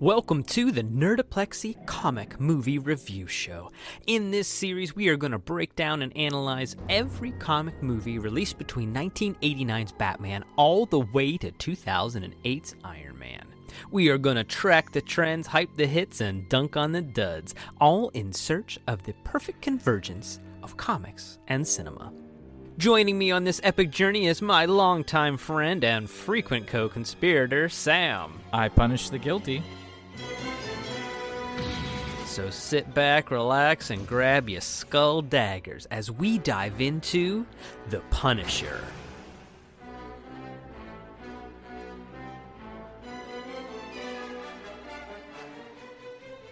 Welcome 0.00 0.44
to 0.44 0.70
the 0.70 0.84
Nerdoplexy 0.84 1.84
Comic 1.84 2.38
Movie 2.38 2.78
Review 2.78 3.26
Show. 3.26 3.72
In 4.06 4.30
this 4.30 4.46
series, 4.46 4.94
we 4.94 5.08
are 5.08 5.16
going 5.16 5.32
to 5.32 5.40
break 5.40 5.74
down 5.74 6.02
and 6.02 6.16
analyze 6.16 6.76
every 6.88 7.32
comic 7.32 7.82
movie 7.82 8.20
released 8.20 8.58
between 8.58 8.94
1989's 8.94 9.90
Batman 9.90 10.44
all 10.54 10.86
the 10.86 11.00
way 11.00 11.36
to 11.38 11.50
2008's 11.50 12.76
Iron 12.84 13.18
Man. 13.18 13.44
We 13.90 14.08
are 14.10 14.18
going 14.18 14.36
to 14.36 14.44
track 14.44 14.92
the 14.92 15.00
trends, 15.00 15.48
hype 15.48 15.74
the 15.74 15.88
hits, 15.88 16.20
and 16.20 16.48
dunk 16.48 16.76
on 16.76 16.92
the 16.92 17.02
duds, 17.02 17.56
all 17.80 18.10
in 18.10 18.32
search 18.32 18.78
of 18.86 19.02
the 19.02 19.14
perfect 19.24 19.62
convergence 19.62 20.38
of 20.62 20.76
comics 20.76 21.40
and 21.48 21.66
cinema. 21.66 22.12
Joining 22.78 23.18
me 23.18 23.32
on 23.32 23.42
this 23.42 23.60
epic 23.64 23.90
journey 23.90 24.28
is 24.28 24.40
my 24.40 24.64
longtime 24.64 25.38
friend 25.38 25.82
and 25.82 26.08
frequent 26.08 26.68
co 26.68 26.88
conspirator, 26.88 27.68
Sam. 27.68 28.38
I 28.52 28.68
punish 28.68 29.10
the 29.10 29.18
guilty. 29.18 29.64
So 32.38 32.50
sit 32.50 32.94
back, 32.94 33.32
relax, 33.32 33.90
and 33.90 34.06
grab 34.06 34.48
your 34.48 34.60
skull 34.60 35.22
daggers 35.22 35.86
as 35.86 36.08
we 36.08 36.38
dive 36.38 36.80
into 36.80 37.44
The 37.88 37.98
Punisher. 38.10 38.78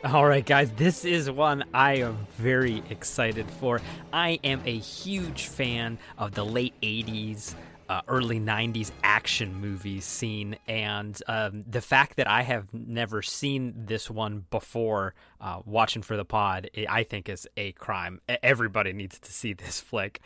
All 0.03 0.27
right, 0.27 0.45
guys, 0.45 0.73
this 0.73 1.05
is 1.05 1.31
one 1.31 1.63
I 1.73 1.99
am 1.99 2.27
very 2.37 2.83
excited 2.91 3.49
for. 3.49 3.81
I 4.13 4.41
am 4.43 4.63
a 4.65 4.77
huge 4.77 5.47
fan 5.47 5.99
of 6.19 6.35
the 6.35 6.45
late 6.45 6.75
80s, 6.83 7.55
uh, 7.89 8.03
early 8.09 8.41
90s 8.41 8.91
action 9.03 9.61
movie 9.61 10.01
scene. 10.01 10.57
And 10.67 11.21
um, 11.29 11.65
the 11.67 11.81
fact 11.81 12.17
that 12.17 12.29
I 12.29 12.43
have 12.43 12.73
never 12.73 13.23
seen 13.23 13.75
this 13.87 14.11
one 14.11 14.45
before 14.51 15.15
uh, 15.41 15.61
watching 15.65 16.03
for 16.03 16.17
the 16.17 16.25
pod, 16.25 16.71
I 16.89 17.03
think 17.03 17.29
is 17.29 17.47
a 17.57 17.73
crime. 17.73 18.21
Everybody 18.43 18.93
needs 18.93 19.19
to 19.21 19.33
see 19.33 19.53
this 19.53 19.81
flick. 19.87 20.21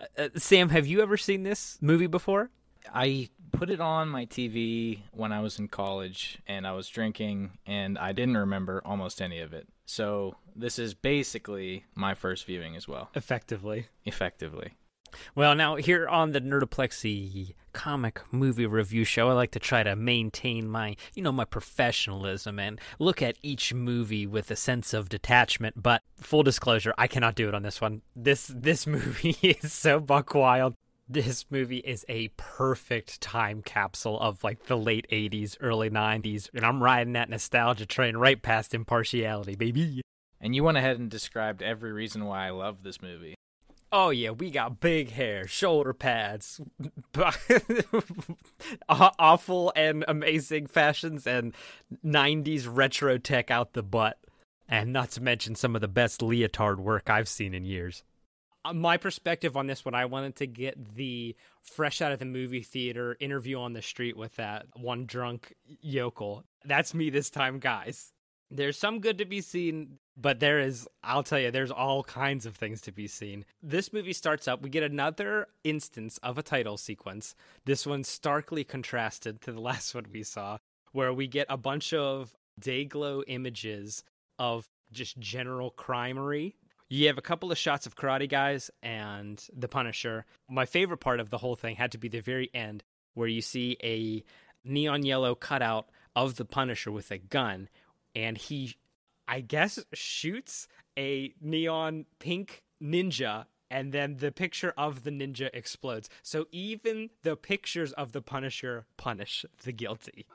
Uh, 0.00 0.04
uh, 0.18 0.28
Sam, 0.36 0.68
have 0.70 0.86
you 0.86 1.00
ever 1.00 1.16
seen 1.16 1.42
this 1.42 1.78
movie 1.80 2.06
before? 2.06 2.50
I 2.94 3.30
put 3.52 3.70
it 3.70 3.80
on 3.80 4.08
my 4.08 4.26
TV 4.26 5.00
when 5.12 5.32
I 5.32 5.40
was 5.40 5.58
in 5.58 5.68
college 5.68 6.38
and 6.46 6.66
I 6.66 6.72
was 6.72 6.88
drinking 6.88 7.58
and 7.66 7.98
I 7.98 8.12
didn't 8.12 8.36
remember 8.36 8.80
almost 8.84 9.20
any 9.20 9.40
of 9.40 9.52
it. 9.52 9.66
So 9.86 10.36
this 10.54 10.78
is 10.78 10.94
basically 10.94 11.84
my 11.94 12.14
first 12.14 12.44
viewing 12.44 12.76
as 12.76 12.86
well. 12.86 13.10
Effectively. 13.14 13.86
Effectively. 14.04 14.74
Well, 15.34 15.54
now 15.54 15.76
here 15.76 16.08
on 16.08 16.32
the 16.32 16.40
Nerdoplexy 16.40 17.54
comic 17.72 18.20
movie 18.32 18.66
review 18.66 19.04
show, 19.04 19.28
I 19.28 19.32
like 19.34 19.50
to 19.52 19.58
try 19.58 19.82
to 19.82 19.94
maintain 19.96 20.68
my, 20.68 20.96
you 21.14 21.22
know, 21.22 21.32
my 21.32 21.44
professionalism 21.44 22.58
and 22.58 22.80
look 22.98 23.22
at 23.22 23.36
each 23.42 23.74
movie 23.74 24.26
with 24.26 24.50
a 24.50 24.56
sense 24.56 24.94
of 24.94 25.08
detachment. 25.08 25.82
But 25.82 26.02
full 26.16 26.42
disclosure, 26.42 26.94
I 26.96 27.06
cannot 27.06 27.34
do 27.34 27.48
it 27.48 27.54
on 27.54 27.62
this 27.62 27.80
one. 27.80 28.02
This 28.14 28.46
this 28.54 28.86
movie 28.86 29.36
is 29.42 29.72
so 29.72 30.00
buck 30.00 30.34
wild 30.34 30.74
this 31.08 31.44
movie 31.50 31.78
is 31.78 32.04
a 32.08 32.28
perfect 32.36 33.20
time 33.20 33.62
capsule 33.62 34.18
of 34.20 34.42
like 34.42 34.66
the 34.66 34.76
late 34.76 35.06
80s, 35.10 35.56
early 35.60 35.88
90s, 35.88 36.48
and 36.52 36.64
I'm 36.64 36.82
riding 36.82 37.12
that 37.12 37.30
nostalgia 37.30 37.86
train 37.86 38.16
right 38.16 38.40
past 38.40 38.74
impartiality, 38.74 39.54
baby. 39.54 40.02
And 40.40 40.54
you 40.54 40.64
went 40.64 40.78
ahead 40.78 40.98
and 40.98 41.10
described 41.10 41.62
every 41.62 41.92
reason 41.92 42.24
why 42.24 42.46
I 42.46 42.50
love 42.50 42.82
this 42.82 43.00
movie. 43.00 43.34
Oh 43.98 44.10
yeah, 44.10 44.32
we 44.32 44.50
got 44.50 44.78
big 44.78 45.12
hair, 45.12 45.48
shoulder 45.48 45.94
pads, 45.94 46.60
awful 48.90 49.72
and 49.74 50.04
amazing 50.06 50.66
fashions, 50.66 51.26
and 51.26 51.54
'90s 52.04 52.68
retro 52.70 53.16
tech 53.16 53.50
out 53.50 53.72
the 53.72 53.82
butt, 53.82 54.18
and 54.68 54.92
not 54.92 55.12
to 55.12 55.22
mention 55.22 55.54
some 55.54 55.74
of 55.74 55.80
the 55.80 55.88
best 55.88 56.20
leotard 56.20 56.78
work 56.78 57.08
I've 57.08 57.26
seen 57.26 57.54
in 57.54 57.64
years. 57.64 58.04
Uh, 58.66 58.74
my 58.74 58.98
perspective 58.98 59.56
on 59.56 59.66
this 59.66 59.82
one, 59.82 59.94
I 59.94 60.04
wanted 60.04 60.36
to 60.36 60.46
get 60.46 60.96
the 60.96 61.34
fresh 61.62 62.02
out 62.02 62.12
of 62.12 62.18
the 62.18 62.26
movie 62.26 62.62
theater 62.62 63.16
interview 63.18 63.58
on 63.58 63.72
the 63.72 63.80
street 63.80 64.14
with 64.14 64.36
that 64.36 64.66
one 64.74 65.06
drunk 65.06 65.54
yokel. 65.80 66.44
That's 66.66 66.92
me 66.92 67.08
this 67.08 67.30
time, 67.30 67.60
guys. 67.60 68.12
There's 68.50 68.76
some 68.76 69.00
good 69.00 69.16
to 69.16 69.24
be 69.24 69.40
seen, 69.40 70.00
but 70.16 70.40
there 70.40 70.58
is, 70.58 70.88
I'll 71.02 71.22
tell 71.22 71.38
you, 71.38 71.50
there's 71.50 71.70
all 71.70 72.02
kinds 72.02 72.46
of 72.46 72.56
things 72.56 72.80
to 72.82 72.92
be 72.92 73.06
seen. 73.06 73.44
This 73.62 73.92
movie 73.92 74.12
starts 74.12 74.48
up, 74.48 74.62
we 74.62 74.70
get 74.70 74.82
another 74.82 75.48
instance 75.64 76.18
of 76.22 76.38
a 76.38 76.42
title 76.42 76.76
sequence. 76.76 77.34
This 77.64 77.86
one 77.86 78.04
starkly 78.04 78.64
contrasted 78.64 79.40
to 79.42 79.52
the 79.52 79.60
last 79.60 79.94
one 79.94 80.06
we 80.12 80.22
saw, 80.22 80.58
where 80.92 81.12
we 81.12 81.26
get 81.26 81.46
a 81.48 81.56
bunch 81.56 81.92
of 81.92 82.34
day 82.58 82.84
glow 82.84 83.22
images 83.26 84.02
of 84.38 84.68
just 84.92 85.18
general 85.18 85.70
crimery 85.70 86.56
you 86.88 87.08
have 87.08 87.18
a 87.18 87.22
couple 87.22 87.50
of 87.50 87.58
shots 87.58 87.86
of 87.86 87.96
Karate 87.96 88.28
Guys 88.28 88.70
and 88.82 89.44
The 89.52 89.68
Punisher. 89.68 90.24
My 90.48 90.66
favorite 90.66 90.98
part 90.98 91.20
of 91.20 91.30
the 91.30 91.38
whole 91.38 91.56
thing 91.56 91.76
had 91.76 91.92
to 91.92 91.98
be 91.98 92.08
the 92.08 92.20
very 92.20 92.50
end, 92.54 92.84
where 93.14 93.28
you 93.28 93.40
see 93.40 93.76
a 93.82 94.22
neon 94.64 95.04
yellow 95.04 95.34
cutout 95.34 95.88
of 96.14 96.36
The 96.36 96.44
Punisher 96.44 96.92
with 96.92 97.10
a 97.10 97.18
gun, 97.18 97.68
and 98.14 98.38
he, 98.38 98.76
I 99.28 99.40
guess, 99.40 99.78
shoots 99.92 100.68
a 100.98 101.34
neon 101.40 102.06
pink 102.18 102.62
ninja 102.82 103.46
and 103.68 103.92
then 103.92 104.18
the 104.18 104.30
picture 104.30 104.72
of 104.78 105.02
the 105.02 105.10
ninja 105.10 105.50
explodes. 105.52 106.08
So 106.22 106.46
even 106.52 107.10
the 107.22 107.36
pictures 107.36 107.92
of 107.92 108.12
the 108.12 108.22
Punisher 108.22 108.86
punish 108.96 109.44
the 109.64 109.72
guilty 109.72 110.26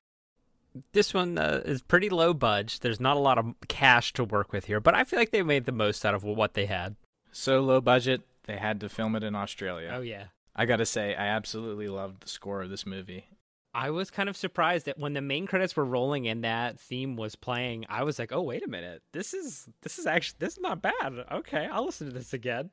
this 0.94 1.14
one 1.14 1.38
uh, 1.38 1.62
is 1.66 1.82
pretty 1.82 2.10
low 2.10 2.34
budge. 2.34 2.80
There's 2.80 3.00
not 3.00 3.18
a 3.18 3.20
lot 3.20 3.38
of 3.38 3.54
cash 3.68 4.14
to 4.14 4.24
work 4.24 4.52
with 4.52 4.66
here, 4.66 4.80
but 4.80 4.96
I 4.96 5.04
feel 5.04 5.20
like 5.20 5.32
they 5.32 5.44
made 5.44 5.66
the 5.66 5.72
most 5.72 6.06
out 6.06 6.14
of 6.14 6.24
what 6.24 6.54
they 6.54 6.66
had. 6.66 6.96
So 7.32 7.62
low 7.62 7.82
budget, 7.82 8.22
they 8.46 8.58
had 8.58 8.80
to 8.82 8.90
film 8.90 9.16
it 9.16 9.24
in 9.24 9.36
Australia. 9.36 9.92
Oh 9.94 10.02
yeah. 10.02 10.26
I 10.56 10.66
got 10.66 10.78
to 10.78 10.86
say 10.86 11.16
I 11.16 11.28
absolutely 11.28 11.88
loved 11.88 12.24
the 12.24 12.30
score 12.30 12.62
of 12.62 12.70
this 12.70 12.86
movie. 12.86 13.26
I 13.74 13.90
was 13.90 14.12
kind 14.12 14.28
of 14.30 14.36
surprised 14.36 14.86
that 14.86 15.00
when 15.00 15.14
the 15.14 15.22
main 15.22 15.48
credits 15.48 15.76
were 15.76 15.86
rolling 15.86 16.28
and 16.28 16.44
that 16.44 16.80
theme 16.80 17.16
was 17.16 17.36
playing, 17.36 17.86
I 17.90 18.04
was 18.04 18.20
like, 18.20 18.32
"Oh, 18.32 18.42
wait 18.42 18.66
a 18.66 18.70
minute. 18.70 19.02
This 19.14 19.34
is 19.34 19.70
this 19.82 19.98
is 19.98 20.06
actually 20.06 20.38
this 20.40 20.54
is 20.54 20.60
not 20.60 20.82
bad. 20.82 21.26
Okay, 21.32 21.68
I'll 21.72 21.86
listen 21.86 22.08
to 22.08 22.14
this 22.14 22.34
again." 22.34 22.72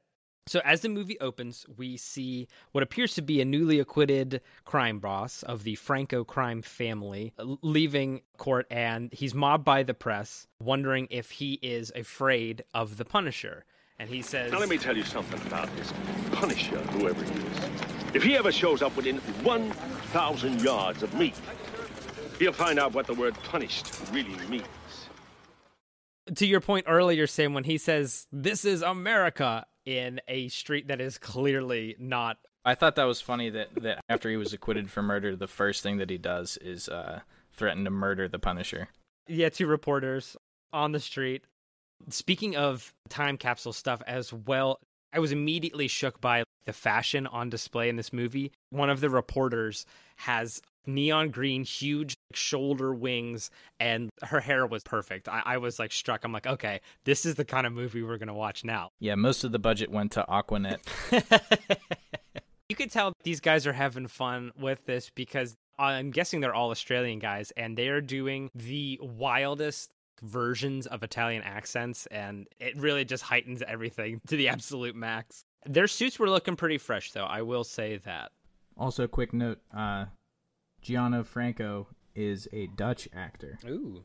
So, 0.49 0.63
as 0.65 0.81
the 0.81 0.89
movie 0.89 1.21
opens, 1.21 1.67
we 1.77 1.99
see 1.99 2.49
what 2.73 2.83
appears 2.83 3.15
to 3.17 3.23
be 3.23 3.43
a 3.43 3.45
newly 3.45 3.79
acquitted 3.79 4.41
crime 4.65 4.99
boss 4.99 5.43
of 5.43 5.63
the 5.63 5.75
Franco 5.75 6.25
crime 6.25 6.63
family 6.63 7.35
leaving 7.61 8.23
court, 8.39 8.67
and 8.71 9.13
he's 9.13 9.35
mobbed 9.35 9.65
by 9.65 9.83
the 9.83 9.93
press, 9.93 10.47
wondering 10.59 11.07
if 11.11 11.33
he 11.33 11.59
is 11.61 11.93
afraid 11.95 12.65
of 12.73 12.97
the 12.97 13.05
Punisher. 13.05 13.67
And 13.99 14.09
he 14.09 14.23
says, 14.23 14.53
Now, 14.53 14.59
let 14.59 14.71
me 14.71 14.79
tell 14.79 14.97
you 14.97 15.05
something 15.05 15.41
about 15.47 15.69
this 15.77 15.93
Punisher, 16.33 16.79
whoever 16.79 17.23
he 17.23 17.41
is. 17.41 17.98
If 18.15 18.23
he 18.23 18.37
ever 18.37 18.53
shows 18.53 18.83
up 18.83 18.97
within 18.97 19.17
1,000 19.17 20.63
yards 20.63 21.03
of 21.03 21.15
me, 21.15 21.33
he'll 22.39 22.53
find 22.53 22.79
out 22.79 22.93
what 22.93 23.07
the 23.07 23.15
word 23.15 23.35
punished 23.45 23.91
really 24.13 24.37
means 24.49 24.67
to 26.37 26.47
your 26.47 26.61
point 26.61 26.87
earlier, 26.89 27.27
Sam, 27.27 27.55
when 27.55 27.65
he 27.65 27.79
says, 27.79 28.27
This 28.31 28.65
is 28.65 28.83
America, 28.83 29.67
in 29.85 30.21
a 30.29 30.49
street 30.49 30.89
that 30.89 31.01
is 31.01 31.17
clearly 31.19 31.97
not. 31.99 32.39
I 32.65 32.75
thought 32.75 32.97
that 32.97 33.05
was 33.05 33.21
funny 33.21 33.49
that, 33.51 33.69
that 33.77 34.01
after 34.09 34.29
he 34.29 34.37
was 34.37 34.53
acquitted 34.53 34.91
for 34.91 35.03
murder, 35.03 35.35
the 35.35 35.47
first 35.47 35.83
thing 35.83 35.97
that 35.99 36.11
he 36.11 36.19
does 36.19 36.59
is 36.59 36.89
uh, 36.89 37.21
threaten 37.53 37.85
to 37.85 37.91
murder 37.91 38.29
the 38.29 38.39
Punisher. 38.39 38.89
Yeah, 39.27 39.49
two 39.49 39.67
reporters 39.67 40.37
on 40.73 40.93
the 40.93 41.01
street. 41.01 41.45
Speaking 42.11 42.57
of 42.57 42.93
time 43.09 43.39
capsule 43.39 43.73
stuff 43.73 44.03
as 44.07 44.33
well, 44.33 44.79
I 45.13 45.21
was 45.21 45.33
immediately 45.33 45.89
shook 45.89 46.21
by 46.21 46.45
the 46.69 46.73
fashion 46.75 47.27
on 47.27 47.49
display 47.49 47.89
in 47.89 47.97
this 47.97 48.13
movie. 48.13 48.53
One 48.69 48.91
of 48.91 49.01
the 49.01 49.09
reporters 49.09 49.87
has 50.17 50.61
neon 50.87 51.31
green, 51.31 51.65
huge 51.65 52.19
shoulder 52.35 52.93
wings, 52.93 53.51
and 53.81 54.11
her 54.23 54.39
hair 54.39 54.67
was 54.67 54.83
perfect. 54.83 55.31
I, 55.31 55.43
I, 55.47 55.57
was 55.57 55.79
like 55.79 55.93
struck. 55.93 56.25
I'm 56.25 56.33
like, 56.33 56.47
okay, 56.47 56.83
this 57.05 57.25
is 57.25 57.37
the 57.37 57.47
kind 57.47 57.67
of 57.67 57.73
movie 57.73 58.03
we're 58.03 58.19
gonna 58.19 58.35
watch 58.35 58.65
now. 58.65 58.91
Yeah, 59.01 59.15
most 59.15 59.45
of 59.45 59.53
the 59.53 59.59
budget 59.59 59.91
went 59.91 60.13
to 60.13 60.29
Aqua 60.29 60.59
Net. 60.59 60.81
you 62.69 62.77
could 62.77 62.91
tell 62.91 63.15
these 63.25 63.41
guys 63.41 63.67
are 63.67 63.73
having 63.73 64.07
fun 64.07 64.53
with 64.61 64.85
this 64.85 65.09
because 65.09 65.57
I'm 65.79 66.11
guessing 66.11 66.41
they're 66.41 66.55
all 66.55 66.71
Australian 66.71 67.19
guys, 67.19 67.51
and 67.57 67.79
they 67.79 67.89
are 67.89 68.03
doing 68.03 68.51
the 68.55 69.01
wildest 69.03 69.91
versions 70.21 70.87
of 70.87 71.03
Italian 71.03 71.45
accents, 71.45 72.05
and 72.07 72.47
it 72.61 72.77
really 72.77 73.07
just 73.07 73.23
heightens 73.23 73.63
everything 73.67 74.21
to 74.27 74.37
the 74.37 74.49
absolute 74.49 74.95
max. 74.95 75.47
Their 75.67 75.87
suits 75.87 76.19
were 76.19 76.31
looking 76.31 76.57
pretty 76.57 76.79
fresh, 76.79 77.13
though. 77.13 77.25
I 77.25 77.43
will 77.43 77.65
say 77.65 77.97
that. 77.99 78.33
Also, 78.77 79.07
quick 79.07 79.33
note: 79.33 79.61
uh, 79.77 80.07
Gianni 80.81 81.25
Franco 81.25 81.89
is 82.15 82.49
a 82.53 82.67
Dutch 82.69 83.09
actor. 83.15 83.59
Ooh. 83.67 84.05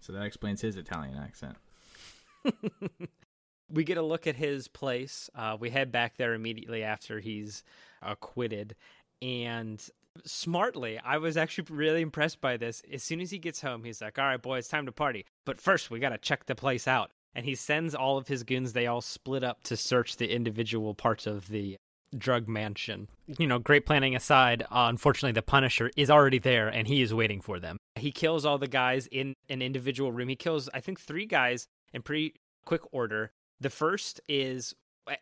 So 0.00 0.12
that 0.12 0.24
explains 0.24 0.60
his 0.60 0.76
Italian 0.76 1.16
accent. 1.16 1.56
we 3.70 3.84
get 3.84 3.98
a 3.98 4.02
look 4.02 4.26
at 4.26 4.36
his 4.36 4.68
place. 4.68 5.30
Uh, 5.34 5.56
we 5.58 5.70
head 5.70 5.92
back 5.92 6.16
there 6.16 6.34
immediately 6.34 6.82
after 6.82 7.20
he's 7.20 7.62
acquitted. 8.02 8.74
and 9.20 9.88
smartly, 10.24 10.98
I 10.98 11.18
was 11.18 11.36
actually 11.36 11.66
really 11.70 12.02
impressed 12.02 12.40
by 12.40 12.56
this. 12.56 12.82
As 12.92 13.02
soon 13.02 13.20
as 13.20 13.30
he 13.30 13.38
gets 13.38 13.62
home, 13.62 13.84
he's 13.84 14.02
like, 14.02 14.18
"All 14.18 14.26
right, 14.26 14.42
boy, 14.42 14.58
it's 14.58 14.68
time 14.68 14.86
to 14.86 14.92
party. 14.92 15.24
But 15.44 15.58
first, 15.60 15.90
we 15.90 16.00
got 16.00 16.10
to 16.10 16.18
check 16.18 16.46
the 16.46 16.54
place 16.54 16.86
out." 16.86 17.12
And 17.34 17.46
he 17.46 17.54
sends 17.54 17.94
all 17.94 18.18
of 18.18 18.28
his 18.28 18.42
goons. 18.42 18.72
They 18.72 18.86
all 18.86 19.00
split 19.00 19.42
up 19.42 19.62
to 19.64 19.76
search 19.76 20.16
the 20.16 20.34
individual 20.34 20.94
parts 20.94 21.26
of 21.26 21.48
the 21.48 21.76
drug 22.16 22.48
mansion. 22.48 23.08
You 23.26 23.46
know, 23.46 23.58
great 23.58 23.86
planning 23.86 24.14
aside, 24.14 24.62
uh, 24.64 24.86
unfortunately, 24.88 25.32
the 25.32 25.42
Punisher 25.42 25.90
is 25.96 26.10
already 26.10 26.38
there 26.38 26.68
and 26.68 26.86
he 26.86 27.02
is 27.02 27.14
waiting 27.14 27.40
for 27.40 27.58
them. 27.58 27.78
He 27.96 28.12
kills 28.12 28.44
all 28.44 28.58
the 28.58 28.68
guys 28.68 29.06
in 29.06 29.34
an 29.48 29.62
individual 29.62 30.12
room. 30.12 30.28
He 30.28 30.36
kills, 30.36 30.68
I 30.74 30.80
think, 30.80 31.00
three 31.00 31.26
guys 31.26 31.68
in 31.92 32.02
pretty 32.02 32.34
quick 32.64 32.82
order. 32.92 33.32
The 33.60 33.70
first 33.70 34.20
is, 34.28 34.74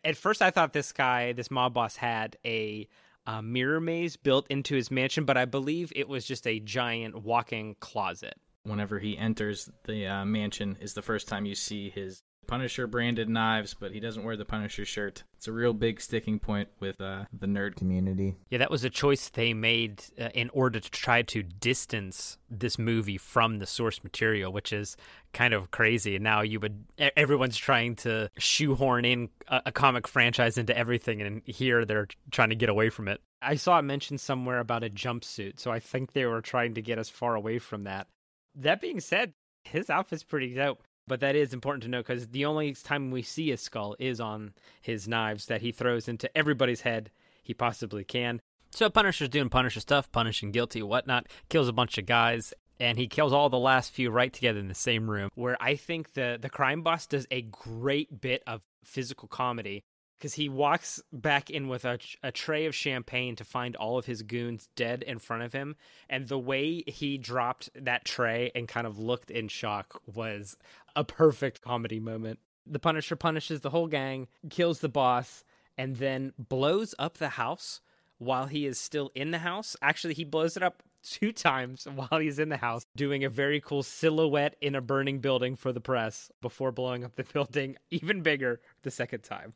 at 0.03 0.17
first, 0.17 0.41
I 0.41 0.51
thought 0.51 0.73
this 0.73 0.91
guy, 0.91 1.31
this 1.31 1.51
mob 1.51 1.73
boss, 1.73 1.97
had 1.97 2.37
a 2.45 2.87
uh, 3.25 3.41
mirror 3.41 3.79
maze 3.79 4.17
built 4.17 4.47
into 4.49 4.75
his 4.75 4.91
mansion, 4.91 5.25
but 5.25 5.37
I 5.37 5.45
believe 5.45 5.93
it 5.95 6.07
was 6.07 6.25
just 6.25 6.47
a 6.47 6.59
giant 6.59 7.23
walk-in 7.23 7.75
closet. 7.79 8.35
Whenever 8.63 8.99
he 8.99 9.17
enters 9.17 9.69
the 9.85 10.05
uh, 10.07 10.25
mansion, 10.25 10.77
is 10.79 10.93
the 10.93 11.01
first 11.01 11.27
time 11.27 11.45
you 11.45 11.55
see 11.55 11.89
his 11.89 12.21
Punisher 12.47 12.85
branded 12.87 13.29
knives, 13.29 13.73
but 13.73 13.91
he 13.91 13.99
doesn't 13.99 14.23
wear 14.23 14.35
the 14.35 14.45
Punisher 14.45 14.83
shirt. 14.83 15.23
It's 15.37 15.47
a 15.47 15.51
real 15.51 15.73
big 15.73 16.01
sticking 16.01 16.39
point 16.39 16.69
with 16.79 16.99
uh, 16.99 17.25
the 17.31 17.47
nerd 17.47 17.75
community. 17.75 18.35
Yeah, 18.49 18.57
that 18.59 18.71
was 18.71 18.83
a 18.83 18.89
choice 18.89 19.29
they 19.29 19.53
made 19.53 20.03
uh, 20.19 20.29
in 20.33 20.49
order 20.49 20.79
to 20.79 20.91
try 20.91 21.21
to 21.21 21.43
distance 21.43 22.37
this 22.49 22.77
movie 22.77 23.17
from 23.17 23.59
the 23.59 23.65
source 23.65 24.03
material, 24.03 24.51
which 24.51 24.73
is 24.73 24.97
kind 25.33 25.53
of 25.53 25.71
crazy. 25.71 26.15
And 26.15 26.23
now 26.23 26.41
you 26.41 26.59
would 26.59 26.83
everyone's 27.15 27.57
trying 27.57 27.95
to 27.97 28.29
shoehorn 28.37 29.05
in 29.05 29.29
a, 29.47 29.61
a 29.67 29.71
comic 29.71 30.07
franchise 30.07 30.57
into 30.57 30.77
everything, 30.77 31.21
and 31.21 31.41
here 31.45 31.85
they're 31.85 32.07
trying 32.31 32.49
to 32.49 32.55
get 32.55 32.69
away 32.69 32.89
from 32.89 33.07
it. 33.07 33.21
I 33.41 33.55
saw 33.55 33.79
it 33.79 33.83
mentioned 33.83 34.19
somewhere 34.19 34.59
about 34.59 34.83
a 34.83 34.89
jumpsuit, 34.89 35.59
so 35.59 35.71
I 35.71 35.79
think 35.79 36.11
they 36.11 36.25
were 36.25 36.41
trying 36.41 36.73
to 36.75 36.81
get 36.81 36.99
us 36.99 37.09
far 37.09 37.35
away 37.35 37.59
from 37.59 37.85
that. 37.85 38.07
That 38.55 38.81
being 38.81 38.99
said, 38.99 39.33
his 39.63 39.89
outfit's 39.89 40.23
pretty 40.23 40.53
dope. 40.53 40.83
But 41.07 41.19
that 41.21 41.35
is 41.35 41.53
important 41.53 41.83
to 41.83 41.89
know 41.89 41.99
because 41.99 42.27
the 42.27 42.45
only 42.45 42.73
time 42.73 43.11
we 43.11 43.21
see 43.21 43.51
a 43.51 43.57
skull 43.57 43.95
is 43.99 44.21
on 44.21 44.53
his 44.81 45.07
knives 45.07 45.47
that 45.47 45.61
he 45.61 45.71
throws 45.71 46.07
into 46.07 46.35
everybody's 46.37 46.81
head 46.81 47.11
he 47.43 47.53
possibly 47.53 48.03
can. 48.03 48.39
So 48.69 48.89
Punisher's 48.89 49.29
doing 49.29 49.49
Punisher 49.49 49.81
stuff, 49.81 50.11
punishing 50.11 50.51
guilty, 50.51 50.81
whatnot, 50.81 51.27
kills 51.49 51.67
a 51.67 51.73
bunch 51.73 51.97
of 51.97 52.05
guys, 52.05 52.53
and 52.79 52.97
he 52.97 53.07
kills 53.07 53.33
all 53.33 53.49
the 53.49 53.59
last 53.59 53.91
few 53.91 54.09
right 54.09 54.31
together 54.31 54.59
in 54.59 54.69
the 54.69 54.73
same 54.73 55.09
room. 55.09 55.29
Where 55.35 55.57
I 55.61 55.75
think 55.75 56.13
the 56.13 56.37
the 56.41 56.49
crime 56.49 56.81
boss 56.81 57.07
does 57.07 57.27
a 57.29 57.41
great 57.41 58.21
bit 58.21 58.43
of 58.47 58.63
physical 58.85 59.27
comedy 59.27 59.83
because 60.21 60.35
he 60.35 60.47
walks 60.47 61.01
back 61.11 61.49
in 61.49 61.67
with 61.67 61.83
a, 61.83 61.97
a 62.21 62.31
tray 62.31 62.67
of 62.67 62.75
champagne 62.75 63.35
to 63.35 63.43
find 63.43 63.75
all 63.75 63.97
of 63.97 64.05
his 64.05 64.21
goons 64.21 64.69
dead 64.75 65.01
in 65.01 65.17
front 65.17 65.41
of 65.41 65.51
him. 65.51 65.75
And 66.07 66.27
the 66.27 66.37
way 66.37 66.83
he 66.85 67.17
dropped 67.17 67.71
that 67.73 68.05
tray 68.05 68.51
and 68.53 68.67
kind 68.67 68.85
of 68.85 68.99
looked 68.99 69.31
in 69.31 69.47
shock 69.47 69.99
was 70.05 70.57
a 70.95 71.03
perfect 71.03 71.61
comedy 71.61 71.99
moment. 71.99 72.37
The 72.67 72.77
Punisher 72.77 73.15
punishes 73.15 73.61
the 73.61 73.71
whole 73.71 73.87
gang, 73.87 74.27
kills 74.51 74.81
the 74.81 74.89
boss, 74.89 75.43
and 75.75 75.95
then 75.95 76.33
blows 76.37 76.93
up 76.99 77.17
the 77.17 77.29
house 77.29 77.81
while 78.19 78.45
he 78.45 78.67
is 78.67 78.77
still 78.77 79.11
in 79.15 79.31
the 79.31 79.39
house. 79.39 79.75
Actually, 79.81 80.13
he 80.13 80.23
blows 80.23 80.55
it 80.55 80.61
up 80.61 80.83
two 81.01 81.31
times 81.31 81.87
while 81.95 82.19
he's 82.19 82.37
in 82.37 82.49
the 82.49 82.57
house, 82.57 82.85
doing 82.95 83.23
a 83.23 83.29
very 83.29 83.59
cool 83.59 83.81
silhouette 83.81 84.55
in 84.61 84.75
a 84.75 84.81
burning 84.81 85.17
building 85.17 85.55
for 85.55 85.73
the 85.73 85.81
press 85.81 86.31
before 86.41 86.71
blowing 86.71 87.03
up 87.03 87.15
the 87.15 87.23
building 87.33 87.75
even 87.89 88.21
bigger 88.21 88.61
the 88.83 88.91
second 88.91 89.21
time. 89.23 89.55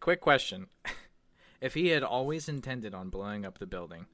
Quick 0.00 0.20
question. 0.22 0.68
if 1.60 1.74
he 1.74 1.88
had 1.88 2.02
always 2.02 2.48
intended 2.48 2.94
on 2.94 3.10
blowing 3.10 3.44
up 3.44 3.58
the 3.58 3.66
building, 3.66 4.06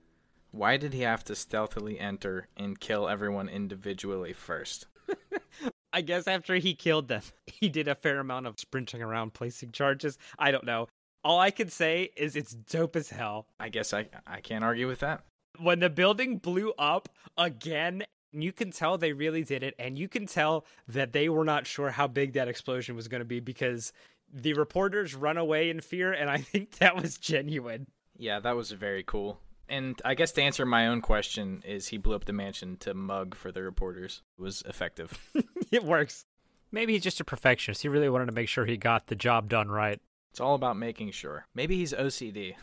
why 0.50 0.76
did 0.76 0.92
he 0.92 1.02
have 1.02 1.22
to 1.24 1.36
stealthily 1.36 2.00
enter 2.00 2.48
and 2.56 2.80
kill 2.80 3.08
everyone 3.08 3.48
individually 3.48 4.32
first? 4.32 4.86
I 5.92 6.00
guess 6.00 6.26
after 6.26 6.56
he 6.56 6.74
killed 6.74 7.08
them, 7.08 7.22
he 7.46 7.68
did 7.68 7.86
a 7.86 7.94
fair 7.94 8.18
amount 8.18 8.46
of 8.46 8.58
sprinting 8.58 9.00
around 9.00 9.34
placing 9.34 9.70
charges. 9.70 10.18
I 10.38 10.50
don't 10.50 10.66
know. 10.66 10.88
All 11.22 11.38
I 11.40 11.50
can 11.50 11.70
say 11.70 12.10
is 12.16 12.36
it's 12.36 12.52
dope 12.52 12.96
as 12.96 13.10
hell. 13.10 13.46
I 13.58 13.68
guess 13.68 13.92
I 13.92 14.06
I 14.26 14.40
can't 14.40 14.62
argue 14.62 14.86
with 14.86 15.00
that. 15.00 15.22
When 15.58 15.80
the 15.80 15.90
building 15.90 16.38
blew 16.38 16.72
up 16.78 17.08
again, 17.36 18.04
you 18.32 18.52
can 18.52 18.70
tell 18.70 18.98
they 18.98 19.12
really 19.12 19.42
did 19.42 19.62
it 19.62 19.74
and 19.78 19.98
you 19.98 20.08
can 20.08 20.26
tell 20.26 20.66
that 20.86 21.12
they 21.12 21.28
were 21.28 21.44
not 21.44 21.66
sure 21.66 21.90
how 21.90 22.06
big 22.06 22.34
that 22.34 22.48
explosion 22.48 22.94
was 22.94 23.08
going 23.08 23.20
to 23.20 23.24
be 23.24 23.40
because 23.40 23.92
the 24.32 24.54
reporters 24.54 25.14
run 25.14 25.36
away 25.36 25.70
in 25.70 25.80
fear, 25.80 26.12
and 26.12 26.30
I 26.30 26.38
think 26.38 26.78
that 26.78 26.96
was 26.96 27.18
genuine. 27.18 27.86
Yeah, 28.18 28.40
that 28.40 28.56
was 28.56 28.70
very 28.72 29.02
cool. 29.02 29.40
And 29.68 30.00
I 30.04 30.14
guess 30.14 30.32
to 30.32 30.42
answer 30.42 30.64
my 30.64 30.86
own 30.86 31.00
question 31.00 31.62
is 31.66 31.88
he 31.88 31.98
blew 31.98 32.14
up 32.14 32.24
the 32.24 32.32
mansion 32.32 32.76
to 32.78 32.94
mug 32.94 33.34
for 33.34 33.50
the 33.50 33.62
reporters. 33.62 34.22
It 34.38 34.42
was 34.42 34.62
effective. 34.66 35.18
it 35.72 35.84
works. 35.84 36.24
Maybe 36.70 36.92
he's 36.92 37.02
just 37.02 37.20
a 37.20 37.24
perfectionist. 37.24 37.82
He 37.82 37.88
really 37.88 38.08
wanted 38.08 38.26
to 38.26 38.32
make 38.32 38.48
sure 38.48 38.64
he 38.64 38.76
got 38.76 39.06
the 39.06 39.14
job 39.16 39.48
done 39.48 39.68
right. 39.68 40.00
It's 40.30 40.40
all 40.40 40.54
about 40.54 40.76
making 40.76 41.12
sure. 41.12 41.46
Maybe 41.54 41.76
he's 41.76 41.92
OCD. 41.92 42.54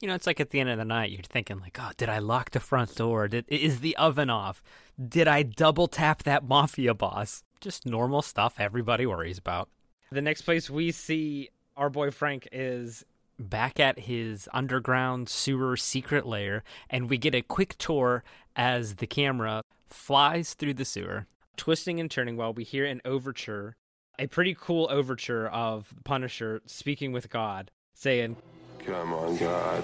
You 0.00 0.08
know, 0.08 0.14
it's 0.14 0.26
like 0.26 0.40
at 0.40 0.50
the 0.50 0.58
end 0.58 0.68
of 0.68 0.78
the 0.78 0.84
night, 0.84 1.12
you're 1.12 1.22
thinking 1.22 1.60
like, 1.60 1.78
"Oh, 1.80 1.90
did 1.96 2.08
I 2.08 2.18
lock 2.18 2.50
the 2.50 2.58
front 2.58 2.96
door? 2.96 3.28
Did 3.28 3.44
is 3.48 3.78
the 3.78 3.96
oven 3.96 4.30
off? 4.30 4.60
Did 5.00 5.28
I 5.28 5.44
double 5.44 5.86
tap 5.86 6.24
that 6.24 6.42
mafia 6.42 6.92
boss?" 6.92 7.44
Just 7.60 7.86
normal 7.86 8.22
stuff 8.22 8.56
everybody 8.58 9.06
worries 9.06 9.38
about. 9.38 9.68
The 10.12 10.20
next 10.20 10.42
place 10.42 10.68
we 10.68 10.92
see 10.92 11.48
our 11.74 11.88
boy 11.88 12.10
Frank 12.10 12.46
is 12.52 13.02
back 13.38 13.80
at 13.80 14.00
his 14.00 14.46
underground 14.52 15.30
sewer 15.30 15.74
secret 15.74 16.26
lair, 16.26 16.64
and 16.90 17.08
we 17.08 17.16
get 17.16 17.34
a 17.34 17.40
quick 17.40 17.78
tour 17.78 18.22
as 18.54 18.96
the 18.96 19.06
camera 19.06 19.62
flies 19.88 20.52
through 20.52 20.74
the 20.74 20.84
sewer, 20.84 21.28
twisting 21.56 21.98
and 21.98 22.10
turning 22.10 22.36
while 22.36 22.52
we 22.52 22.62
hear 22.62 22.84
an 22.84 23.00
overture, 23.06 23.74
a 24.18 24.26
pretty 24.26 24.54
cool 24.54 24.86
overture 24.90 25.46
of 25.48 25.94
Punisher 26.04 26.60
speaking 26.66 27.12
with 27.12 27.30
God, 27.30 27.70
saying, 27.94 28.36
Come 28.84 29.14
on, 29.14 29.38
God, 29.38 29.82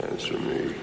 answer 0.00 0.36
me. 0.36 0.74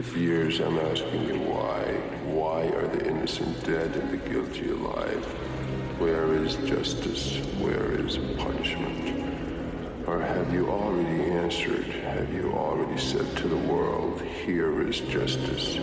For 0.00 0.18
years 0.18 0.60
I'm 0.60 0.78
asking 0.78 1.24
you 1.24 1.40
why. 1.40 1.82
Why 2.26 2.68
are 2.68 2.86
the 2.86 3.08
innocent 3.08 3.64
dead 3.64 3.96
and 3.96 4.12
the 4.12 4.28
guilty 4.28 4.70
alive? 4.70 5.67
Where 5.98 6.32
is 6.32 6.54
justice? 6.58 7.38
Where 7.58 7.92
is 8.06 8.18
punishment? 8.36 10.06
Or 10.06 10.20
have 10.20 10.54
you 10.54 10.70
already 10.70 11.24
answered? 11.24 11.86
Have 11.86 12.32
you 12.32 12.52
already 12.52 12.96
said 13.00 13.36
to 13.38 13.48
the 13.48 13.56
world, 13.56 14.20
here 14.20 14.80
is 14.88 15.00
justice, 15.00 15.80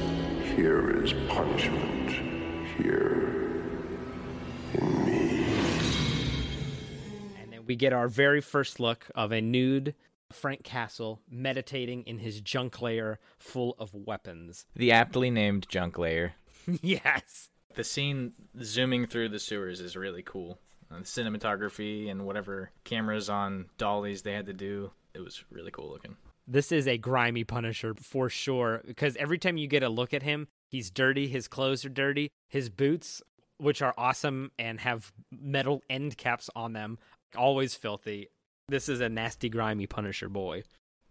here 0.55 1.03
is 1.03 1.11
punishment, 1.27 2.11
here 2.77 3.61
in 4.73 5.05
me? 5.05 5.45
And 7.41 7.51
then 7.51 7.65
we 7.65 7.75
get 7.75 7.91
our 7.91 8.07
very 8.07 8.39
first 8.39 8.79
look 8.79 9.07
of 9.15 9.33
a 9.33 9.41
nude 9.41 9.95
Frank 10.31 10.63
Castle 10.63 11.19
meditating 11.29 12.03
in 12.03 12.19
his 12.19 12.39
junk 12.39 12.81
lair 12.81 13.19
full 13.37 13.75
of 13.77 13.93
weapons. 13.93 14.65
The 14.75 14.93
aptly 14.93 15.29
named 15.29 15.67
junk 15.67 15.97
lair. 15.97 16.35
yes. 16.81 17.49
The 17.75 17.83
scene 17.83 18.33
zooming 18.61 19.05
through 19.05 19.29
the 19.29 19.39
sewers 19.39 19.79
is 19.81 19.95
really 19.95 20.23
cool. 20.23 20.59
Uh, 20.91 20.99
the 20.99 21.03
cinematography 21.03 22.09
and 22.09 22.25
whatever 22.25 22.71
cameras 22.83 23.29
on 23.29 23.65
dollies 23.77 24.21
they 24.21 24.33
had 24.33 24.45
to 24.45 24.53
do, 24.53 24.91
it 25.13 25.19
was 25.19 25.43
really 25.49 25.71
cool 25.71 25.89
looking. 25.89 26.15
This 26.47 26.71
is 26.71 26.87
a 26.87 26.97
grimy 26.97 27.43
Punisher 27.43 27.93
for 27.95 28.29
sure 28.29 28.81
because 28.85 29.15
every 29.17 29.39
time 29.39 29.57
you 29.57 29.67
get 29.67 29.83
a 29.83 29.89
look 29.89 30.13
at 30.13 30.23
him, 30.23 30.47
he's 30.69 30.91
dirty, 30.91 31.27
his 31.27 31.47
clothes 31.47 31.83
are 31.83 31.89
dirty, 31.89 32.29
his 32.47 32.69
boots, 32.69 33.21
which 33.57 33.81
are 33.81 33.93
awesome 33.97 34.51
and 34.59 34.79
have 34.79 35.11
metal 35.31 35.81
end 35.89 36.17
caps 36.17 36.49
on 36.55 36.73
them, 36.73 36.99
always 37.35 37.73
filthy. 37.75 38.29
This 38.67 38.89
is 38.89 39.01
a 39.01 39.09
nasty, 39.09 39.49
grimy 39.49 39.87
Punisher 39.87 40.29
boy. 40.29 40.63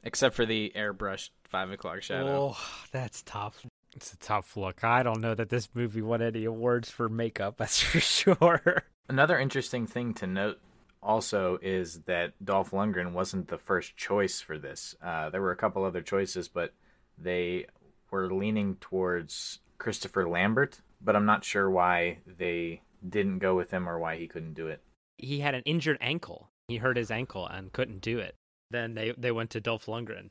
Except 0.02 0.35
for 0.35 0.47
the 0.47 0.73
airbrushed 0.76 1.30
five 1.44 1.71
o'clock 1.71 2.02
shadow. 2.02 2.54
Oh, 2.54 2.87
that's 2.92 3.23
tough. 3.23 3.66
It's 3.95 4.13
a 4.13 4.17
tough 4.17 4.57
look. 4.57 4.83
I 4.83 5.03
don't 5.03 5.21
know 5.21 5.35
that 5.35 5.51
this 5.51 5.69
movie 5.75 6.03
won 6.03 6.21
any 6.21 6.45
awards 6.45 6.91
for 6.91 7.09
makeup, 7.09 7.57
that's 7.59 7.81
for 7.81 8.01
sure. 8.01 8.85
Another 9.09 9.39
interesting 9.39 9.87
thing 9.87 10.15
to 10.15 10.27
note 10.27 10.59
also 11.03 11.59
is 11.63 12.01
that 12.03 12.33
Dolph 12.45 12.71
Lundgren 12.71 13.13
wasn't 13.13 13.49
the 13.49 13.59
first 13.59 13.97
choice 13.97 14.41
for 14.41 14.59
this. 14.59 14.95
Uh, 15.03 15.31
there 15.31 15.43
were 15.43 15.53
a 15.53 15.57
couple 15.57 15.85
other 15.85 16.01
choices, 16.01 16.49
but 16.49 16.73
they 17.19 17.67
were 18.11 18.33
leaning 18.33 18.77
towards 18.77 19.61
Christopher 19.79 20.29
Lambert, 20.29 20.81
but 21.01 21.15
I'm 21.15 21.27
not 21.27 21.45
sure 21.45 21.71
why 21.71 22.19
they 22.27 22.83
didn't 23.07 23.41
go 23.41 23.55
with 23.55 23.71
him 23.71 23.89
or 23.89 23.99
why 23.99 24.17
he 24.17 24.27
couldn't 24.27 24.55
do 24.55 24.69
it. 24.69 24.81
He 25.19 25.41
had 25.41 25.55
an 25.55 25.63
injured 25.67 25.99
ankle. 26.01 26.51
He 26.69 26.79
hurt 26.79 26.97
his 26.97 27.11
ankle 27.11 27.47
and 27.47 27.73
couldn't 27.73 28.01
do 28.01 28.19
it. 28.19 28.35
Then 28.71 28.95
they, 28.95 29.13
they 29.17 29.31
went 29.31 29.51
to 29.51 29.61
Dolph 29.61 29.87
Lundgren. 29.87 30.31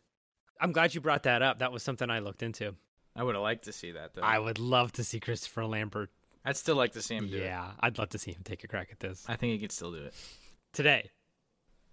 I'm 0.60 0.72
glad 0.72 0.96
you 0.96 1.01
brought 1.01 1.24
that 1.24 1.41
up. 1.41 1.60
That 1.60 1.72
was 1.72 1.84
something 1.84 2.10
I 2.10 2.20
looked 2.20 2.41
into. 2.41 2.75
I 3.15 3.24
would 3.24 3.36
have 3.36 3.41
liked 3.43 3.65
to 3.65 3.72
see 3.72 3.91
that 3.91 4.13
though. 4.13 4.22
I 4.22 4.39
would 4.39 4.60
love 4.60 4.91
to 4.93 5.03
see 5.03 5.20
Christopher 5.20 5.65
Lambert. 5.65 6.10
I'd 6.46 6.58
still 6.58 6.75
like 6.75 6.93
to 6.93 7.01
see 7.01 7.15
him 7.15 7.27
do 7.29 7.38
it. 7.38 7.43
Yeah, 7.43 7.72
I'd 7.79 7.98
love 7.98 8.10
to 8.10 8.17
see 8.20 8.32
him 8.32 8.41
take 8.43 8.63
a 8.63 8.67
crack 8.67 8.89
at 8.91 9.00
this 9.00 9.24
I 9.29 9.36
think 9.38 9.53
he 9.53 9.60
could 9.60 9.72
still 9.72 9.91
do 9.91 10.03
it. 10.03 10.13
today. 10.74 11.10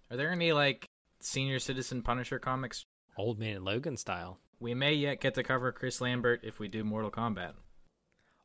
Are 0.09 0.17
there 0.17 0.31
any 0.31 0.51
like 0.51 0.89
senior 1.21 1.59
citizen 1.59 2.01
Punisher 2.01 2.39
comics? 2.39 2.85
Old 3.17 3.39
Man 3.39 3.63
Logan 3.63 3.97
style. 3.97 4.39
We 4.59 4.73
may 4.73 4.93
yet 4.93 5.21
get 5.21 5.33
to 5.35 5.43
cover 5.43 5.71
Chris 5.71 6.01
Lambert 6.01 6.41
if 6.43 6.59
we 6.59 6.67
do 6.67 6.83
Mortal 6.83 7.11
Kombat. 7.11 7.53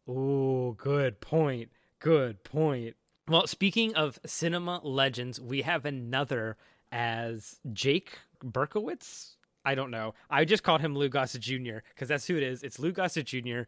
Oh, 0.09 0.73
good 0.73 1.21
point. 1.21 1.71
Good 1.99 2.45
point. 2.45 2.95
Well, 3.29 3.47
speaking 3.47 3.95
of 3.95 4.19
cinema 4.25 4.81
legends, 4.85 5.41
we 5.41 5.63
have 5.63 5.85
another 5.85 6.57
as 6.93 7.57
Jake 7.73 8.19
Berkowitz. 8.45 9.36
I 9.67 9.75
don't 9.75 9.91
know. 9.91 10.15
I 10.31 10.45
just 10.45 10.63
called 10.63 10.81
him 10.81 10.95
Lou 10.95 11.09
Gossett 11.09 11.43
Jr. 11.43 11.79
because 11.93 12.09
that's 12.09 12.27
who 12.29 12.37
it 12.37 12.45
is. 12.45 12.63
It's 12.63 12.79
Lou 12.79 12.93
Gossett 12.93 13.27
Jr. 13.27 13.63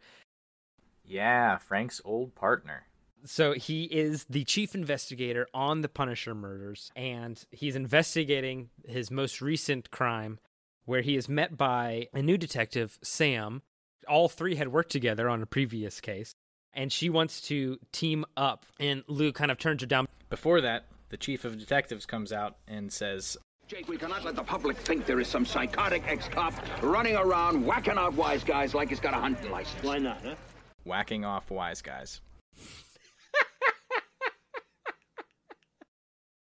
Yeah, 1.05 1.59
Frank's 1.59 2.01
old 2.05 2.37
partner. 2.37 2.85
So 3.25 3.53
he 3.53 3.85
is 3.85 4.25
the 4.31 4.45
chief 4.45 4.77
investigator 4.77 5.49
on 5.53 5.81
the 5.81 5.89
Punisher 5.89 6.37
murders, 6.37 6.93
and 6.95 7.45
he's 7.51 7.75
investigating 7.75 8.71
his 8.87 9.11
most 9.11 9.43
recent 9.43 9.91
crime, 9.91 10.39
where 10.85 11.03
he 11.03 11.17
is 11.17 11.29
met 11.29 11.57
by 11.57 12.07
a 12.15 12.23
new 12.23 12.39
detective, 12.39 12.97
Sam. 13.03 13.63
All 14.07 14.29
three 14.29 14.55
had 14.55 14.69
worked 14.69 14.93
together 14.93 15.29
on 15.29 15.43
a 15.43 15.47
previous 15.47 16.01
case, 16.01 16.33
and 16.73 16.93
she 16.93 17.11
wants 17.11 17.41
to 17.49 17.81
team 17.91 18.25
up. 18.37 18.67
And 18.79 19.03
Lou 19.09 19.33
kind 19.33 19.51
of 19.51 19.59
turns 19.59 19.81
her 19.81 19.87
down. 19.89 20.07
Before 20.31 20.61
that, 20.61 20.85
the 21.09 21.17
chief 21.17 21.45
of 21.45 21.59
detectives 21.59 22.07
comes 22.07 22.33
out 22.33 22.57
and 22.69 22.93
says, 22.93 23.37
Jake, 23.69 23.87
we 23.87 23.99
cannot 23.99 24.25
let 24.25 24.35
the 24.35 24.43
public 24.43 24.79
think 24.79 25.05
there 25.05 25.21
is 25.21 25.29
some 25.29 25.45
psychotic 25.45 26.03
ex-cop 26.09 26.55
running 26.83 27.17
around 27.17 27.67
whacking 27.67 27.99
out 27.99 28.15
wise 28.15 28.43
guys 28.43 28.75
like 28.75 28.89
he's 28.89 28.99
got 28.99 29.13
a 29.13 29.19
hunting 29.19 29.51
license. 29.51 29.83
Why 29.83 29.99
not, 29.99 30.19
huh? 30.25 30.37
whacking 30.85 31.27
off 31.27 31.51
wise 31.51 31.83
guys. 31.83 32.23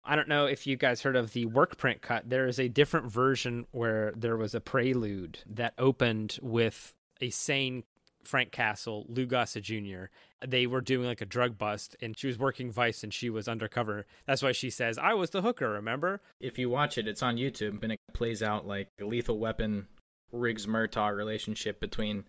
I 0.06 0.16
don't 0.16 0.30
know 0.30 0.46
if 0.46 0.66
you 0.66 0.78
guys 0.78 1.02
heard 1.02 1.18
of 1.18 1.34
the 1.34 1.46
work 1.46 1.78
print 1.78 2.02
cut. 2.02 2.30
There 2.30 2.48
is 2.48 2.58
a 2.58 2.70
different 2.70 3.12
version 3.12 3.68
where 3.72 4.14
there 4.16 4.38
was 4.38 4.56
a 4.56 4.62
prelude 4.62 5.40
that 5.46 5.74
opened 5.78 6.40
with 6.42 6.96
a 7.22 7.30
sane 7.30 7.84
Frank 8.30 8.52
Castle, 8.52 9.08
Lou 9.10 9.26
Gossett 9.26 9.64
Jr. 9.64 10.06
They 10.46 10.68
were 10.68 10.82
doing 10.82 11.08
like 11.08 11.20
a 11.20 11.26
drug 11.26 11.58
bust, 11.58 11.96
and 12.00 12.16
she 12.16 12.28
was 12.28 12.38
working 12.38 12.72
Vice, 12.72 13.04
and 13.04 13.12
she 13.12 13.28
was 13.30 13.48
undercover. 13.48 14.06
That's 14.28 14.44
why 14.44 14.52
she 14.52 14.70
says, 14.70 15.00
"I 15.00 15.16
was 15.16 15.32
the 15.32 15.42
hooker." 15.42 15.72
Remember? 15.72 16.22
If 16.40 16.60
you 16.60 16.70
watch 16.70 17.00
it, 17.00 17.08
it's 17.08 17.24
on 17.24 17.38
YouTube, 17.38 17.82
and 17.82 17.94
it 17.94 18.00
plays 18.14 18.44
out 18.44 18.68
like 18.68 18.88
a 19.02 19.06
lethal 19.06 19.40
weapon 19.40 19.88
Riggs 20.32 20.68
Murtaugh 20.68 21.16
relationship 21.16 21.80
between 21.80 22.26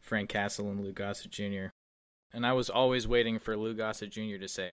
Frank 0.00 0.30
Castle 0.30 0.70
and 0.70 0.82
Lou 0.82 0.92
Gossett 0.92 1.30
Jr. 1.30 1.66
And 2.32 2.46
I 2.46 2.54
was 2.54 2.70
always 2.70 3.06
waiting 3.06 3.38
for 3.38 3.54
Lou 3.54 3.74
Gossett 3.74 4.10
Jr. 4.10 4.38
to 4.40 4.48
say, 4.48 4.70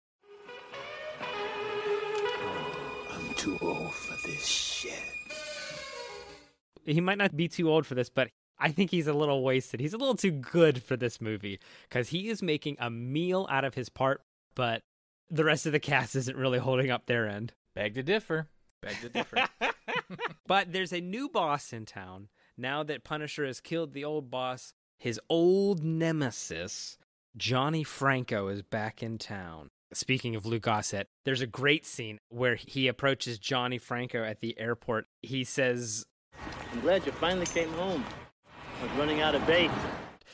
oh, 1.22 3.08
I'm 3.12 3.34
too 3.34 3.58
old 3.62 3.94
for 3.94 4.28
this 4.28 4.46
shit. 4.46 5.04
He 6.86 7.02
might 7.02 7.18
not 7.18 7.36
be 7.36 7.50
too 7.50 7.70
old 7.70 7.86
for 7.86 7.96
this, 7.96 8.10
but 8.10 8.30
I 8.60 8.72
think 8.72 8.92
he's 8.92 9.08
a 9.08 9.14
little 9.14 9.44
wasted. 9.44 9.80
He's 9.80 9.94
a 9.94 9.98
little 9.98 10.16
too 10.16 10.32
good 10.32 10.82
for 10.82 10.96
this 10.96 11.20
movie 11.20 11.60
because 11.90 12.10
he 12.10 12.30
is 12.30 12.42
making 12.42 12.78
a 12.80 12.90
meal 12.90 13.48
out 13.50 13.66
of 13.66 13.74
his 13.74 13.90
part, 13.90 14.22
but 14.56 14.82
the 15.30 15.44
rest 15.44 15.66
of 15.66 15.72
the 15.72 15.80
cast 15.80 16.16
isn't 16.16 16.38
really 16.38 16.60
holding 16.60 16.90
up 16.92 17.06
their 17.06 17.28
end. 17.28 17.54
Beg 17.74 17.96
to 17.96 18.04
differ. 18.04 18.48
Beg 18.82 19.00
to 19.02 19.10
differ. 19.10 19.48
But 20.48 20.72
there's 20.72 20.94
a 20.94 21.02
new 21.02 21.28
boss 21.28 21.74
in 21.74 21.86
town. 21.86 22.30
Now 22.58 22.84
that 22.84 23.04
Punisher 23.04 23.46
has 23.46 23.60
killed 23.60 23.94
the 23.94 24.06
old 24.06 24.30
boss, 24.30 24.74
his 25.00 25.20
old 25.30 25.84
nemesis, 25.84 26.98
Johnny 27.36 27.84
Franco, 27.84 28.48
is 28.48 28.62
back 28.62 29.02
in 29.02 29.18
town. 29.18 29.70
Speaking 29.94 30.36
of 30.36 30.46
Lou 30.46 30.60
Gossett, 30.60 31.08
there's 31.26 31.42
a 31.42 31.48
great 31.48 31.86
scene 31.86 32.20
where 32.30 32.56
he 32.56 32.88
approaches 32.88 33.40
Johnny 33.40 33.78
Franco 33.78 34.24
at 34.24 34.40
the 34.40 34.58
airport. 34.60 35.06
He 35.22 35.44
says, 35.44 36.06
I'm 36.72 36.82
glad 36.82 37.06
you 37.06 37.12
finally 37.14 37.46
came 37.46 37.72
home. 37.74 38.06
I 38.86 38.88
was 38.88 38.98
running 39.00 39.22
out 39.22 39.34
of 39.34 39.46
bait. 39.48 39.72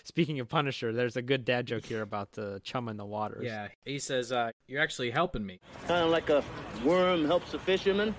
Speaking 0.03 0.41
of 0.41 0.49
Punisher, 0.49 0.91
there's 0.91 1.15
a 1.15 1.21
good 1.21 1.45
dad 1.45 1.65
joke 1.67 1.85
here 1.85 2.01
about 2.01 2.33
the 2.33 2.59
chum 2.65 2.89
in 2.89 2.97
the 2.97 3.05
waters. 3.05 3.45
yeah, 3.45 3.69
he 3.85 3.97
says, 3.97 4.33
uh, 4.33 4.51
You're 4.67 4.81
actually 4.81 5.09
helping 5.09 5.45
me. 5.45 5.61
Kind 5.87 6.03
of 6.03 6.09
like 6.11 6.29
a 6.29 6.43
worm 6.83 7.23
helps 7.25 7.53
a 7.53 7.59
fisherman. 7.59 8.13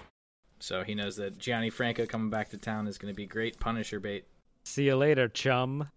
So 0.59 0.85
he 0.85 0.95
knows 0.95 1.17
that 1.17 1.37
Gianni 1.39 1.69
Franco 1.69 2.07
coming 2.07 2.31
back 2.31 2.49
to 2.51 2.57
town 2.57 2.87
is 2.87 2.97
going 2.97 3.13
to 3.13 3.17
be 3.17 3.27
great 3.27 3.61
Punisher 3.61 4.01
bait. 4.01 4.25
See 4.65 4.85
you 4.85 4.97
later, 4.97 5.29
chum. 5.29 5.91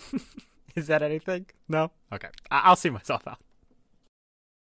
Is 0.74 0.88
that 0.88 1.02
anything? 1.02 1.46
No? 1.68 1.92
Okay. 2.12 2.28
I- 2.50 2.62
I'll 2.64 2.76
see 2.76 2.90
myself 2.90 3.26
out. 3.26 3.38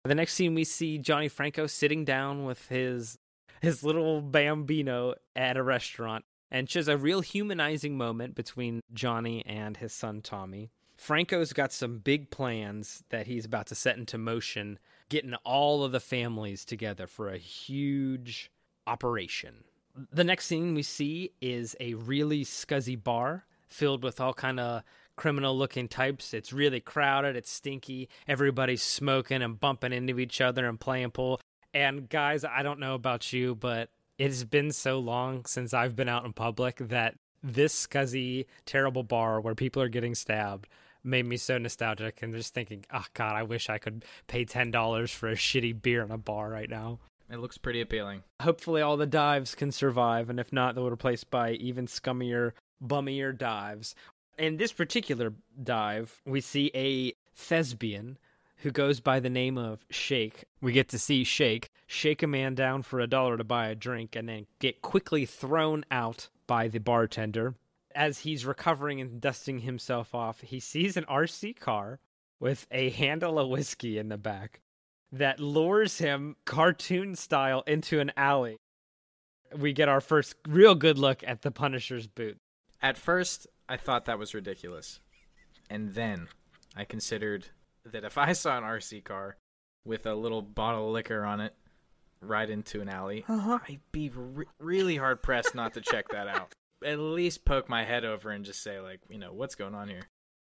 The 0.04 0.14
next 0.14 0.32
scene 0.34 0.54
we 0.54 0.64
see 0.64 0.96
Johnny 0.96 1.28
Franco 1.28 1.66
sitting 1.66 2.06
down 2.06 2.46
with 2.46 2.68
his 2.68 3.18
his 3.60 3.84
little 3.84 4.22
bambino 4.22 5.16
at 5.36 5.58
a 5.58 5.62
restaurant 5.62 6.24
and 6.50 6.68
shows 6.68 6.88
a 6.88 6.96
real 6.96 7.20
humanizing 7.20 7.96
moment 7.96 8.34
between 8.34 8.80
Johnny 8.92 9.44
and 9.46 9.76
his 9.76 9.92
son 9.92 10.20
Tommy. 10.20 10.70
Franco's 10.96 11.52
got 11.54 11.72
some 11.72 11.98
big 11.98 12.30
plans 12.30 13.02
that 13.08 13.26
he's 13.26 13.46
about 13.46 13.66
to 13.68 13.74
set 13.74 13.96
into 13.96 14.18
motion, 14.18 14.78
getting 15.08 15.34
all 15.44 15.82
of 15.82 15.92
the 15.92 16.00
families 16.00 16.64
together 16.64 17.06
for 17.06 17.30
a 17.30 17.38
huge 17.38 18.50
operation. 18.86 19.64
The 20.12 20.24
next 20.24 20.46
scene 20.46 20.74
we 20.74 20.82
see 20.82 21.32
is 21.40 21.74
a 21.80 21.94
really 21.94 22.44
scuzzy 22.44 23.02
bar 23.02 23.46
filled 23.66 24.02
with 24.02 24.20
all 24.20 24.34
kind 24.34 24.60
of 24.60 24.82
criminal 25.16 25.56
looking 25.56 25.88
types. 25.88 26.34
It's 26.34 26.52
really 26.52 26.80
crowded, 26.80 27.36
it's 27.36 27.50
stinky. 27.50 28.08
Everybody's 28.28 28.82
smoking 28.82 29.42
and 29.42 29.58
bumping 29.58 29.92
into 29.92 30.18
each 30.18 30.40
other 30.40 30.66
and 30.66 30.78
playing 30.78 31.12
pool. 31.12 31.40
And 31.72 32.08
guys, 32.08 32.44
I 32.44 32.62
don't 32.62 32.80
know 32.80 32.94
about 32.94 33.32
you, 33.32 33.54
but 33.54 33.90
it's 34.20 34.44
been 34.44 34.70
so 34.70 34.98
long 34.98 35.46
since 35.46 35.72
I've 35.72 35.96
been 35.96 36.08
out 36.08 36.26
in 36.26 36.34
public 36.34 36.76
that 36.76 37.14
this 37.42 37.86
scuzzy, 37.86 38.44
terrible 38.66 39.02
bar 39.02 39.40
where 39.40 39.54
people 39.54 39.80
are 39.80 39.88
getting 39.88 40.14
stabbed 40.14 40.68
made 41.02 41.24
me 41.24 41.38
so 41.38 41.56
nostalgic 41.56 42.20
and 42.20 42.34
just 42.34 42.52
thinking, 42.52 42.84
oh 42.92 43.06
god, 43.14 43.34
I 43.34 43.44
wish 43.44 43.70
I 43.70 43.78
could 43.78 44.04
pay 44.26 44.44
ten 44.44 44.70
dollars 44.70 45.10
for 45.10 45.30
a 45.30 45.36
shitty 45.36 45.80
beer 45.80 46.02
in 46.02 46.10
a 46.10 46.18
bar 46.18 46.50
right 46.50 46.68
now. 46.68 46.98
It 47.30 47.38
looks 47.38 47.56
pretty 47.56 47.80
appealing. 47.80 48.22
Hopefully 48.42 48.82
all 48.82 48.98
the 48.98 49.06
dives 49.06 49.54
can 49.54 49.72
survive, 49.72 50.28
and 50.28 50.38
if 50.38 50.52
not, 50.52 50.74
they'll 50.74 50.84
be 50.84 50.90
replaced 50.90 51.30
by 51.30 51.52
even 51.52 51.86
scummier, 51.86 52.52
bummier 52.84 53.36
dives. 53.36 53.94
In 54.36 54.58
this 54.58 54.72
particular 54.72 55.32
dive, 55.62 56.20
we 56.26 56.42
see 56.42 56.70
a 56.74 57.14
thespian 57.34 58.18
who 58.60 58.70
goes 58.70 59.00
by 59.00 59.20
the 59.20 59.30
name 59.30 59.56
of 59.58 59.84
Shake. 59.90 60.44
We 60.60 60.72
get 60.72 60.88
to 60.90 60.98
see 60.98 61.24
Shake 61.24 61.70
shake 61.86 62.22
a 62.22 62.26
man 62.26 62.54
down 62.54 62.82
for 62.82 63.00
a 63.00 63.06
dollar 63.06 63.36
to 63.36 63.42
buy 63.42 63.66
a 63.66 63.74
drink 63.74 64.14
and 64.14 64.28
then 64.28 64.46
get 64.60 64.80
quickly 64.80 65.26
thrown 65.26 65.84
out 65.90 66.28
by 66.46 66.68
the 66.68 66.78
bartender. 66.78 67.54
As 67.94 68.20
he's 68.20 68.46
recovering 68.46 69.00
and 69.00 69.20
dusting 69.20 69.60
himself 69.60 70.14
off, 70.14 70.40
he 70.42 70.60
sees 70.60 70.96
an 70.96 71.04
RC 71.04 71.58
car 71.58 71.98
with 72.38 72.66
a 72.70 72.90
handle 72.90 73.38
of 73.38 73.48
whiskey 73.48 73.98
in 73.98 74.08
the 74.08 74.16
back 74.16 74.60
that 75.10 75.40
lures 75.40 75.98
him 75.98 76.36
cartoon 76.44 77.16
style 77.16 77.64
into 77.66 77.98
an 77.98 78.12
alley. 78.16 78.56
We 79.56 79.72
get 79.72 79.88
our 79.88 80.00
first 80.00 80.36
real 80.46 80.76
good 80.76 80.96
look 80.96 81.24
at 81.26 81.42
the 81.42 81.50
Punisher's 81.50 82.06
boot. 82.06 82.38
At 82.80 82.96
first, 82.96 83.48
I 83.68 83.76
thought 83.76 84.04
that 84.04 84.18
was 84.18 84.32
ridiculous. 84.32 85.00
And 85.68 85.94
then 85.94 86.28
I 86.76 86.84
considered 86.84 87.48
that 87.92 88.04
if 88.04 88.18
I 88.18 88.32
saw 88.34 88.58
an 88.58 88.64
RC 88.64 89.04
car 89.04 89.36
with 89.84 90.06
a 90.06 90.14
little 90.14 90.42
bottle 90.42 90.88
of 90.88 90.92
liquor 90.92 91.24
on 91.24 91.40
it 91.40 91.54
right 92.20 92.48
into 92.48 92.80
an 92.80 92.88
alley, 92.88 93.24
uh-huh. 93.28 93.58
I'd 93.68 93.80
be 93.92 94.10
re- 94.14 94.46
really 94.58 94.96
hard 94.96 95.22
pressed 95.22 95.54
not 95.54 95.74
to 95.74 95.80
check 95.80 96.08
that 96.10 96.28
out. 96.28 96.52
At 96.84 96.98
least 96.98 97.44
poke 97.44 97.68
my 97.68 97.84
head 97.84 98.04
over 98.04 98.30
and 98.30 98.44
just 98.44 98.62
say, 98.62 98.80
like, 98.80 99.00
you 99.10 99.18
know, 99.18 99.32
what's 99.32 99.54
going 99.54 99.74
on 99.74 99.88
here? 99.88 100.08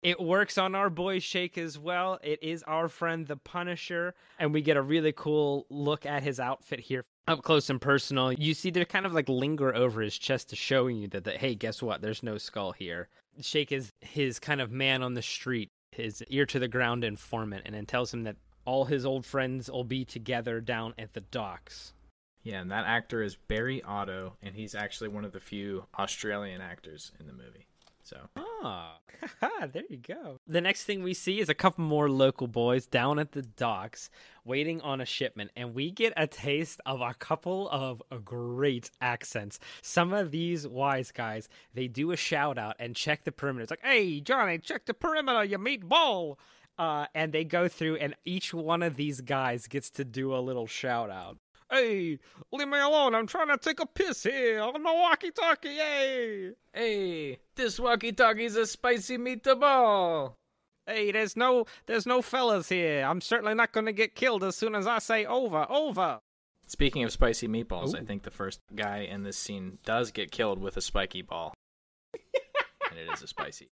It 0.02 0.20
works 0.20 0.58
on 0.58 0.74
our 0.74 0.90
boy 0.90 1.20
Shake 1.20 1.56
as 1.56 1.78
well. 1.78 2.18
It 2.22 2.42
is 2.42 2.64
our 2.64 2.88
friend 2.88 3.26
the 3.26 3.36
Punisher, 3.36 4.14
and 4.38 4.52
we 4.52 4.60
get 4.60 4.76
a 4.76 4.82
really 4.82 5.12
cool 5.12 5.66
look 5.70 6.06
at 6.06 6.24
his 6.24 6.40
outfit 6.40 6.80
here 6.80 7.04
up 7.28 7.42
close 7.42 7.70
and 7.70 7.80
personal. 7.80 8.32
You 8.32 8.54
see, 8.54 8.70
they 8.70 8.84
kind 8.84 9.06
of 9.06 9.12
like 9.12 9.28
linger 9.28 9.74
over 9.74 10.00
his 10.00 10.18
chest 10.18 10.50
to 10.50 10.56
showing 10.56 10.96
you 10.96 11.08
that, 11.08 11.24
that 11.24 11.36
hey, 11.36 11.54
guess 11.54 11.82
what? 11.82 12.02
There's 12.02 12.22
no 12.22 12.38
skull 12.38 12.72
here. 12.72 13.08
Shake 13.40 13.72
is 13.72 13.92
his 14.00 14.38
kind 14.38 14.60
of 14.60 14.70
man 14.70 15.02
on 15.02 15.14
the 15.14 15.22
street, 15.22 15.70
his 15.92 16.22
ear 16.28 16.46
to 16.46 16.58
the 16.58 16.68
ground 16.68 17.04
informant, 17.04 17.62
and 17.64 17.74
then 17.74 17.86
tells 17.86 18.12
him 18.12 18.24
that 18.24 18.36
all 18.64 18.86
his 18.86 19.06
old 19.06 19.24
friends 19.24 19.70
will 19.70 19.84
be 19.84 20.04
together 20.04 20.60
down 20.60 20.94
at 20.98 21.12
the 21.12 21.20
docks. 21.20 21.92
Yeah, 22.42 22.60
and 22.60 22.70
that 22.72 22.86
actor 22.86 23.22
is 23.22 23.36
Barry 23.36 23.82
Otto, 23.82 24.36
and 24.42 24.56
he's 24.56 24.74
actually 24.74 25.08
one 25.08 25.24
of 25.24 25.32
the 25.32 25.40
few 25.40 25.84
Australian 25.98 26.60
actors 26.60 27.12
in 27.20 27.26
the 27.26 27.32
movie. 27.32 27.66
So 28.02 28.28
Ah, 28.36 28.98
there 29.72 29.82
you 29.88 29.96
go. 29.96 30.38
The 30.46 30.60
next 30.60 30.84
thing 30.84 31.02
we 31.02 31.14
see 31.14 31.40
is 31.40 31.48
a 31.48 31.54
couple 31.54 31.84
more 31.84 32.08
local 32.08 32.46
boys 32.46 32.86
down 32.86 33.18
at 33.18 33.32
the 33.32 33.42
docks 33.42 34.10
waiting 34.44 34.80
on 34.80 35.00
a 35.00 35.04
shipment, 35.04 35.50
and 35.56 35.74
we 35.74 35.90
get 35.90 36.12
a 36.16 36.26
taste 36.26 36.80
of 36.86 37.00
a 37.00 37.14
couple 37.14 37.68
of 37.70 38.02
great 38.24 38.90
accents. 39.00 39.58
Some 39.82 40.12
of 40.12 40.30
these 40.30 40.66
wise 40.66 41.10
guys, 41.12 41.48
they 41.74 41.88
do 41.88 42.10
a 42.10 42.16
shout 42.16 42.58
out 42.58 42.76
and 42.78 42.96
check 42.96 43.24
the 43.24 43.32
perimeter. 43.32 43.62
It's 43.62 43.70
like, 43.70 43.84
hey, 43.84 44.20
Johnny, 44.20 44.58
check 44.58 44.86
the 44.86 44.94
perimeter, 44.94 45.44
you 45.44 45.58
meatball. 45.58 46.36
Uh, 46.78 47.06
and 47.14 47.32
they 47.32 47.44
go 47.44 47.68
through, 47.68 47.96
and 47.96 48.14
each 48.24 48.54
one 48.54 48.82
of 48.82 48.96
these 48.96 49.20
guys 49.20 49.66
gets 49.66 49.90
to 49.90 50.04
do 50.04 50.34
a 50.34 50.40
little 50.40 50.66
shout 50.66 51.10
out. 51.10 51.36
Hey, 51.72 52.18
leave 52.52 52.68
me 52.68 52.78
alone. 52.78 53.14
I'm 53.14 53.26
trying 53.26 53.48
to 53.48 53.56
take 53.56 53.80
a 53.80 53.86
piss 53.86 54.24
here 54.24 54.60
on 54.60 54.74
the 54.74 54.92
walkie 54.92 55.30
talkie. 55.30 55.74
Hey, 55.76 56.52
Hey, 56.74 57.38
this 57.54 57.78
walkie-talkie's 57.78 58.56
a 58.56 58.66
spicy 58.66 59.18
meatball. 59.18 60.34
Hey, 60.86 61.12
there's 61.12 61.36
no 61.36 61.66
there's 61.86 62.06
no 62.06 62.22
fellas 62.22 62.68
here. 62.68 63.04
I'm 63.04 63.20
certainly 63.20 63.54
not 63.54 63.72
gonna 63.72 63.92
get 63.92 64.14
killed 64.14 64.42
as 64.42 64.56
soon 64.56 64.74
as 64.74 64.86
I 64.86 64.98
say 64.98 65.24
over, 65.24 65.66
over. 65.70 66.18
Speaking 66.66 67.04
of 67.04 67.12
spicy 67.12 67.46
meatballs, 67.46 67.94
I 67.98 68.04
think 68.04 68.22
the 68.22 68.30
first 68.30 68.60
guy 68.74 68.98
in 68.98 69.22
this 69.22 69.36
scene 69.36 69.78
does 69.84 70.10
get 70.10 70.30
killed 70.30 70.58
with 70.60 70.76
a 70.76 70.80
spiky 70.80 71.22
ball. 71.22 71.54
and 72.90 72.98
it 72.98 73.12
is 73.12 73.22
a 73.22 73.26
spicy. 73.26 73.68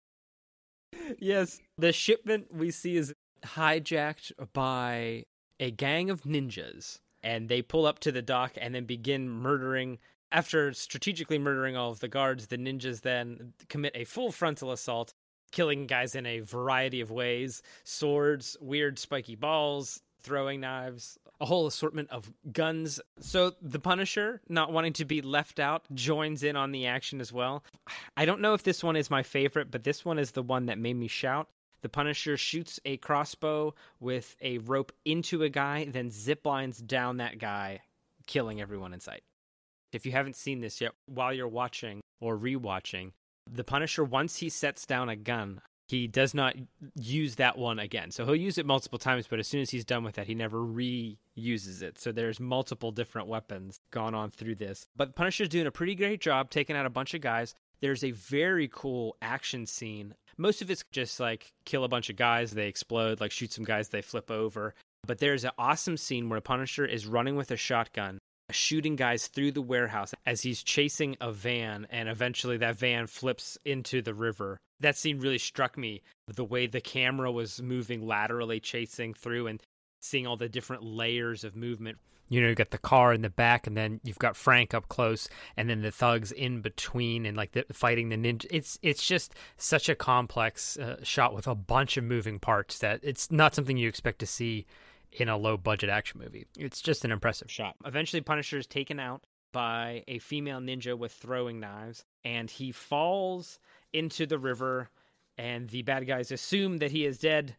Yes. 1.18 1.60
The 1.76 1.92
shipment 1.92 2.54
we 2.54 2.70
see 2.70 2.96
is 2.96 3.12
hijacked 3.44 4.32
by 4.52 5.24
a 5.60 5.70
gang 5.70 6.10
of 6.10 6.22
ninjas, 6.22 6.98
and 7.26 7.48
they 7.48 7.60
pull 7.60 7.86
up 7.86 7.98
to 7.98 8.12
the 8.12 8.22
dock 8.22 8.52
and 8.56 8.72
then 8.72 8.84
begin 8.84 9.28
murdering. 9.28 9.98
After 10.30 10.72
strategically 10.72 11.40
murdering 11.40 11.76
all 11.76 11.90
of 11.90 11.98
the 11.98 12.06
guards, 12.06 12.46
the 12.46 12.56
ninjas 12.56 13.00
then 13.00 13.52
commit 13.68 13.92
a 13.96 14.04
full 14.04 14.30
frontal 14.30 14.70
assault, 14.70 15.12
killing 15.50 15.88
guys 15.88 16.14
in 16.14 16.24
a 16.24 16.38
variety 16.38 17.00
of 17.00 17.10
ways 17.10 17.62
swords, 17.82 18.56
weird 18.60 19.00
spiky 19.00 19.34
balls, 19.34 20.02
throwing 20.20 20.60
knives, 20.60 21.18
a 21.40 21.46
whole 21.46 21.66
assortment 21.66 22.10
of 22.10 22.32
guns. 22.52 23.00
So 23.18 23.54
the 23.60 23.80
Punisher, 23.80 24.40
not 24.48 24.72
wanting 24.72 24.92
to 24.94 25.04
be 25.04 25.20
left 25.20 25.58
out, 25.58 25.84
joins 25.92 26.44
in 26.44 26.54
on 26.54 26.70
the 26.70 26.86
action 26.86 27.20
as 27.20 27.32
well. 27.32 27.64
I 28.16 28.24
don't 28.24 28.40
know 28.40 28.54
if 28.54 28.62
this 28.62 28.84
one 28.84 28.94
is 28.94 29.10
my 29.10 29.24
favorite, 29.24 29.72
but 29.72 29.82
this 29.82 30.04
one 30.04 30.20
is 30.20 30.30
the 30.30 30.44
one 30.44 30.66
that 30.66 30.78
made 30.78 30.96
me 30.96 31.08
shout. 31.08 31.48
The 31.86 31.90
Punisher 31.90 32.36
shoots 32.36 32.80
a 32.84 32.96
crossbow 32.96 33.72
with 34.00 34.34
a 34.40 34.58
rope 34.58 34.90
into 35.04 35.44
a 35.44 35.48
guy, 35.48 35.84
then 35.84 36.10
zip 36.10 36.44
lines 36.44 36.78
down 36.78 37.18
that 37.18 37.38
guy, 37.38 37.82
killing 38.26 38.60
everyone 38.60 38.92
in 38.92 38.98
sight. 38.98 39.22
If 39.92 40.04
you 40.04 40.10
haven't 40.10 40.34
seen 40.34 40.60
this 40.60 40.80
yet, 40.80 40.90
while 41.06 41.32
you're 41.32 41.46
watching 41.46 42.00
or 42.20 42.36
rewatching, 42.36 43.12
the 43.48 43.62
Punisher, 43.62 44.02
once 44.02 44.38
he 44.38 44.48
sets 44.48 44.84
down 44.84 45.08
a 45.08 45.14
gun, 45.14 45.60
he 45.86 46.08
does 46.08 46.34
not 46.34 46.56
use 46.96 47.36
that 47.36 47.56
one 47.56 47.78
again. 47.78 48.10
So 48.10 48.24
he'll 48.24 48.34
use 48.34 48.58
it 48.58 48.66
multiple 48.66 48.98
times, 48.98 49.28
but 49.30 49.38
as 49.38 49.46
soon 49.46 49.60
as 49.60 49.70
he's 49.70 49.84
done 49.84 50.02
with 50.02 50.16
that, 50.16 50.26
he 50.26 50.34
never 50.34 50.58
reuses 50.58 51.82
it. 51.82 52.00
So 52.00 52.10
there's 52.10 52.40
multiple 52.40 52.90
different 52.90 53.28
weapons 53.28 53.78
gone 53.92 54.12
on 54.12 54.32
through 54.32 54.56
this. 54.56 54.88
But 54.96 55.14
Punisher's 55.14 55.50
doing 55.50 55.68
a 55.68 55.70
pretty 55.70 55.94
great 55.94 56.20
job 56.20 56.50
taking 56.50 56.74
out 56.74 56.84
a 56.84 56.90
bunch 56.90 57.14
of 57.14 57.20
guys. 57.20 57.54
There's 57.78 58.02
a 58.02 58.10
very 58.10 58.66
cool 58.66 59.16
action 59.22 59.66
scene. 59.66 60.14
Most 60.38 60.62
of 60.62 60.70
it's 60.70 60.84
just 60.92 61.18
like 61.18 61.52
kill 61.64 61.84
a 61.84 61.88
bunch 61.88 62.10
of 62.10 62.16
guys, 62.16 62.50
they 62.50 62.68
explode, 62.68 63.20
like 63.20 63.32
shoot 63.32 63.52
some 63.52 63.64
guys, 63.64 63.88
they 63.88 64.02
flip 64.02 64.30
over. 64.30 64.74
But 65.06 65.18
there's 65.18 65.44
an 65.44 65.52
awesome 65.56 65.96
scene 65.96 66.28
where 66.28 66.38
a 66.38 66.42
Punisher 66.42 66.84
is 66.84 67.06
running 67.06 67.36
with 67.36 67.50
a 67.50 67.56
shotgun, 67.56 68.18
shooting 68.50 68.96
guys 68.96 69.28
through 69.28 69.52
the 69.52 69.62
warehouse 69.62 70.14
as 70.26 70.42
he's 70.42 70.62
chasing 70.62 71.16
a 71.20 71.32
van, 71.32 71.86
and 71.90 72.08
eventually 72.08 72.58
that 72.58 72.76
van 72.76 73.06
flips 73.06 73.56
into 73.64 74.02
the 74.02 74.14
river. 74.14 74.58
That 74.80 74.96
scene 74.96 75.20
really 75.20 75.38
struck 75.38 75.78
me 75.78 76.02
the 76.28 76.44
way 76.44 76.66
the 76.66 76.80
camera 76.80 77.32
was 77.32 77.62
moving 77.62 78.06
laterally, 78.06 78.60
chasing 78.60 79.14
through, 79.14 79.46
and 79.46 79.62
seeing 80.00 80.26
all 80.26 80.36
the 80.36 80.48
different 80.48 80.82
layers 80.82 81.44
of 81.44 81.56
movement. 81.56 81.98
You 82.28 82.42
know, 82.42 82.48
you 82.48 82.54
got 82.56 82.70
the 82.70 82.78
car 82.78 83.12
in 83.12 83.22
the 83.22 83.30
back, 83.30 83.68
and 83.68 83.76
then 83.76 84.00
you've 84.02 84.18
got 84.18 84.36
Frank 84.36 84.74
up 84.74 84.88
close, 84.88 85.28
and 85.56 85.70
then 85.70 85.82
the 85.82 85.92
thugs 85.92 86.32
in 86.32 86.60
between, 86.60 87.24
and 87.24 87.36
like 87.36 87.52
the, 87.52 87.64
fighting 87.72 88.08
the 88.08 88.16
ninja. 88.16 88.46
It's 88.50 88.78
it's 88.82 89.06
just 89.06 89.34
such 89.56 89.88
a 89.88 89.94
complex 89.94 90.76
uh, 90.76 90.96
shot 91.04 91.34
with 91.34 91.46
a 91.46 91.54
bunch 91.54 91.96
of 91.96 92.02
moving 92.02 92.40
parts 92.40 92.78
that 92.80 93.00
it's 93.04 93.30
not 93.30 93.54
something 93.54 93.76
you 93.76 93.88
expect 93.88 94.18
to 94.20 94.26
see 94.26 94.66
in 95.12 95.28
a 95.28 95.36
low 95.36 95.56
budget 95.56 95.88
action 95.88 96.20
movie. 96.20 96.46
It's 96.58 96.80
just 96.80 97.04
an 97.04 97.12
impressive 97.12 97.50
shot. 97.50 97.76
Eventually, 97.84 98.20
Punisher 98.20 98.58
is 98.58 98.66
taken 98.66 98.98
out 98.98 99.24
by 99.52 100.04
a 100.08 100.18
female 100.18 100.60
ninja 100.60 100.98
with 100.98 101.12
throwing 101.12 101.60
knives, 101.60 102.04
and 102.24 102.50
he 102.50 102.72
falls 102.72 103.58
into 103.92 104.26
the 104.26 104.38
river, 104.38 104.90
and 105.38 105.68
the 105.70 105.82
bad 105.82 106.06
guys 106.06 106.30
assume 106.30 106.78
that 106.78 106.90
he 106.90 107.06
is 107.06 107.18
dead. 107.18 107.56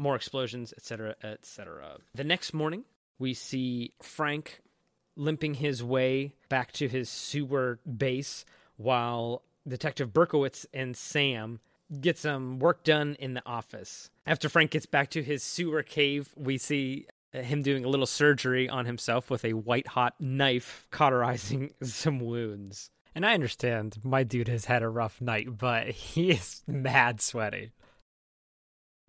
More 0.00 0.16
explosions, 0.16 0.72
etc., 0.72 1.14
etc. 1.22 1.98
The 2.14 2.24
next 2.24 2.54
morning, 2.54 2.84
we 3.18 3.34
see 3.34 3.92
Frank 4.00 4.62
limping 5.14 5.54
his 5.54 5.84
way 5.84 6.32
back 6.48 6.72
to 6.72 6.88
his 6.88 7.10
sewer 7.10 7.80
base 7.98 8.46
while 8.78 9.42
Detective 9.68 10.14
Berkowitz 10.14 10.64
and 10.72 10.96
Sam 10.96 11.60
get 12.00 12.16
some 12.16 12.58
work 12.58 12.82
done 12.82 13.14
in 13.18 13.34
the 13.34 13.42
office. 13.44 14.10
After 14.26 14.48
Frank 14.48 14.70
gets 14.70 14.86
back 14.86 15.10
to 15.10 15.22
his 15.22 15.42
sewer 15.42 15.82
cave, 15.82 16.30
we 16.34 16.56
see 16.56 17.06
him 17.32 17.62
doing 17.62 17.84
a 17.84 17.88
little 17.88 18.06
surgery 18.06 18.70
on 18.70 18.86
himself 18.86 19.28
with 19.28 19.44
a 19.44 19.52
white 19.52 19.88
hot 19.88 20.14
knife, 20.18 20.86
cauterizing 20.90 21.74
some 21.82 22.20
wounds. 22.20 22.90
And 23.14 23.26
I 23.26 23.34
understand 23.34 23.98
my 24.02 24.22
dude 24.22 24.48
has 24.48 24.64
had 24.64 24.82
a 24.82 24.88
rough 24.88 25.20
night, 25.20 25.58
but 25.58 25.88
he 25.88 26.30
is 26.30 26.62
mad 26.66 27.20
sweaty. 27.20 27.72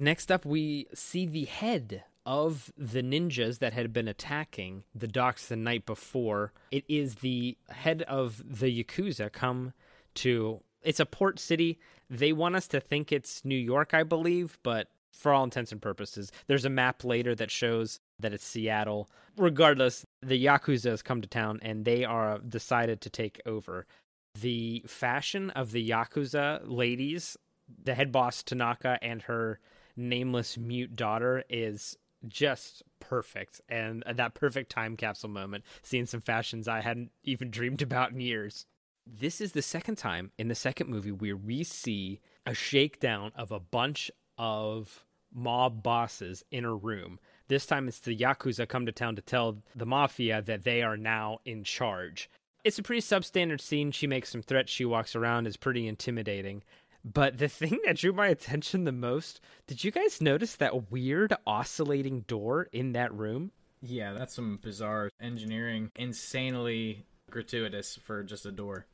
Next 0.02 0.32
up, 0.32 0.48
we 0.48 0.88
see 0.96 1.28
the 1.28 1.46
head 1.46 2.04
of 2.26 2.74
the 2.76 3.04
ninjas 3.04 3.60
that 3.60 3.74
had 3.74 3.94
been 3.94 4.08
attacking 4.08 4.84
the 4.96 5.08
docks 5.08 5.48
the 5.48 5.56
night 5.56 5.86
before. 5.86 6.54
It 6.72 6.86
is 6.88 7.16
the 7.16 7.56
head 7.70 8.02
of 8.08 8.42
the 8.44 8.84
Yakuza 8.84 9.32
come 9.32 9.74
to. 10.16 10.62
It's 10.82 11.00
a 11.00 11.06
port 11.06 11.38
city. 11.38 11.78
They 12.10 12.34
want 12.34 12.56
us 12.56 12.68
to 12.70 12.80
think 12.80 13.12
it's 13.12 13.46
New 13.46 13.56
York, 13.56 13.94
I 13.94 14.02
believe, 14.02 14.58
but 14.64 14.88
for 15.12 15.32
all 15.34 15.44
intents 15.44 15.72
and 15.72 15.80
purposes, 15.80 16.32
there's 16.48 16.66
a 16.66 16.70
map 16.70 17.04
later 17.04 17.36
that 17.36 17.52
shows 17.52 18.00
that 18.20 18.34
it's 18.34 18.44
Seattle. 18.44 19.08
Regardless, 19.38 20.04
the 20.24 20.44
Yakuza 20.44 20.90
has 20.90 21.04
come 21.04 21.22
to 21.22 21.28
town 21.28 21.60
and 21.62 21.86
they 21.86 22.04
are 22.06 22.34
uh, 22.34 22.38
decided 22.40 23.02
to 23.02 23.12
take 23.12 23.40
over. 23.46 23.86
The 24.34 24.84
fashion 24.88 25.52
of 25.52 25.74
the 25.74 25.88
Yakuza 25.88 26.62
ladies, 26.66 27.38
the 27.84 27.94
head 27.94 28.12
boss 28.12 28.42
Tanaka 28.42 28.98
and 29.04 29.22
her 29.24 29.60
nameless 29.96 30.58
mute 30.58 30.96
daughter 30.96 31.44
is 31.50 31.98
just 32.28 32.84
perfect. 33.00 33.62
And 33.68 34.04
that 34.08 34.34
perfect 34.34 34.72
time 34.72 34.96
capsule 34.96 35.30
moment 35.30 35.64
seeing 35.82 36.06
some 36.06 36.22
fashions 36.22 36.68
i 36.68 36.82
hadn't 36.82 37.12
even 37.24 37.50
dreamed 37.50 37.82
about 37.82 38.12
in 38.12 38.22
years. 38.22 38.66
This 39.06 39.42
is 39.42 39.54
the 39.54 39.62
second 39.62 39.96
time 39.98 40.32
in 40.38 40.48
the 40.48 40.56
second 40.56 40.90
movie 40.90 41.12
where 41.12 41.36
we 41.36 41.64
see 41.64 42.20
a 42.46 42.54
shakedown 42.54 43.32
of 43.36 43.52
a 43.52 43.60
bunch 43.60 44.12
of 44.38 45.04
mob 45.34 45.82
bosses 45.82 46.44
in 46.52 46.66
a 46.66 46.74
room. 46.74 47.20
This 47.48 47.66
time 47.66 47.88
it's 47.88 48.00
the 48.00 48.16
yakuza 48.16 48.68
come 48.68 48.86
to 48.86 48.92
town 48.92 49.16
to 49.16 49.22
tell 49.22 49.58
the 49.76 49.86
mafia 49.86 50.42
that 50.42 50.64
they 50.64 50.82
are 50.82 50.98
now 50.98 51.40
in 51.46 51.64
charge. 51.64 52.30
It's 52.64 52.78
a 52.78 52.84
pretty 52.84 53.02
substandard 53.02 53.60
scene. 53.60 53.92
She 53.92 54.06
makes 54.06 54.30
some 54.30 54.44
threats. 54.44 54.72
She 54.72 54.86
walks 54.86 55.16
around. 55.16 55.48
Is 55.48 55.58
pretty 55.58 55.88
intimidating 55.88 56.64
but 57.04 57.38
the 57.38 57.48
thing 57.48 57.80
that 57.86 57.98
drew 57.98 58.14
my 58.14 58.28
attention 58.28 58.84
the 58.84 58.92
most, 58.92 59.40
did 59.68 59.84
you 59.84 59.92
guys 59.92 60.22
notice 60.22 60.56
that 60.56 60.92
weird 60.92 61.34
oscillating 61.48 62.22
door 62.22 62.68
in 62.72 62.94
that 62.94 63.14
room? 63.14 63.52
Yeah, 63.82 64.14
that's 64.14 64.36
some 64.36 64.60
bizarre 64.62 65.10
engineering, 65.20 65.92
insanely 65.96 67.06
gratuitous 67.30 67.98
for 68.04 68.24
just 68.24 68.46
a 68.46 68.52
door. 68.52 68.86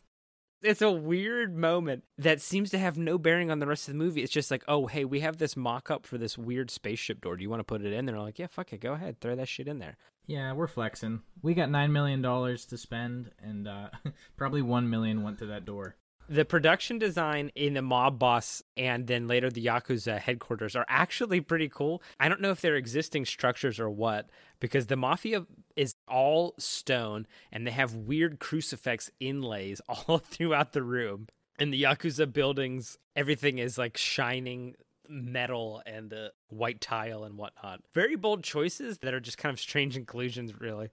It's 0.64 0.82
a 0.82 0.92
weird 0.92 1.56
moment 1.56 2.04
that 2.18 2.42
seems 2.42 2.72
to 2.72 2.80
have 2.80 2.98
no 2.98 3.20
bearing 3.20 3.52
on 3.52 3.60
the 3.60 3.68
rest 3.68 3.88
of 3.88 3.94
the 3.94 4.00
movie. 4.00 4.24
It's 4.24 4.32
just 4.32 4.50
like, 4.50 4.64
oh, 4.68 4.88
hey, 4.88 5.06
we 5.06 5.20
have 5.20 5.38
this 5.38 5.56
mock 5.56 5.92
up 5.92 6.06
for 6.06 6.18
this 6.18 6.36
weird 6.36 6.72
spaceship 6.72 7.22
door. 7.22 7.38
Do 7.38 7.44
you 7.44 7.50
want 7.50 7.60
to 7.60 7.66
put 7.66 7.84
it 7.84 7.94
in? 7.94 8.06
They're 8.06 8.20
like, 8.20 8.40
yeah, 8.40 8.48
fuck 8.48 8.74
it, 8.74 8.82
go 8.82 8.94
ahead, 8.94 9.20
throw 9.20 9.36
that 9.36 9.48
shit 9.48 9.68
in 9.68 9.78
there. 9.78 9.98
Yeah, 10.26 10.54
we're 10.54 10.68
flexing. 10.68 11.22
We 11.44 11.54
got 11.54 11.70
nine 11.70 11.92
million 11.94 12.22
dollars 12.22 12.66
to 12.68 12.78
spend, 12.78 13.32
and 13.42 13.68
uh, 13.68 13.90
probably 14.38 14.62
one 14.62 14.90
million 14.90 15.22
went 15.22 15.38
to 15.40 15.46
that 15.48 15.66
door. 15.66 15.96
The 16.30 16.44
production 16.44 17.00
design 17.00 17.52
in 17.56 17.74
the 17.74 17.82
mob 17.82 18.20
boss 18.20 18.62
and 18.76 19.08
then 19.08 19.28
later 19.28 19.50
the 19.50 19.66
Yakuza 19.66 20.20
headquarters 20.20 20.76
are 20.76 20.86
actually 20.90 21.40
pretty 21.40 21.70
cool. 21.70 22.02
I 22.20 22.28
don't 22.28 22.42
know 22.42 22.52
if 22.52 22.60
they're 22.60 22.76
existing 22.76 23.26
structures 23.26 23.80
or 23.80 23.90
what, 23.90 24.30
because 24.60 24.88
the 24.88 24.98
mafia 24.98 25.46
is 25.78 25.96
all 26.06 26.54
stone 26.58 27.28
and 27.52 27.66
they 27.66 27.72
have 27.72 27.94
weird 27.94 28.40
crucifix 28.40 29.10
inlays 29.22 29.82
all 29.90 30.18
throughout 30.24 30.74
the 30.74 30.84
room. 30.84 31.28
And 31.58 31.74
the 31.74 31.84
Yakuza 31.84 32.32
buildings, 32.32 32.98
everything 33.16 33.58
is 33.58 33.78
like 33.78 33.98
shining 33.98 34.76
metal 35.10 35.82
and 35.86 36.14
uh, 36.14 36.30
white 36.50 36.82
tile 36.82 37.24
and 37.24 37.38
whatnot. 37.38 37.82
Very 37.94 38.16
bold 38.16 38.44
choices 38.44 39.00
that 39.00 39.14
are 39.14 39.20
just 39.20 39.38
kind 39.38 39.54
of 39.54 39.60
strange 39.60 39.96
inclusions, 39.98 40.60
really. 40.60 40.90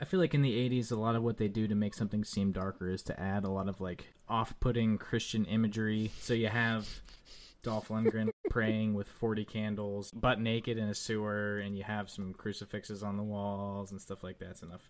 I 0.00 0.04
feel 0.04 0.20
like 0.20 0.34
in 0.34 0.42
the 0.42 0.52
80s, 0.70 0.92
a 0.92 0.96
lot 0.96 1.16
of 1.16 1.22
what 1.22 1.38
they 1.38 1.48
do 1.48 1.66
to 1.66 1.74
make 1.74 1.92
something 1.92 2.24
seem 2.24 2.52
darker 2.52 2.88
is 2.88 3.02
to 3.04 3.20
add 3.20 3.44
a 3.44 3.50
lot 3.50 3.68
of 3.68 3.80
like 3.80 4.06
off 4.28 4.58
putting 4.60 4.96
Christian 4.96 5.44
imagery. 5.44 6.12
So 6.20 6.34
you 6.34 6.48
have 6.48 7.02
Dolph 7.62 7.88
Lundgren 7.88 8.30
praying 8.50 8.94
with 8.94 9.08
40 9.08 9.44
candles, 9.44 10.12
butt 10.12 10.40
naked 10.40 10.78
in 10.78 10.88
a 10.88 10.94
sewer, 10.94 11.58
and 11.58 11.76
you 11.76 11.82
have 11.82 12.10
some 12.10 12.32
crucifixes 12.32 13.02
on 13.02 13.16
the 13.16 13.24
walls 13.24 13.90
and 13.90 14.00
stuff 14.00 14.22
like 14.22 14.38
that. 14.38 14.46
That's 14.46 14.62
enough. 14.62 14.88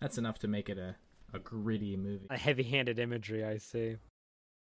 That's 0.00 0.18
enough 0.18 0.38
to 0.40 0.48
make 0.48 0.68
it 0.68 0.78
a, 0.78 0.96
a 1.32 1.38
gritty 1.38 1.96
movie. 1.96 2.26
A 2.30 2.36
heavy 2.36 2.64
handed 2.64 2.98
imagery, 2.98 3.44
I 3.44 3.58
see. 3.58 3.96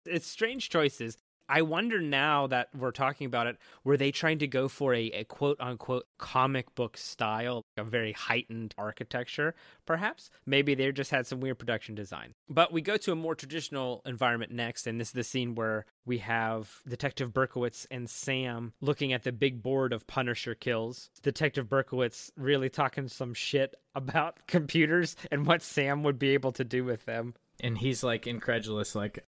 It's 0.04 0.26
strange 0.26 0.68
choices. 0.68 1.16
I 1.48 1.62
wonder 1.62 2.00
now 2.00 2.46
that 2.48 2.68
we're 2.76 2.90
talking 2.90 3.26
about 3.26 3.46
it, 3.46 3.56
were 3.84 3.96
they 3.96 4.10
trying 4.10 4.38
to 4.38 4.46
go 4.46 4.68
for 4.68 4.94
a, 4.94 5.06
a 5.10 5.24
quote 5.24 5.58
unquote 5.60 6.06
comic 6.18 6.74
book 6.74 6.96
style, 6.96 7.64
a 7.76 7.84
very 7.84 8.12
heightened 8.12 8.74
architecture, 8.76 9.54
perhaps? 9.84 10.30
Maybe 10.44 10.74
they 10.74 10.90
just 10.92 11.10
had 11.10 11.26
some 11.26 11.40
weird 11.40 11.58
production 11.58 11.94
design. 11.94 12.34
But 12.48 12.72
we 12.72 12.82
go 12.82 12.96
to 12.96 13.12
a 13.12 13.16
more 13.16 13.34
traditional 13.34 14.02
environment 14.04 14.52
next, 14.52 14.86
and 14.86 15.00
this 15.00 15.08
is 15.08 15.12
the 15.12 15.24
scene 15.24 15.54
where 15.54 15.86
we 16.04 16.18
have 16.18 16.82
Detective 16.88 17.32
Berkowitz 17.32 17.86
and 17.90 18.08
Sam 18.08 18.72
looking 18.80 19.12
at 19.12 19.22
the 19.22 19.32
big 19.32 19.62
board 19.62 19.92
of 19.92 20.06
Punisher 20.06 20.54
kills. 20.54 21.10
Detective 21.22 21.68
Berkowitz 21.68 22.30
really 22.36 22.68
talking 22.68 23.08
some 23.08 23.34
shit 23.34 23.74
about 23.94 24.38
computers 24.46 25.16
and 25.30 25.46
what 25.46 25.62
Sam 25.62 26.02
would 26.02 26.18
be 26.18 26.30
able 26.30 26.52
to 26.52 26.64
do 26.64 26.84
with 26.84 27.04
them. 27.04 27.34
And 27.60 27.78
he's 27.78 28.04
like 28.04 28.26
incredulous, 28.26 28.94
like, 28.94 29.24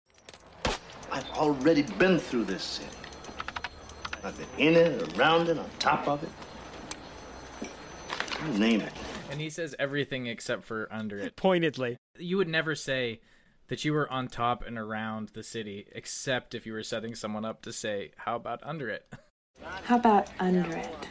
I've 1.19 1.31
already 1.31 1.83
been 1.83 2.21
through 2.21 2.45
this 2.45 2.63
city. 2.63 2.91
I've 4.23 4.39
been 4.39 4.67
in 4.69 4.75
it, 4.77 5.19
around 5.19 5.49
it, 5.49 5.59
on 5.59 5.69
top 5.81 6.07
of 6.07 6.23
it. 6.23 7.69
You 8.47 8.59
name 8.59 8.83
it. 8.83 8.93
and 9.33 9.41
he 9.41 9.51
says 9.51 9.75
everything 9.81 10.27
except 10.27 10.63
for 10.63 10.87
under 10.93 11.19
it. 11.19 11.35
Pointedly. 11.35 11.97
You 12.19 12.37
would 12.37 12.47
never 12.49 12.77
say 12.77 13.21
that 13.67 13.85
you 13.85 13.93
were 13.93 14.11
on 14.13 14.29
top 14.29 14.65
and 14.65 14.79
around 14.79 15.31
the 15.31 15.43
city, 15.43 15.89
except 15.93 16.55
if 16.55 16.67
you 16.67 16.73
were 16.73 16.85
setting 16.85 17.17
someone 17.17 17.45
up 17.45 17.63
to 17.63 17.73
say, 17.73 18.13
"How 18.19 18.37
about 18.37 18.61
under 18.63 18.89
it?" 18.89 19.13
How 19.61 19.97
about 19.97 20.31
under 20.39 20.71
it? 20.77 21.09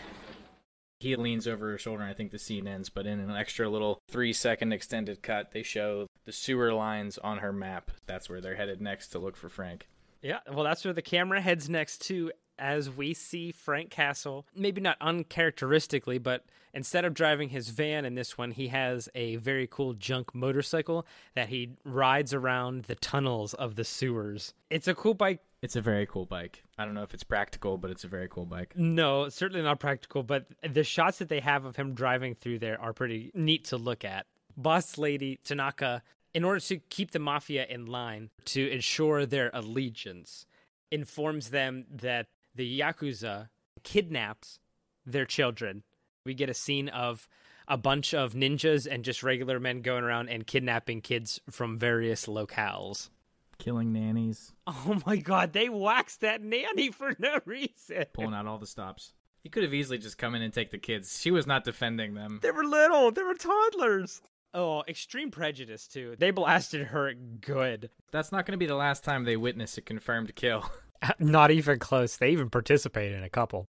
He 1.01 1.17
leans 1.17 1.47
over 1.49 1.69
her 1.71 1.77
shoulder, 1.77 2.01
and 2.03 2.09
I 2.09 2.15
think 2.15 2.31
the 2.31 2.39
scene 2.39 2.65
ends. 2.65 2.89
But 2.89 3.05
in 3.05 3.19
an 3.19 3.35
extra 3.35 3.69
little 3.69 3.99
three-second 4.09 4.71
extended 4.71 5.21
cut, 5.21 5.51
they 5.51 5.63
show 5.63 6.07
the 6.25 6.31
sewer 6.31 6.73
lines 6.73 7.17
on 7.17 7.39
her 7.39 7.51
map. 7.51 7.91
That's 8.07 8.29
where 8.29 8.39
they're 8.41 8.55
headed 8.55 8.81
next 8.81 9.09
to 9.09 9.19
look 9.19 9.35
for 9.35 9.49
Frank. 9.49 9.87
Yeah, 10.21 10.39
well, 10.51 10.63
that's 10.63 10.83
where 10.83 10.93
the 10.93 11.01
camera 11.01 11.41
heads 11.41 11.69
next 11.69 11.99
to 12.07 12.31
as 12.59 12.89
we 12.89 13.13
see 13.13 13.51
Frank 13.51 13.89
Castle, 13.89 14.45
maybe 14.55 14.81
not 14.81 14.97
uncharacteristically, 14.99 16.17
but 16.17 16.45
instead 16.73 17.05
of 17.05 17.13
driving 17.13 17.49
his 17.49 17.69
van 17.69 18.05
in 18.05 18.15
this 18.15 18.37
one, 18.37 18.51
he 18.51 18.69
has 18.69 19.09
a 19.15 19.35
very 19.37 19.67
cool 19.67 19.93
junk 19.93 20.33
motorcycle 20.33 21.05
that 21.35 21.49
he 21.49 21.69
rides 21.83 22.33
around 22.33 22.83
the 22.83 22.95
tunnels 22.95 23.53
of 23.53 23.75
the 23.75 23.83
sewers. 23.83 24.53
It's 24.69 24.87
a 24.87 24.95
cool 24.95 25.13
bike. 25.13 25.41
It's 25.61 25.75
a 25.75 25.81
very 25.81 26.05
cool 26.05 26.25
bike. 26.25 26.63
I 26.77 26.85
don't 26.85 26.93
know 26.93 27.03
if 27.03 27.13
it's 27.13 27.23
practical, 27.23 27.77
but 27.77 27.89
it's 27.89 28.03
a 28.03 28.07
very 28.07 28.27
cool 28.27 28.45
bike. 28.45 28.73
No, 28.75 29.27
certainly 29.29 29.63
not 29.63 29.79
practical, 29.79 30.21
but 30.23 30.45
the 30.67 30.83
shots 30.83 31.17
that 31.17 31.29
they 31.29 31.39
have 31.39 31.65
of 31.65 31.75
him 31.75 31.93
driving 31.93 32.35
through 32.35 32.59
there 32.59 32.79
are 32.79 32.93
pretty 32.93 33.31
neat 33.33 33.65
to 33.65 33.77
look 33.77 34.05
at. 34.05 34.27
Boss 34.55 34.97
lady 34.97 35.39
Tanaka, 35.43 36.01
in 36.33 36.43
order 36.43 36.59
to 36.59 36.77
keep 36.77 37.11
the 37.11 37.19
mafia 37.19 37.65
in 37.67 37.85
line, 37.85 38.29
to 38.45 38.69
ensure 38.69 39.25
their 39.25 39.49
allegiance, 39.53 40.45
informs 40.91 41.49
them 41.49 41.85
that 41.89 42.27
the 42.55 42.79
Yakuza 42.79 43.49
kidnaps 43.83 44.59
their 45.05 45.25
children. 45.25 45.83
We 46.25 46.33
get 46.33 46.49
a 46.49 46.53
scene 46.53 46.89
of 46.89 47.27
a 47.67 47.77
bunch 47.77 48.13
of 48.13 48.33
ninjas 48.33 48.87
and 48.89 49.03
just 49.03 49.23
regular 49.23 49.59
men 49.59 49.81
going 49.81 50.03
around 50.03 50.29
and 50.29 50.47
kidnapping 50.47 51.01
kids 51.01 51.39
from 51.49 51.77
various 51.77 52.25
locales. 52.25 53.09
Killing 53.57 53.91
nannies, 53.91 54.53
Oh 54.67 55.01
my 55.05 55.17
god, 55.17 55.53
they 55.53 55.67
waxed 55.67 56.21
that 56.21 56.41
nanny 56.41 56.91
for 56.91 57.15
no 57.17 57.39
reason. 57.45 58.05
pulling 58.13 58.33
out 58.33 58.45
all 58.45 58.59
the 58.59 58.67
stops. 58.67 59.13
He 59.41 59.49
could 59.49 59.63
have 59.63 59.73
easily 59.73 59.97
just 59.97 60.17
come 60.17 60.35
in 60.35 60.41
and 60.41 60.53
take 60.53 60.71
the 60.71 60.77
kids. 60.77 61.19
She 61.21 61.31
was 61.31 61.47
not 61.47 61.63
defending 61.63 62.13
them. 62.13 62.39
They 62.41 62.51
were 62.51 62.63
little, 62.65 63.11
they 63.11 63.23
were 63.23 63.33
toddlers. 63.33 64.21
Oh, 64.53 64.83
extreme 64.87 65.31
prejudice 65.31 65.87
too. 65.87 66.15
They 66.17 66.31
blasted 66.31 66.87
her 66.87 67.13
good. 67.13 67.89
That's 68.11 68.31
not 68.31 68.45
going 68.45 68.53
to 68.53 68.57
be 68.57 68.65
the 68.65 68.75
last 68.75 69.03
time 69.03 69.23
they 69.23 69.37
witness 69.37 69.77
a 69.77 69.81
confirmed 69.81 70.35
kill. 70.35 70.69
Uh, 70.99 71.11
not 71.19 71.51
even 71.51 71.77
close. 71.77 72.17
They 72.17 72.31
even 72.31 72.49
participate 72.49 73.11
in 73.11 73.23
a 73.23 73.29
couple. 73.29 73.67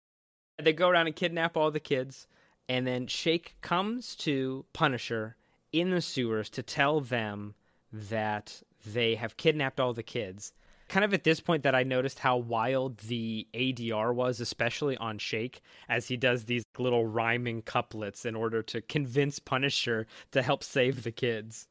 They 0.62 0.74
go 0.74 0.90
around 0.90 1.06
and 1.06 1.16
kidnap 1.16 1.56
all 1.56 1.70
the 1.70 1.80
kids, 1.80 2.26
and 2.68 2.86
then 2.86 3.06
Shake 3.06 3.56
comes 3.62 4.14
to 4.16 4.66
Punisher 4.74 5.34
in 5.72 5.88
the 5.88 6.02
sewers 6.02 6.50
to 6.50 6.62
tell 6.62 7.00
them 7.00 7.54
that 7.90 8.62
they 8.84 9.14
have 9.14 9.38
kidnapped 9.38 9.80
all 9.80 9.94
the 9.94 10.02
kids. 10.02 10.52
Kind 10.88 11.04
of 11.04 11.14
at 11.14 11.24
this 11.24 11.40
point 11.40 11.62
that 11.62 11.74
I 11.74 11.82
noticed 11.82 12.18
how 12.20 12.36
wild 12.36 12.98
the 12.98 13.48
ADR 13.54 14.14
was, 14.14 14.40
especially 14.40 14.96
on 14.98 15.18
Shake, 15.18 15.60
as 15.88 16.08
he 16.08 16.16
does 16.16 16.44
these 16.44 16.64
little 16.78 17.06
rhyming 17.06 17.62
couplets 17.62 18.24
in 18.24 18.34
order 18.34 18.62
to 18.62 18.80
convince 18.80 19.38
Punisher 19.38 20.06
to 20.32 20.42
help 20.42 20.62
save 20.62 21.02
the 21.02 21.10
kids. 21.10 21.66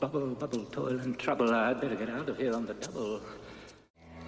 Bubble, 0.00 0.34
bubble, 0.34 0.64
toil 0.64 0.98
and 0.98 1.18
trouble. 1.18 1.54
I'd 1.54 1.80
better 1.80 1.94
get 1.94 2.10
out 2.10 2.28
of 2.28 2.36
here 2.36 2.52
on 2.52 2.66
the 2.66 2.74
double. 2.74 3.20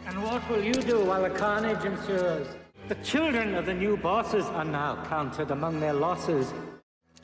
And 0.07 0.23
what 0.23 0.49
will 0.49 0.62
you 0.62 0.75
do 0.75 1.05
while 1.05 1.23
the 1.23 1.31
carnage 1.31 1.85
ensues? 1.85 2.47
The 2.88 2.95
children 2.97 3.57
of 3.57 3.66
the 3.66 3.75
new 3.75 3.97
bosses 3.97 4.47
are 4.47 4.64
now 4.64 5.05
counted 5.07 5.51
among 5.51 5.81
their 5.81 5.92
losses. 5.92 6.55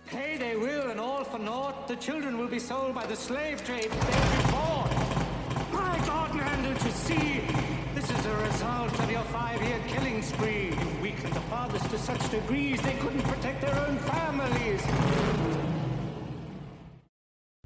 Pay 0.07 0.37
they 0.37 0.57
will, 0.57 0.91
and 0.91 0.99
all 0.99 1.23
for 1.23 1.39
naught. 1.39 1.87
The 1.87 1.97
children 1.97 2.37
will 2.37 2.49
be 2.49 2.59
sold 2.59 2.97
by 2.97 3.07
the 3.07 3.15
slave 3.15 3.65
trade. 3.65 3.91
They'll 3.91 4.01
be 4.01 4.51
bought. 4.51 4.91
My 5.73 6.03
God, 6.05 6.35
man, 6.35 6.65
don't 6.65 6.85
you 6.85 6.91
see? 7.03 7.41
This 7.95 8.11
is 8.11 8.27
a 8.27 8.37
result 8.39 9.01
of 9.01 9.11
your 9.11 9.23
five-year 9.25 9.81
killing 9.89 10.23
spree. 10.23 10.67
You've 10.67 11.03
weakened 11.03 11.33
the 11.33 11.41
fathers 11.41 11.83
to 11.83 11.99
such 11.99 12.31
degrees 12.31 12.81
they 12.83 12.95
couldn't 12.95 13.23
protect 13.23 13.61
their 13.61 13.79
own 13.87 13.99
families. 13.99 14.83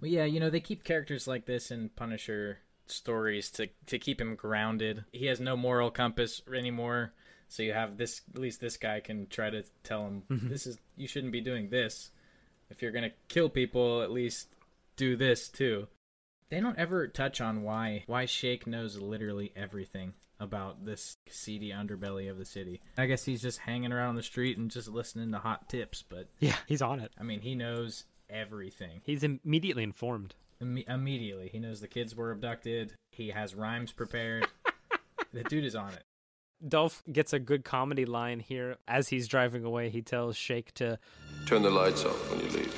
Well, 0.01 0.11
yeah, 0.11 0.25
you 0.25 0.40
know, 0.40 0.51
they 0.51 0.61
keep 0.61 0.85
characters 0.85 1.27
like 1.27 1.46
this 1.46 1.70
in 1.70 1.90
Punisher 1.90 2.59
stories 2.87 3.51
to 3.51 3.68
to 3.87 3.99
keep 3.99 4.20
him 4.20 4.37
grounded. 4.37 5.05
He 5.12 5.27
has 5.27 5.40
no 5.40 5.57
moral 5.57 5.90
compass 5.90 6.42
anymore. 6.53 7.12
So 7.49 7.62
you 7.62 7.72
have 7.72 7.96
this 7.96 8.22
at 8.35 8.40
least 8.40 8.61
this 8.61 8.77
guy 8.77 9.01
can 9.01 9.27
try 9.27 9.51
to 9.51 9.64
tell 9.83 10.07
him 10.07 10.22
mm-hmm. 10.31 10.49
this 10.49 10.66
is 10.66 10.79
you 10.96 11.09
shouldn't 11.09 11.33
be 11.33 11.40
doing 11.40 11.70
this. 11.70 12.11
If 12.70 12.83
you're 12.83 12.92
going 12.92 13.09
to 13.09 13.16
kill 13.29 13.49
people, 13.49 14.03
at 14.03 14.11
least 14.11 14.49
do 14.96 15.16
this 15.16 15.49
too. 15.49 15.87
They 16.48 16.61
don't 16.61 16.78
ever 16.78 17.09
touch 17.09 17.40
on 17.40 17.62
why 17.62 18.04
why 18.06 18.26
Shake 18.26 18.66
knows 18.66 18.96
literally 18.98 19.52
everything 19.56 20.14
about 20.38 20.85
this 20.85 21.16
seedy 21.28 21.70
underbelly 21.70 22.30
of 22.30 22.38
the 22.38 22.44
city. 22.44 22.80
I 22.96 23.06
guess 23.06 23.24
he's 23.24 23.42
just 23.42 23.59
hanging 23.61 23.92
around 23.92 24.16
the 24.16 24.22
street 24.22 24.59
and 24.59 24.70
just 24.70 24.88
listening 24.88 25.32
to 25.32 25.38
hot 25.38 25.68
tips, 25.68 26.04
but 26.09 26.28
Yeah, 26.38 26.56
he's 26.66 26.82
on 26.82 27.00
it. 27.00 27.12
I 27.18 27.22
mean, 27.22 27.40
he 27.40 27.54
knows 27.54 28.04
everything. 28.28 29.00
He's 29.02 29.24
immediately 29.24 29.82
informed. 29.82 30.35
Imme- 30.62 30.88
immediately. 30.88 31.48
He 31.48 31.59
knows 31.59 31.80
the 31.80 31.88
kids 31.88 32.14
were 32.14 32.30
abducted. 32.30 32.92
He 33.12 33.30
has 33.30 33.54
rhymes 33.54 33.92
prepared. 33.92 34.46
the 35.32 35.42
dude 35.44 35.64
is 35.64 35.74
on 35.74 35.92
it. 35.92 36.02
Dolph 36.66 37.02
gets 37.11 37.32
a 37.32 37.38
good 37.38 37.64
comedy 37.64 38.04
line 38.06 38.40
here. 38.40 38.76
As 38.88 39.09
he's 39.09 39.28
driving 39.28 39.64
away, 39.64 39.90
he 39.90 40.00
tells 40.02 40.37
Shake 40.37 40.72
to. 40.74 40.98
Turn 41.46 41.62
the 41.62 41.70
lights 41.70 42.04
off 42.04 42.30
when 42.30 42.40
you 42.40 42.48
leave. 42.50 42.76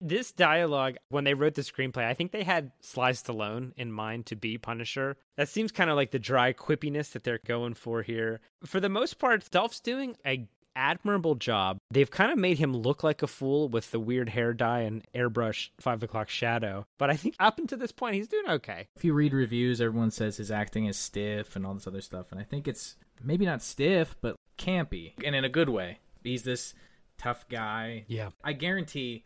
This 0.00 0.32
dialogue, 0.32 0.96
when 1.08 1.24
they 1.24 1.34
wrote 1.34 1.54
the 1.54 1.62
screenplay, 1.62 2.04
I 2.04 2.14
think 2.14 2.32
they 2.32 2.44
had 2.44 2.72
Sly 2.80 3.12
Stallone 3.12 3.72
in 3.76 3.90
mind 3.90 4.26
to 4.26 4.36
be 4.36 4.58
Punisher. 4.58 5.16
That 5.36 5.48
seems 5.48 5.72
kind 5.72 5.88
of 5.88 5.96
like 5.96 6.10
the 6.10 6.18
dry 6.18 6.52
quippiness 6.52 7.12
that 7.12 7.24
they're 7.24 7.40
going 7.46 7.74
for 7.74 8.02
here. 8.02 8.40
For 8.64 8.80
the 8.80 8.88
most 8.88 9.18
part, 9.18 9.50
Dolph's 9.50 9.80
doing 9.80 10.16
a 10.26 10.48
admirable 10.76 11.34
job. 11.34 11.78
They've 11.90 12.10
kind 12.10 12.30
of 12.30 12.38
made 12.38 12.58
him 12.58 12.76
look 12.76 13.02
like 13.02 13.22
a 13.22 13.26
fool 13.26 13.68
with 13.68 13.90
the 13.90 13.98
weird 13.98 14.28
hair 14.28 14.52
dye 14.52 14.80
and 14.80 15.02
airbrush 15.14 15.70
five 15.80 16.02
o'clock 16.02 16.28
shadow. 16.28 16.86
But 16.98 17.10
I 17.10 17.16
think 17.16 17.34
up 17.40 17.58
until 17.58 17.78
this 17.78 17.92
point, 17.92 18.14
he's 18.14 18.28
doing 18.28 18.46
okay. 18.46 18.88
If 18.94 19.04
you 19.04 19.14
read 19.14 19.32
reviews, 19.32 19.80
everyone 19.80 20.10
says 20.10 20.36
his 20.36 20.50
acting 20.50 20.84
is 20.84 20.98
stiff 20.98 21.56
and 21.56 21.66
all 21.66 21.74
this 21.74 21.86
other 21.86 22.02
stuff. 22.02 22.26
And 22.30 22.38
I 22.38 22.44
think 22.44 22.68
it's 22.68 22.96
maybe 23.24 23.46
not 23.46 23.62
stiff, 23.62 24.14
but 24.20 24.36
campy. 24.58 25.12
And 25.24 25.34
in 25.34 25.44
a 25.44 25.48
good 25.48 25.70
way. 25.70 25.98
He's 26.22 26.42
this 26.42 26.74
tough 27.18 27.48
guy. 27.48 28.04
Yeah. 28.08 28.30
I 28.44 28.52
guarantee 28.52 29.24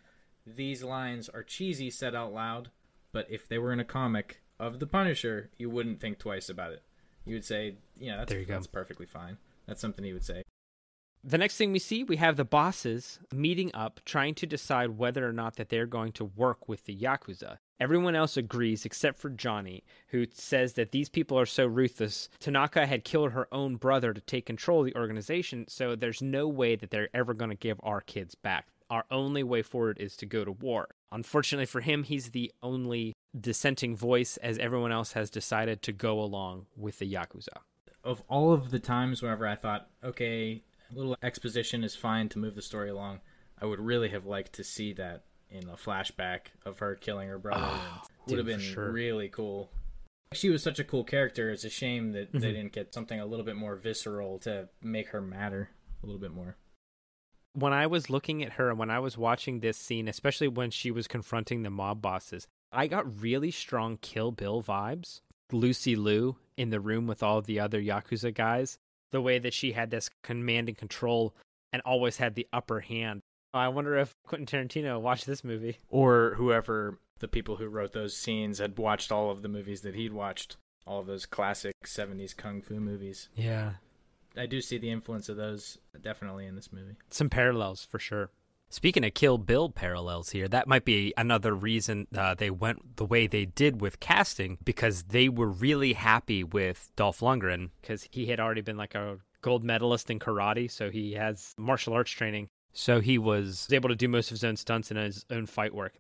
these 0.57 0.83
lines 0.83 1.29
are 1.29 1.43
cheesy 1.43 1.91
said 1.91 2.15
out 2.15 2.33
loud, 2.33 2.71
but 3.13 3.27
if 3.31 3.49
they 3.49 3.59
were 3.59 3.73
in 3.73 3.81
a 3.81 3.85
comic 3.85 4.43
of 4.59 4.79
the 4.79 4.87
Punisher, 4.87 5.51
you 5.59 5.71
wouldn't 5.71 6.01
think 6.01 6.19
twice 6.19 6.49
about 6.49 6.73
it. 6.73 6.83
You 7.25 7.35
would 7.35 7.45
say, 7.45 7.77
yeah, 7.99 8.17
that's, 8.19 8.31
There 8.31 8.41
you 8.41 8.47
go. 8.47 8.55
that's 8.55 8.67
perfectly 8.67 9.07
fine. 9.07 9.37
That's 9.67 9.81
something 9.81 10.05
he 10.05 10.13
would 10.13 10.25
say. 10.25 10.43
The 11.23 11.39
next 11.39 11.57
thing 11.59 11.71
we 11.71 11.79
see, 11.79 12.03
we 12.03 12.17
have 12.17 12.37
the 12.37 12.47
bosses 12.47 13.19
meeting 13.33 13.71
up, 13.75 14.01
trying 14.07 14.35
to 14.37 14.47
decide 14.47 14.97
whether 14.97 15.29
or 15.29 15.35
not 15.35 15.57
that 15.57 15.69
they're 15.69 15.85
going 15.87 16.13
to 16.13 16.25
work 16.25 16.67
with 16.67 16.87
the 16.87 16.97
Yakuza. 16.97 17.59
Everyone 17.79 18.15
else 18.15 18.37
agrees 18.39 18.87
except 18.87 19.19
for 19.19 19.29
Johnny, 19.29 19.85
who 20.09 20.27
says 20.33 20.75
that 20.75 20.93
these 20.93 21.11
people 21.11 21.39
are 21.39 21.47
so 21.47 21.67
ruthless. 21.67 22.31
Tanaka 22.39 22.87
had 22.87 23.05
killed 23.05 23.33
her 23.33 23.49
own 23.53 23.77
brother 23.77 24.15
to 24.15 24.21
take 24.23 24.47
control 24.47 24.81
of 24.81 24.87
the 24.87 24.99
organization, 24.99 25.67
so 25.69 25.95
there's 25.95 26.23
no 26.23 26.49
way 26.49 26.75
that 26.75 26.91
they're 26.91 27.15
ever 27.15 27.35
going 27.35 27.51
to 27.51 27.57
give 27.57 27.79
our 27.83 28.01
kids 28.01 28.35
back. 28.35 28.69
Our 28.91 29.05
only 29.11 29.45
way 29.45 29.63
forward 29.63 29.99
is 30.01 30.17
to 30.17 30.27
go 30.27 30.45
to 30.45 30.51
war. 30.53 30.89
Unfortunately 31.13 31.67
for 31.67 31.81
him, 31.81 32.03
he's 32.03 32.31
the 32.31 32.53
only 32.63 33.13
dissenting 33.39 33.97
voice, 33.97 34.37
as 34.39 34.59
everyone 34.59 34.91
else 34.91 35.13
has 35.13 35.31
decided 35.31 35.81
to 35.83 35.93
go 35.93 36.21
along 36.21 36.67
with 36.77 36.99
the 36.99 37.11
Yakuza. 37.13 37.49
of 38.03 38.23
all 38.29 38.53
of 38.53 38.71
the 38.71 38.79
times 38.79 39.21
whenever 39.23 39.47
I 39.47 39.55
thought, 39.55 39.91
okay, 40.03 40.63
a 40.91 40.95
little 40.95 41.17
exposition 41.23 41.85
is 41.85 41.95
fine 41.95 42.29
to 42.31 42.39
move 42.39 42.55
the 42.55 42.63
story 42.63 42.89
along, 42.89 43.21
I 43.61 43.67
would 43.67 43.79
really 43.79 44.09
have 44.09 44.25
liked 44.25 44.55
to 44.55 44.65
see 44.65 44.93
that 44.95 45.25
in 45.51 45.69
a 45.69 45.77
flashback 45.77 46.47
of 46.65 46.79
her 46.79 46.95
killing 46.95 47.29
her 47.29 47.39
brother. 47.39 47.63
and 47.67 48.01
would 48.27 48.39
have 48.39 48.47
been 48.47 48.59
sure. 48.59 48.91
really 48.91 49.29
cool. 49.29 49.71
She 50.33 50.49
was 50.49 50.63
such 50.63 50.79
a 50.79 50.85
cool 50.85 51.05
character. 51.05 51.51
It's 51.51 51.65
a 51.65 51.69
shame 51.71 52.13
that 52.13 52.33
they 52.33 52.39
Mhm. 52.39 52.43
didn't 52.55 52.73
get 52.73 52.95
something 52.95 53.21
a 53.21 53.27
little 53.27 53.45
bit 53.45 53.57
more 53.57 53.77
visceral 53.77 54.39
to 54.41 54.69
make 54.81 55.09
her 55.09 55.21
matter 55.21 55.71
a 56.03 56.07
little 56.07 56.21
bit 56.21 56.31
more. 56.33 56.57
When 57.53 57.73
I 57.73 57.87
was 57.87 58.11
looking 58.11 58.43
at 58.43 58.53
her 58.53 58.71
and 58.71 58.79
when 58.79 58.91
I 58.91 58.99
was 58.99 59.19
watching 59.19 59.61
this 59.61 59.77
scene, 59.77 60.09
especially 60.09 60.49
when 60.49 60.71
she 60.71 60.91
was 60.91 61.09
confronting 61.09 61.63
the 61.63 61.71
mob 61.71 62.01
bosses, 62.01 62.47
I 62.73 62.87
got 62.87 63.21
really 63.21 63.51
strong 63.51 63.99
Kill 64.01 64.31
Bill 64.31 64.63
vibes. 64.63 65.21
Lucy 65.53 65.97
Liu 65.97 66.37
in 66.57 66.71
the 66.71 66.81
room 66.81 67.07
with 67.07 67.23
all 67.23 67.43
the 67.43 67.59
other 67.59 67.81
Yakuza 67.81 68.33
guys, 68.33 68.79
the 69.11 69.21
way 69.21 69.39
that 69.39 69.55
she 69.55 69.73
had 69.73 69.91
this 69.91 70.11
command 70.23 70.69
and 70.69 70.79
control 70.79 71.35
and 71.73 71.83
always 71.85 72.19
had 72.19 72.35
the 72.35 72.47
upper 72.53 72.81
hand. 72.81 73.21
I 73.53 73.69
wonder 73.69 73.97
if 73.97 74.13
Quentin 74.27 74.47
Tarantino 74.47 75.01
watched 75.01 75.27
this 75.27 75.43
movie. 75.43 75.79
Or 75.89 76.35
whoever 76.37 76.99
the 77.19 77.29
people 77.29 77.57
who 77.57 77.67
wrote 77.67 77.93
those 77.93 78.17
scenes 78.17 78.59
had 78.59 78.79
watched 78.79 79.11
all 79.11 79.31
of 79.31 79.43
the 79.43 79.49
movies 79.49 79.81
that 79.81 79.95
he'd 79.95 80.13
watched, 80.13 80.57
all 80.87 81.01
of 81.01 81.07
those 81.07 81.27
classic 81.27 81.75
70s 81.85 82.37
kung 82.37 82.63
fu 82.63 82.79
movies. 82.79 83.29
Yeah. 83.35 83.75
I 84.37 84.47
do 84.47 84.61
see 84.61 84.79
the 84.79 84.91
influence 84.91 85.29
of 85.29 85.37
those 85.37 85.79
definitely 86.01 86.47
in 86.47 86.55
this 86.55 86.73
movie. 86.73 86.97
Some 87.11 87.31
parallels 87.31 87.85
for 87.85 87.99
sure. 87.99 88.31
Speaking 88.73 89.05
of 89.05 89.15
Kill 89.15 89.37
Bill 89.37 89.69
parallels 89.69 90.31
here, 90.31 90.47
that 90.47 90.69
might 90.69 90.85
be 90.85 91.13
another 91.17 91.55
reason 91.55 92.07
uh, 92.17 92.35
they 92.35 92.51
went 92.51 92.97
the 92.97 93.05
way 93.05 93.27
they 93.27 93.45
did 93.45 93.81
with 93.81 93.99
casting 93.99 94.59
because 94.63 95.05
they 95.05 95.29
were 95.29 95.49
really 95.49 95.95
happy 95.95 96.45
with 96.45 96.93
Dolph 96.95 97.19
Lundgren 97.19 97.71
because 97.81 98.09
he 98.13 98.27
had 98.27 98.39
already 98.39 98.61
been 98.61 98.77
like 98.77 98.95
a 98.95 99.19
gold 99.43 99.65
medalist 99.65 100.09
in 100.09 100.21
karate, 100.21 100.71
so 100.71 100.89
he 100.89 101.15
has 101.15 101.53
martial 101.59 101.95
arts 101.95 102.13
training. 102.13 102.49
So 102.73 103.01
he 103.01 103.19
was 103.19 103.67
able 103.73 103.89
to 103.89 103.97
do 103.97 104.07
most 104.07 104.31
of 104.31 104.37
his 104.37 104.45
own 104.45 104.57
stunts 104.57 104.93
and 104.93 105.01
his 105.01 105.27
own 105.31 105.47
fight 105.47 105.75
work. 105.75 105.95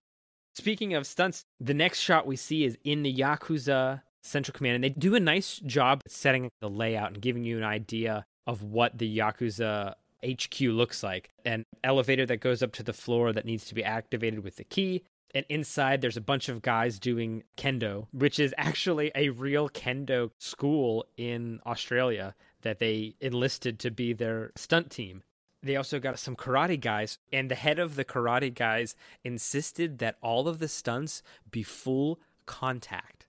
Speaking 0.54 0.94
of 0.94 1.08
stunts, 1.08 1.44
the 1.58 1.74
next 1.74 1.98
shot 1.98 2.24
we 2.24 2.36
see 2.36 2.64
is 2.64 2.78
in 2.84 3.02
the 3.02 3.12
Yakuza 3.12 4.02
Central 4.22 4.56
Command, 4.56 4.76
and 4.76 4.84
they 4.84 4.90
do 4.90 5.14
a 5.14 5.20
nice 5.20 5.58
job 5.58 6.02
setting 6.06 6.50
the 6.60 6.68
layout 6.68 7.12
and 7.12 7.22
giving 7.22 7.44
you 7.44 7.56
an 7.56 7.64
idea 7.64 8.24
of 8.46 8.62
what 8.62 8.98
the 8.98 9.18
Yakuza 9.18 9.94
HQ 10.24 10.60
looks 10.60 11.02
like. 11.02 11.30
An 11.44 11.64
elevator 11.82 12.26
that 12.26 12.38
goes 12.38 12.62
up 12.62 12.72
to 12.72 12.82
the 12.82 12.92
floor 12.92 13.32
that 13.32 13.44
needs 13.44 13.64
to 13.66 13.74
be 13.74 13.84
activated 13.84 14.44
with 14.44 14.56
the 14.56 14.64
key. 14.64 15.02
And 15.32 15.46
inside, 15.48 16.00
there's 16.00 16.16
a 16.16 16.20
bunch 16.20 16.48
of 16.48 16.60
guys 16.60 16.98
doing 16.98 17.44
kendo, 17.56 18.08
which 18.12 18.40
is 18.40 18.54
actually 18.58 19.12
a 19.14 19.28
real 19.28 19.68
kendo 19.68 20.30
school 20.38 21.06
in 21.16 21.60
Australia 21.64 22.34
that 22.62 22.80
they 22.80 23.14
enlisted 23.20 23.78
to 23.78 23.90
be 23.90 24.12
their 24.12 24.50
stunt 24.56 24.90
team. 24.90 25.22
They 25.62 25.76
also 25.76 26.00
got 26.00 26.18
some 26.18 26.36
karate 26.36 26.80
guys, 26.80 27.18
and 27.32 27.50
the 27.50 27.54
head 27.54 27.78
of 27.78 27.94
the 27.94 28.04
karate 28.04 28.52
guys 28.52 28.96
insisted 29.22 29.98
that 29.98 30.16
all 30.20 30.48
of 30.48 30.58
the 30.58 30.68
stunts 30.68 31.22
be 31.50 31.62
full 31.62 32.18
contact. 32.46 33.19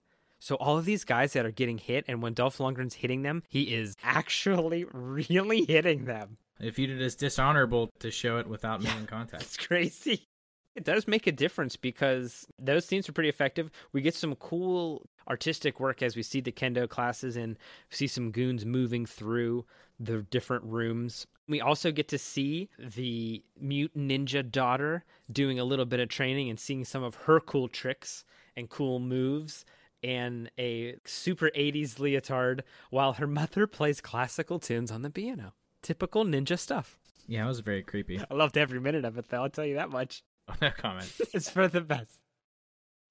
So 0.41 0.56
all 0.56 0.75
of 0.75 0.86
these 0.86 1.04
guys 1.04 1.34
that 1.34 1.45
are 1.45 1.51
getting 1.51 1.77
hit, 1.77 2.04
and 2.08 2.19
when 2.19 2.34
Dolph 2.34 2.58
Lundgren's 2.58 2.95
hitting 2.95 3.21
them, 3.21 3.43
he 3.47 3.75
is 3.75 3.95
actually 4.04 4.86
really 4.91 5.65
hitting 5.65 6.06
them. 6.06 6.38
If 6.60 6.80
you 6.80 6.88
did 6.88 6.99
it's 6.99 7.15
dishonorable 7.15 7.91
to 7.99 8.10
show 8.10 8.38
it 8.38 8.47
without 8.47 8.82
making 8.82 9.06
contact. 9.06 9.43
It's 9.43 9.58
crazy. 9.58 10.27
It 10.73 10.86
does 10.86 11.06
make 11.06 11.27
a 11.27 11.34
difference 11.34 11.75
because 11.75 12.47
those 12.58 12.86
scenes 12.86 13.10
are 13.10 13.12
pretty 13.12 13.27
effective. 13.27 13.69
We 13.91 13.99
get 13.99 14.15
some 14.15 14.36
cool 14.36 15.06
artistic 15.27 15.82
work 15.82 16.01
as 16.01 16.15
we 16.15 16.23
see 16.23 16.39
the 16.39 16.54
kendo 16.54 16.88
classes 16.88 17.36
and 17.36 17.58
see 17.89 18.08
some 18.08 18.32
goons 18.32 18.65
moving 18.65 19.06
through 19.06 19.65
the 19.99 20.21
different 20.21 20.63
rooms. 20.63 21.27
We 21.45 21.60
also 21.60 21.91
get 21.91 22.08
to 22.08 22.17
see 22.17 22.69
the 22.80 23.43
mute 23.60 23.91
ninja 23.97 24.49
daughter 24.49 25.04
doing 25.30 25.60
a 25.60 25.65
little 25.65 25.84
bit 25.84 25.99
of 25.99 26.08
training 26.08 26.49
and 26.49 26.58
seeing 26.58 26.86
some 26.86 27.04
of 27.04 27.15
her 27.15 27.41
cool 27.41 27.67
tricks 27.67 28.23
and 28.56 28.69
cool 28.69 29.01
moves 29.01 29.65
and 30.04 30.50
a 30.58 30.96
super 31.06 31.52
80s 31.56 32.00
leotard 32.00 32.64
while 32.90 33.14
her 33.14 33.28
mother 33.28 33.68
plays 33.68 34.02
classical 34.02 34.60
tunes 34.60 34.92
on 34.92 35.02
the 35.02 35.10
piano. 35.10 35.54
Typical 35.82 36.26
ninja 36.26 36.58
stuff. 36.58 36.98
Yeah, 37.28 37.46
it 37.46 37.48
was 37.48 37.60
very 37.60 37.84
creepy. 37.84 38.20
I 38.30 38.34
loved 38.34 38.58
every 38.58 38.80
minute 38.80 39.06
of 39.06 39.18
it, 39.18 39.30
though. 39.30 39.44
I'll 39.44 39.50
tell 39.50 39.66
you 39.66 39.76
that 39.76 39.90
much. 39.90 40.24
Oh, 40.50 40.56
no 40.60 40.72
comment. 40.72 41.10
it's 41.34 41.52
for 41.52 41.68
the 41.68 41.80
best. 41.82 42.18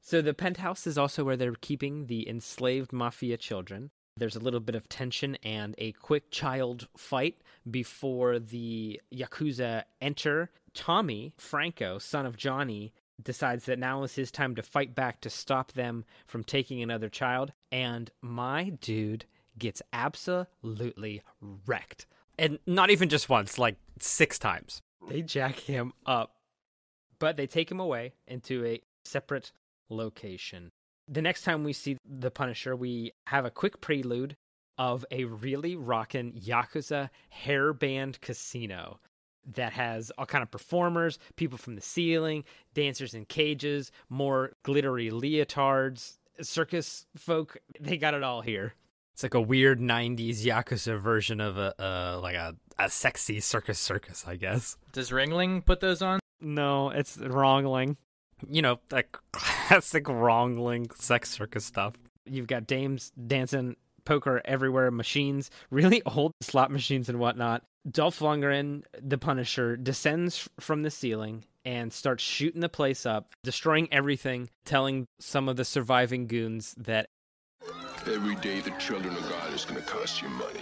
So 0.03 0.21
the 0.21 0.35
penthouse 0.35 0.87
is 0.87 0.99
also 0.99 1.25
where 1.25 1.37
they're 1.37 1.55
keeping 1.55 2.07
the 2.07 2.29
enslaved 2.29 2.93
mafia 2.93 3.37
children. 3.39 3.91
There's 4.17 4.37
a 4.37 4.41
little 4.41 4.61
bit 4.61 4.75
of 4.75 4.89
tension 4.89 5.37
and 5.43 5.75
a 5.79 5.93
quick 5.93 6.31
child 6.31 6.89
fight 6.97 7.37
before 7.71 8.41
the 8.41 9.01
Yakuza 9.15 9.85
enter. 10.03 10.51
Tommy, 10.75 11.33
Franco, 11.39 11.99
son 11.99 12.27
of 12.27 12.37
Johnny, 12.37 12.93
decides 13.23 13.65
that 13.67 13.79
now 13.79 14.03
is 14.03 14.15
his 14.15 14.31
time 14.31 14.55
to 14.57 14.63
fight 14.63 14.95
back 14.95 15.21
to 15.21 15.31
stop 15.31 15.73
them 15.73 16.05
from 16.27 16.45
taking 16.45 16.83
another 16.83 17.09
child. 17.09 17.53
And 17.71 18.11
my 18.21 18.71
dude 18.81 19.27
gets 19.59 19.83
absolutely 19.93 21.23
wrecked. 21.67 22.07
And 22.39 22.59
not 22.67 22.91
even 22.91 23.09
just 23.09 23.29
once, 23.29 23.59
like 23.59 23.77
six 23.99 24.39
times. 24.39 24.81
They 25.09 25.23
jack 25.23 25.57
him 25.57 25.93
up 26.07 26.41
but 27.21 27.37
they 27.37 27.47
take 27.47 27.71
him 27.71 27.79
away 27.79 28.15
into 28.27 28.65
a 28.65 28.81
separate 29.05 29.53
location. 29.89 30.73
The 31.07 31.23
next 31.23 31.43
time 31.43 31.63
we 31.63 31.73
see 31.73 31.97
the 32.05 32.31
Punisher, 32.31 32.75
we 32.75 33.13
have 33.29 33.45
a 33.45 33.51
quick 33.51 33.81
prelude 33.81 34.35
of 34.79 35.05
a 35.11 35.25
really 35.25 35.77
rockin' 35.77 36.33
Yakuza 36.33 37.11
hairband 37.45 38.21
casino 38.21 38.99
that 39.55 39.73
has 39.73 40.11
all 40.19 40.27
kind 40.27 40.43
of 40.43 40.51
performers, 40.51 41.19
people 41.37 41.59
from 41.59 41.75
the 41.75 41.81
ceiling, 41.81 42.45
dancers 42.75 43.15
in 43.15 43.25
cages, 43.25 43.91
more 44.09 44.53
glittery 44.63 45.11
leotards, 45.11 46.19
circus 46.43 47.07
folk. 47.17 47.57
They 47.81 47.97
got 47.97 48.15
it 48.15 48.23
all 48.23 48.43
here. 48.43 48.75
It's 49.15 49.23
like 49.23 49.35
a 49.35 49.41
weird 49.41 49.81
'90s 49.81 50.45
Yakuza 50.45 50.99
version 50.99 51.41
of 51.41 51.59
a 51.59 51.75
uh, 51.79 52.21
like 52.21 52.37
a, 52.37 52.57
a 52.79 52.89
sexy 52.89 53.41
circus 53.41 53.79
circus, 53.79 54.25
I 54.27 54.37
guess. 54.37 54.77
Does 54.93 55.11
Ringling 55.11 55.65
put 55.65 55.81
those 55.81 56.01
on? 56.01 56.21
No, 56.41 56.91
it's 56.91 57.19
wrongling. 57.19 57.97
You 58.49 58.63
know, 58.63 58.81
that 58.89 59.13
classic 59.33 60.09
wrongling 60.09 60.91
sex 60.95 61.31
circus 61.31 61.65
stuff. 61.65 61.95
You've 62.25 62.47
got 62.47 62.67
dames 62.67 63.13
dancing 63.27 63.77
poker 64.05 64.41
everywhere, 64.45 64.91
machines, 64.91 65.51
really 65.71 66.03
old 66.05 66.33
slot 66.41 66.71
machines 66.71 67.09
and 67.09 67.19
whatnot. 67.19 67.63
Dolph 67.91 68.19
Lundgren, 68.19 68.83
the 69.01 69.19
Punisher, 69.19 69.77
descends 69.77 70.49
from 70.59 70.83
the 70.83 70.91
ceiling 70.91 71.45
and 71.65 71.93
starts 71.93 72.23
shooting 72.23 72.61
the 72.61 72.69
place 72.69 73.07
up, 73.07 73.33
destroying 73.43 73.89
everything, 73.93 74.49
telling 74.65 75.07
some 75.19 75.49
of 75.49 75.57
the 75.57 75.65
surviving 75.65 76.27
goons 76.27 76.75
that 76.79 77.07
Every 78.07 78.35
day 78.37 78.61
the 78.61 78.71
children 78.73 79.15
of 79.15 79.29
God 79.29 79.53
is 79.53 79.67
going 79.67 79.81
to 79.81 79.87
cost 79.87 80.23
you 80.23 80.29
money. 80.31 80.61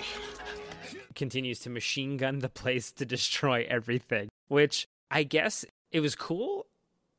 continues 1.14 1.61
to 1.61 1.70
machine 1.70 2.16
gun 2.16 2.40
the 2.40 2.48
place 2.48 2.90
to 2.92 3.07
destroy 3.07 3.64
everything, 3.70 4.29
which 4.48 4.87
I 5.11 5.22
guess 5.22 5.64
it 5.92 6.01
was 6.01 6.16
cool 6.16 6.66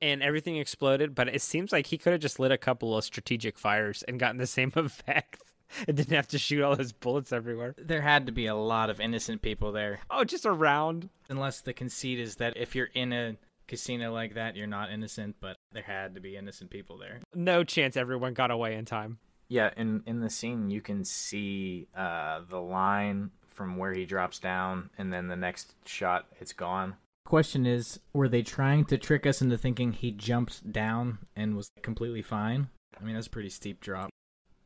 and 0.02 0.22
everything 0.22 0.58
exploded, 0.58 1.16
but 1.16 1.30
it 1.30 1.42
seems 1.42 1.72
like 1.72 1.88
he 1.88 1.98
could 1.98 2.12
have 2.12 2.22
just 2.22 2.40
lit 2.40 2.52
a 2.52 2.58
couple 2.58 2.98
of 2.98 3.04
strategic 3.04 3.58
fires 3.58 4.04
and 4.04 4.20
gotten 4.20 4.38
the 4.38 4.48
same 4.48 4.72
effect 4.76 5.42
and 5.88 5.98
didn't 5.98 6.16
have 6.16 6.28
to 6.30 6.38
shoot 6.38 6.64
all 6.64 6.76
those 6.76 6.92
bullets 6.92 7.32
everywhere. 7.32 7.76
There 7.78 8.02
had 8.02 8.26
to 8.26 8.32
be 8.32 8.46
a 8.48 8.56
lot 8.56 8.90
of 8.90 9.00
innocent 9.00 9.42
people 9.42 9.72
there. 9.72 10.00
Oh, 10.10 10.24
just 10.24 10.46
around. 10.46 11.10
Unless 11.30 11.62
the 11.62 11.74
conceit 11.74 12.20
is 12.20 12.36
that 12.36 12.58
if 12.58 12.76
you're 12.76 12.90
in 12.94 13.14
a 13.14 13.38
casino 13.68 14.12
like 14.12 14.34
that, 14.34 14.56
you're 14.56 14.68
not 14.68 14.92
innocent, 14.92 15.36
but 15.40 15.56
there 15.72 15.84
had 15.84 16.16
to 16.16 16.22
be 16.22 16.36
innocent 16.36 16.70
people 16.70 16.98
there. 16.98 17.20
No 17.34 17.64
chance 17.64 17.96
everyone 17.96 18.34
got 18.34 18.52
away 18.52 18.76
in 18.76 18.86
time. 18.86 19.20
Yeah, 19.48 19.72
in 19.76 20.04
in 20.06 20.20
the 20.20 20.30
scene 20.30 20.70
you 20.70 20.82
can 20.82 21.04
see 21.04 21.88
uh, 21.96 22.42
the 22.48 22.62
line 22.62 23.32
from 23.48 23.78
where 23.78 23.94
he 23.94 24.06
drops 24.06 24.40
down, 24.40 24.90
and 24.98 25.12
then 25.12 25.28
the 25.28 25.36
next 25.36 25.74
shot 25.86 26.28
it's 26.40 26.54
gone. 26.54 26.96
Question 27.26 27.66
is, 27.66 28.00
were 28.14 28.30
they 28.30 28.42
trying 28.42 28.86
to 28.86 28.98
trick 28.98 29.26
us 29.26 29.42
into 29.42 29.58
thinking 29.58 29.92
he 29.92 30.12
jumped 30.12 30.72
down 30.72 31.20
and 31.36 31.56
was 31.56 31.70
completely 31.84 32.22
fine? 32.22 32.70
I 33.00 33.04
mean, 33.04 33.16
that's 33.16 33.28
a 33.28 33.32
pretty 33.32 33.50
steep 33.50 33.82
drop. 33.82 34.10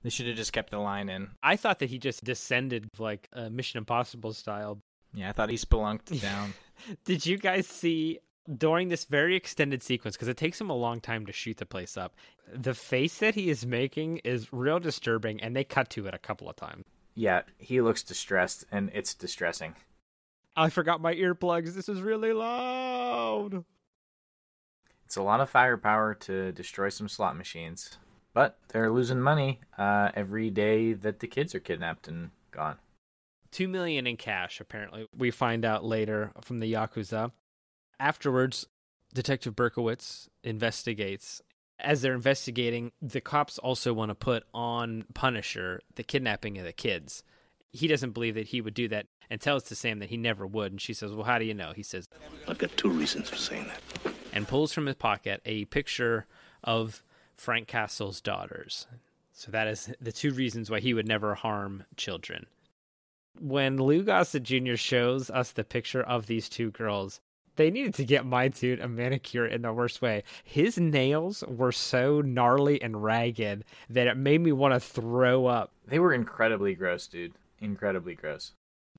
They 0.03 0.09
should 0.09 0.27
have 0.27 0.35
just 0.35 0.53
kept 0.53 0.69
the 0.71 0.79
line 0.79 1.09
in. 1.09 1.29
I 1.41 1.55
thought 1.55 1.79
that 1.79 1.89
he 1.89 1.97
just 1.97 2.23
descended 2.23 2.89
like 2.99 3.29
uh, 3.33 3.49
Mission 3.49 3.77
Impossible 3.77 4.33
style. 4.33 4.79
Yeah, 5.13 5.29
I 5.29 5.31
thought 5.31 5.49
he 5.49 5.55
spelunked 5.57 6.21
down. 6.21 6.53
Did 7.05 7.25
you 7.25 7.37
guys 7.37 7.67
see 7.67 8.19
during 8.57 8.89
this 8.89 9.05
very 9.05 9.35
extended 9.37 9.81
sequence 9.81 10.15
because 10.17 10.27
it 10.27 10.35
takes 10.35 10.59
him 10.59 10.69
a 10.69 10.75
long 10.75 10.99
time 10.99 11.25
to 11.25 11.31
shoot 11.31 11.55
the 11.55 11.65
place 11.65 11.95
up 11.95 12.13
the 12.53 12.73
face 12.73 13.19
that 13.19 13.35
he 13.35 13.49
is 13.49 13.65
making 13.65 14.17
is 14.25 14.51
real 14.51 14.81
disturbing 14.81 15.39
and 15.39 15.55
they 15.55 15.63
cut 15.63 15.89
to 15.89 16.05
it 16.07 16.13
a 16.13 16.17
couple 16.17 16.49
of 16.49 16.55
times 16.57 16.83
Yeah, 17.15 17.43
he 17.57 17.79
looks 17.79 18.03
distressed, 18.03 18.65
and 18.69 18.91
it's 18.93 19.13
distressing. 19.13 19.75
i 20.57 20.69
forgot 20.69 20.99
my 20.99 21.13
earplugs 21.15 21.73
this 21.73 21.87
is 21.87 22.01
really 22.01 22.33
loud 22.33 23.63
It's 25.05 25.15
a 25.15 25.23
lot 25.23 25.39
of 25.39 25.49
firepower 25.49 26.13
to 26.15 26.51
destroy 26.51 26.89
some 26.89 27.07
slot 27.07 27.37
machines, 27.37 27.97
but 28.33 28.57
they're 28.69 28.91
losing 28.91 29.19
money 29.21 29.59
uh, 29.77 30.09
every 30.15 30.49
day 30.49 30.93
that 30.93 31.19
the 31.19 31.27
kids 31.27 31.53
are 31.55 31.59
kidnapped 31.59 32.07
and 32.07 32.31
gone. 32.51 32.77
Two 33.51 33.67
million 33.67 34.07
in 34.07 34.17
cash, 34.17 34.59
apparently. 34.59 35.07
We 35.15 35.29
find 35.31 35.63
out 35.63 35.83
later 35.85 36.31
from 36.41 36.59
the 36.59 36.71
Yakuza. 36.73 37.31
Afterwards, 37.99 38.65
Detective 39.13 39.55
Berkowitz 39.55 40.27
investigates 40.43 41.41
As 41.79 42.01
they're 42.01 42.15
investigating, 42.15 42.91
the 43.01 43.21
cops 43.21 43.59
also 43.59 43.93
want 43.93 44.09
to 44.09 44.15
put 44.15 44.43
on 44.53 45.05
Punisher 45.13 45.81
the 45.95 46.03
kidnapping 46.03 46.57
of 46.57 46.65
the 46.65 46.73
kids. 46.73 47.23
He 47.71 47.87
doesn't 47.87 48.11
believe 48.11 48.35
that 48.35 48.47
he 48.47 48.61
would 48.61 48.73
do 48.73 48.87
that 48.89 49.07
and 49.29 49.39
tells 49.41 49.63
to 49.65 49.75
Sam 49.75 49.99
that 49.99 50.09
he 50.09 50.17
never 50.17 50.45
would. 50.47 50.71
And 50.71 50.81
she 50.81 50.93
says, 50.93 51.11
Well, 51.11 51.25
how 51.25 51.37
do 51.39 51.45
you 51.45 51.53
know? 51.53 51.73
He 51.75 51.83
says, 51.83 52.07
I've 52.47 52.57
got 52.57 52.75
two 52.77 52.89
reasons 52.89 53.29
for 53.29 53.35
saying 53.35 53.67
that. 53.67 54.13
and 54.33 54.47
pulls 54.47 54.73
from 54.73 54.85
his 54.87 54.95
pocket 54.95 55.41
a 55.45 55.65
picture 55.65 56.25
of 56.63 57.03
Frank 57.35 57.67
Castle's 57.67 58.21
daughters. 58.21 58.87
So 59.33 59.51
that 59.51 59.67
is 59.67 59.91
the 59.99 60.11
two 60.11 60.31
reasons 60.31 60.69
why 60.69 60.79
he 60.79 60.93
would 60.93 61.07
never 61.07 61.35
harm 61.35 61.85
children. 61.97 62.45
When 63.39 63.77
Lou 63.77 64.03
Gossett 64.03 64.43
Jr. 64.43 64.75
shows 64.75 65.29
us 65.31 65.51
the 65.51 65.63
picture 65.63 66.03
of 66.03 66.27
these 66.27 66.47
two 66.47 66.69
girls, 66.69 67.19
they 67.55 67.71
needed 67.71 67.93
to 67.95 68.05
get 68.05 68.25
my 68.25 68.47
dude 68.47 68.79
a 68.79 68.87
manicure 68.87 69.45
in 69.45 69.61
the 69.61 69.73
worst 69.73 70.01
way. 70.01 70.23
His 70.43 70.77
nails 70.77 71.43
were 71.47 71.71
so 71.71 72.21
gnarly 72.21 72.81
and 72.81 73.03
ragged 73.03 73.63
that 73.89 74.07
it 74.07 74.17
made 74.17 74.41
me 74.41 74.51
want 74.51 74.73
to 74.73 74.79
throw 74.79 75.45
up. 75.47 75.71
They 75.87 75.99
were 75.99 76.13
incredibly 76.13 76.73
gross, 76.75 77.07
dude. 77.07 77.33
Incredibly 77.59 78.15
gross. 78.15 78.53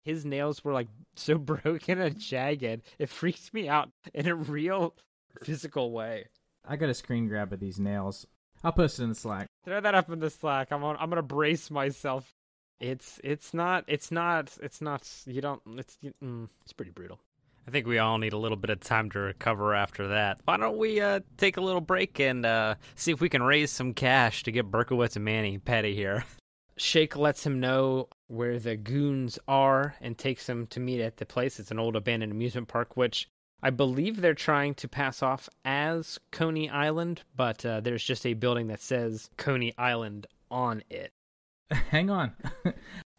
His 0.05 0.25
nails 0.25 0.65
were 0.65 0.73
like 0.73 0.89
so 1.15 1.39
broken 1.39 2.01
and 2.01 2.19
jagged. 2.19 2.83
It 2.99 3.09
freaked 3.09 3.55
me 3.55 3.69
out 3.69 3.91
in 4.13 4.27
a 4.27 4.35
real 4.35 4.95
physical 5.43 5.91
way. 5.93 6.27
I 6.67 6.77
got 6.77 6.89
a 6.89 6.95
screen 6.95 7.29
grab 7.29 7.53
of 7.53 7.61
these 7.61 7.79
nails. 7.79 8.27
I'll 8.63 8.73
post 8.73 8.99
it 8.99 9.03
in 9.03 9.11
the 9.11 9.15
Slack. 9.15 9.47
Throw 9.65 9.81
that 9.81 9.95
up 9.95 10.11
in 10.11 10.21
the 10.21 10.31
Slack. 10.31 10.71
I'm 10.71 10.83
on. 10.83 10.97
I'm 10.99 11.11
gonna 11.11 11.23
brace 11.23 11.71
myself. 11.71 12.33
It's 12.81 13.21
it's 13.23 13.55
not 13.55 13.85
it's 13.87 14.11
not 14.11 14.57
it's 14.63 14.81
not 14.81 15.09
you 15.27 15.41
don't 15.41 15.61
it's 15.79 15.99
mm, 16.23 16.49
it's 16.63 16.73
pretty 16.73 16.91
brutal. 16.91 17.21
I 17.67 17.71
think 17.71 17.87
we 17.87 17.99
all 17.99 18.19
need 18.19 18.35
a 18.35 18.39
little 18.39 18.57
bit 18.59 18.71
of 18.71 18.81
time 18.81 19.11
to 19.11 19.19
recover 19.19 19.75
after 19.75 20.09
that. 20.09 20.41
Why 20.45 20.59
don't 20.59 20.77
we 20.77 21.01
uh, 21.01 21.21
take 21.39 21.57
a 21.57 21.63
little 21.63 21.81
break 21.81 22.21
and 22.21 22.45
uh, 22.45 22.75
see 22.95 23.11
if 23.11 23.23
we 23.23 23.31
can 23.31 23.43
raise 23.43 23.71
some 23.71 23.95
cash 23.95 24.43
to 24.43 24.53
get 24.53 24.71
Berkowitz 24.71 25.17
and 25.17 25.25
Manny 25.25 25.57
petty 25.59 25.95
here. 25.95 26.25
Shake 26.77 27.17
lets 27.17 27.47
him 27.47 27.61
know 27.61 28.09
where 28.27 28.59
the 28.59 28.77
goons 28.77 29.39
are 29.49 29.95
and 30.01 30.19
takes 30.19 30.47
him 30.47 30.67
to 30.69 30.81
meet 30.81 31.01
at 31.01 31.17
the 31.17 31.25
place. 31.25 31.59
It's 31.59 31.71
an 31.71 31.79
old 31.79 31.97
abandoned 31.97 32.33
amusement 32.33 32.69
park, 32.69 32.97
which 32.97 33.29
I 33.63 33.71
believe 33.71 34.21
they're 34.21 34.35
trying 34.35 34.75
to 34.75 34.89
pass 34.89 35.23
off 35.23 35.49
as 35.65 36.19
Coney 36.31 36.69
Island, 36.69 37.23
but 37.35 37.65
uh, 37.65 37.81
there's 37.81 38.05
just 38.05 38.27
a 38.27 38.35
building 38.35 38.67
that 38.67 38.83
says 38.83 39.31
Coney 39.37 39.73
Island 39.79 40.27
on 40.51 40.83
it. 40.91 41.13
Hang 41.71 42.11
on. 42.11 42.33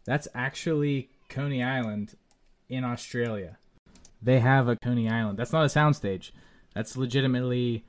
That's 0.05 0.27
actually 0.35 1.09
Coney 1.29 1.63
Island 1.63 2.15
in 2.69 2.83
Australia. 2.83 3.57
They 4.21 4.39
have 4.39 4.67
a 4.67 4.75
Coney 4.75 5.09
Island. 5.09 5.37
That's 5.39 5.51
not 5.51 5.65
a 5.65 5.67
soundstage. 5.67 6.31
That's 6.73 6.95
legitimately 6.95 7.85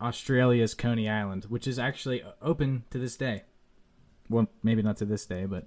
Australia's 0.00 0.74
Coney 0.74 1.08
Island, 1.08 1.44
which 1.44 1.66
is 1.66 1.78
actually 1.78 2.22
open 2.42 2.84
to 2.90 2.98
this 2.98 3.16
day. 3.16 3.44
Well, 4.28 4.48
maybe 4.62 4.82
not 4.82 4.96
to 4.98 5.04
this 5.04 5.24
day, 5.24 5.46
but 5.46 5.66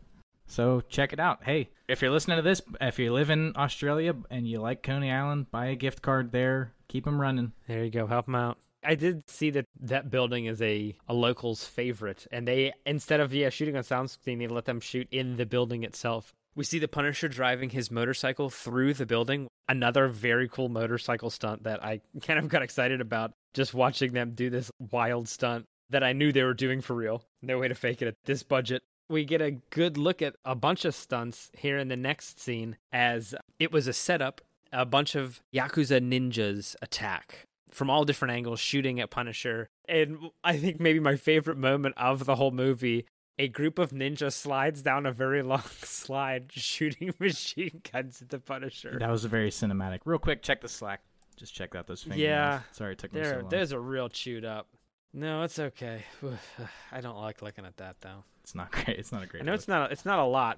so 0.50 0.82
check 0.90 1.14
it 1.14 1.20
out. 1.20 1.44
Hey, 1.44 1.70
if 1.88 2.02
you're 2.02 2.12
listening 2.12 2.38
to 2.38 2.42
this, 2.42 2.62
if 2.82 3.00
you 3.00 3.14
live 3.14 3.30
in 3.30 3.54
Australia 3.56 4.16
and 4.30 4.48
you 4.48 4.60
like 4.60 4.84
Coney 4.84 5.12
Island, 5.12 5.52
buy 5.52 5.68
a 5.68 5.76
gift 5.76 6.02
card 6.02 6.32
there. 6.32 6.74
Keep 6.88 7.06
them 7.06 7.22
running. 7.22 7.54
There 7.68 7.84
you 7.84 7.92
go. 7.92 8.08
Help 8.08 8.26
them 8.26 8.36
out. 8.36 8.58
I 8.84 8.96
did 8.96 9.30
see 9.30 9.50
that 9.52 9.66
that 9.82 10.10
building 10.10 10.46
is 10.46 10.62
a, 10.62 10.96
a 11.08 11.14
local's 11.14 11.66
favorite, 11.66 12.28
and 12.32 12.48
they 12.48 12.74
instead 12.86 13.20
of 13.20 13.34
yeah 13.34 13.50
shooting 13.50 13.76
on 13.76 13.84
sound 13.84 14.10
screen, 14.10 14.40
they 14.40 14.48
let 14.48 14.66
them 14.66 14.80
shoot 14.80 15.08
in 15.12 15.38
the 15.38 15.46
building 15.46 15.84
itself. 15.84 16.34
We 16.56 16.64
see 16.64 16.80
the 16.80 16.88
Punisher 16.88 17.28
driving 17.28 17.70
his 17.70 17.92
motorcycle 17.92 18.50
through 18.50 18.96
the 18.96 19.06
building. 19.06 19.48
Another 19.68 20.08
very 20.08 20.50
cool 20.50 20.68
motorcycle 20.68 21.30
stunt 21.30 21.64
that 21.64 21.84
I 21.84 22.02
kind 22.22 22.40
of 22.40 22.48
got 22.48 22.64
excited 22.64 23.02
about 23.02 23.34
just 23.54 23.74
watching 23.74 24.14
them 24.14 24.32
do 24.32 24.50
this 24.50 24.72
wild 24.80 25.28
stunt 25.28 25.66
that 25.90 26.04
I 26.04 26.14
knew 26.14 26.32
they 26.32 26.44
were 26.44 26.54
doing 26.54 26.82
for 26.82 26.96
real. 26.96 27.24
No 27.42 27.60
way 27.60 27.68
to 27.68 27.76
fake 27.76 28.02
it 28.02 28.08
at 28.08 28.16
this 28.26 28.44
budget. 28.44 28.82
We 29.10 29.26
get 29.26 29.42
a 29.42 29.52
good 29.52 29.98
look 29.98 30.22
at 30.22 30.36
a 30.46 30.56
bunch 30.56 30.86
of 30.86 30.94
stunts 30.94 31.52
here 31.58 31.78
in 31.78 31.88
the 31.88 31.98
next 31.98 32.40
scene 32.40 32.78
as 32.94 33.34
it 33.58 33.72
was 33.72 33.88
a 33.88 33.94
setup. 33.94 34.42
A 34.72 34.86
bunch 34.86 35.16
of 35.16 35.42
Yakuza 35.52 36.00
ninjas 36.00 36.76
attack 36.82 37.48
from 37.72 37.90
all 37.90 38.06
different 38.06 38.34
angles, 38.34 38.60
shooting 38.60 39.00
at 39.00 39.10
Punisher. 39.10 39.68
And 39.88 40.30
I 40.44 40.58
think 40.58 40.80
maybe 40.80 41.00
my 41.00 41.16
favorite 41.16 41.58
moment 41.58 41.96
of 41.98 42.26
the 42.26 42.36
whole 42.36 42.52
movie 42.52 43.06
a 43.40 43.48
group 43.48 43.80
of 43.80 43.92
ninjas 43.92 44.34
slides 44.34 44.82
down 44.82 45.06
a 45.06 45.14
very 45.14 45.42
long 45.42 45.62
slide, 45.82 46.52
shooting 46.52 47.14
machine 47.20 47.82
guns 47.92 48.22
at 48.22 48.30
the 48.30 48.40
Punisher. 48.40 48.98
That 49.00 49.10
was 49.10 49.24
very 49.26 49.50
cinematic. 49.50 50.00
Real 50.06 50.20
quick, 50.20 50.44
check 50.44 50.62
the 50.62 50.68
Slack. 50.68 51.02
Just 51.38 51.56
check 51.56 51.74
out 51.74 51.88
those 51.88 52.04
fingers 52.04 52.20
Yeah, 52.20 52.60
sorry 52.74 52.92
it 52.92 52.98
took 52.98 53.14
me 53.14 53.24
so 53.24 53.38
long. 53.38 53.50
There's 53.50 53.72
a 53.72 53.80
real 53.80 54.10
chewed 54.10 54.44
up. 54.44 54.68
No, 55.14 55.44
it's 55.44 55.58
okay. 55.60 56.04
I 56.92 57.02
don't 57.02 57.18
like 57.18 57.42
looking 57.42 57.66
at 57.66 57.78
that 57.78 57.98
though. 58.02 58.24
It's 58.44 58.56
not 58.56 58.72
great. 58.72 58.90
It's 59.00 59.12
not 59.12 59.24
a 59.24 59.28
great. 59.28 59.44
I 59.44 59.46
know 59.46 59.54
look. 59.54 59.60
it's 59.60 59.68
not. 59.68 59.92
It's 59.92 60.06
not 60.06 60.20
a 60.20 60.26
lot. 60.26 60.58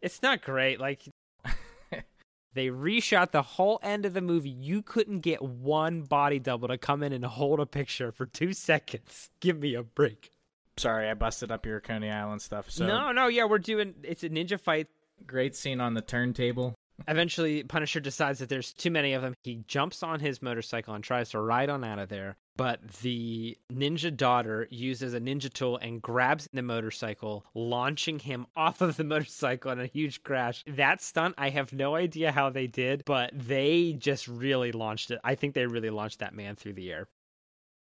It's 0.00 0.22
not 0.22 0.42
great. 0.42 0.80
Like 0.80 1.02
they 2.54 2.68
reshot 2.68 3.30
the 3.30 3.42
whole 3.42 3.78
end 3.82 4.04
of 4.04 4.12
the 4.14 4.20
movie. 4.20 4.50
You 4.50 4.82
couldn't 4.82 5.20
get 5.20 5.42
one 5.42 6.02
body 6.02 6.38
double 6.38 6.68
to 6.68 6.78
come 6.78 7.02
in 7.02 7.12
and 7.12 7.24
hold 7.24 7.60
a 7.60 7.66
picture 7.66 8.12
for 8.12 8.26
two 8.26 8.52
seconds. 8.52 9.30
Give 9.40 9.58
me 9.58 9.74
a 9.74 9.82
break. 9.82 10.30
Sorry, 10.78 11.08
I 11.08 11.14
busted 11.14 11.52
up 11.52 11.66
your 11.66 11.80
Coney 11.80 12.10
Island 12.10 12.40
stuff. 12.42 12.70
So 12.70 12.86
no, 12.86 13.12
no, 13.12 13.26
yeah, 13.28 13.44
we're 13.44 13.58
doing. 13.58 13.94
It's 14.02 14.24
a 14.24 14.30
ninja 14.30 14.58
fight. 14.58 14.88
great 15.26 15.54
scene 15.54 15.80
on 15.80 15.94
the 15.94 16.00
turntable. 16.00 16.74
Eventually, 17.08 17.62
Punisher 17.62 18.00
decides 18.00 18.38
that 18.38 18.48
there's 18.48 18.72
too 18.72 18.90
many 18.90 19.12
of 19.12 19.22
them. 19.22 19.34
He 19.42 19.64
jumps 19.66 20.02
on 20.02 20.20
his 20.20 20.40
motorcycle 20.40 20.94
and 20.94 21.02
tries 21.02 21.30
to 21.30 21.40
ride 21.40 21.68
on 21.68 21.84
out 21.84 21.98
of 21.98 22.08
there. 22.08 22.36
But 22.56 22.86
the 23.00 23.56
ninja 23.72 24.14
daughter 24.14 24.68
uses 24.70 25.14
a 25.14 25.20
ninja 25.20 25.52
tool 25.52 25.78
and 25.78 26.02
grabs 26.02 26.48
the 26.52 26.62
motorcycle, 26.62 27.46
launching 27.54 28.18
him 28.18 28.46
off 28.54 28.80
of 28.80 28.96
the 28.96 29.04
motorcycle 29.12 29.70
in 29.70 29.80
a 29.80 29.86
huge 29.86 30.22
crash. 30.22 30.62
That 30.66 31.00
stunt, 31.00 31.34
I 31.38 31.48
have 31.50 31.72
no 31.72 31.94
idea 31.94 32.30
how 32.30 32.50
they 32.50 32.66
did, 32.66 33.04
but 33.06 33.30
they 33.34 33.94
just 33.94 34.28
really 34.28 34.72
launched 34.72 35.10
it. 35.10 35.18
I 35.24 35.34
think 35.34 35.54
they 35.54 35.66
really 35.66 35.90
launched 35.90 36.18
that 36.18 36.34
man 36.34 36.56
through 36.56 36.74
the 36.74 36.92
air. 36.92 37.08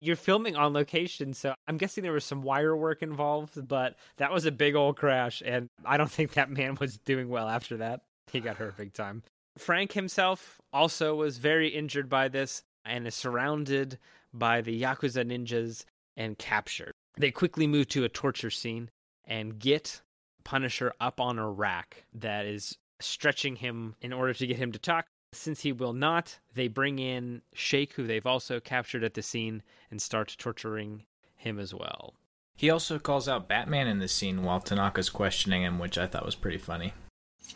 You're 0.01 0.15
filming 0.15 0.55
on 0.55 0.73
location, 0.73 1.33
so 1.33 1.53
I'm 1.67 1.77
guessing 1.77 2.03
there 2.03 2.13
was 2.13 2.23
some 2.23 2.41
wire 2.41 2.75
work 2.75 3.01
involved, 3.01 3.67
but 3.67 3.95
that 4.17 4.31
was 4.31 4.45
a 4.45 4.51
big 4.51 4.75
old 4.75 4.97
crash, 4.97 5.41
and 5.45 5.67
I 5.85 5.97
don't 5.97 6.11
think 6.11 6.33
that 6.33 6.49
man 6.49 6.77
was 6.79 6.97
doing 6.97 7.29
well 7.29 7.47
after 7.47 7.77
that. 7.77 8.01
He 8.31 8.39
got 8.39 8.57
hurt 8.57 8.77
big 8.77 8.93
time. 8.93 9.23
Frank 9.57 9.93
himself 9.93 10.61
also 10.71 11.15
was 11.15 11.37
very 11.37 11.69
injured 11.69 12.07
by 12.09 12.27
this 12.27 12.63
and 12.85 13.07
is 13.07 13.15
surrounded 13.15 13.99
by 14.33 14.61
the 14.61 14.81
Yakuza 14.81 15.25
ninjas 15.25 15.85
and 16.15 16.37
captured. 16.37 16.93
They 17.17 17.31
quickly 17.31 17.67
move 17.67 17.87
to 17.89 18.03
a 18.03 18.09
torture 18.09 18.49
scene 18.49 18.89
and 19.25 19.59
get 19.59 20.01
Punisher 20.43 20.93
up 20.99 21.19
on 21.19 21.37
a 21.37 21.49
rack 21.49 22.05
that 22.13 22.45
is 22.45 22.77
stretching 22.99 23.57
him 23.57 23.95
in 24.01 24.13
order 24.13 24.33
to 24.33 24.47
get 24.47 24.57
him 24.57 24.71
to 24.71 24.79
talk. 24.79 25.05
Since 25.31 25.61
he 25.61 25.71
will 25.71 25.93
not, 25.93 26.39
they 26.55 26.67
bring 26.67 26.97
in 26.97 27.43
Shake, 27.53 27.93
who 27.93 28.07
they've 28.07 28.25
also 28.25 28.59
captured 28.59 29.03
at 29.03 29.13
the 29.13 29.21
scene, 29.21 29.61
and 29.91 30.01
start 30.01 30.35
torturing 30.39 31.03
him 31.35 31.59
as 31.59 31.73
well. 31.73 32.15
He 32.55 32.69
also 32.69 32.99
calls 32.99 33.29
out 33.29 33.47
Batman 33.47 33.87
in 33.87 33.99
this 33.99 34.11
scene 34.11 34.43
while 34.43 34.59
Tanaka's 34.59 35.09
questioning 35.09 35.61
him, 35.61 35.79
which 35.79 35.97
I 35.97 36.07
thought 36.07 36.25
was 36.25 36.35
pretty 36.35 36.57
funny. 36.57 36.93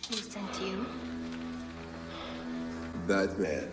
Who 0.10 0.16
sent 0.16 0.62
you? 0.62 0.86
Batman. 3.08 3.72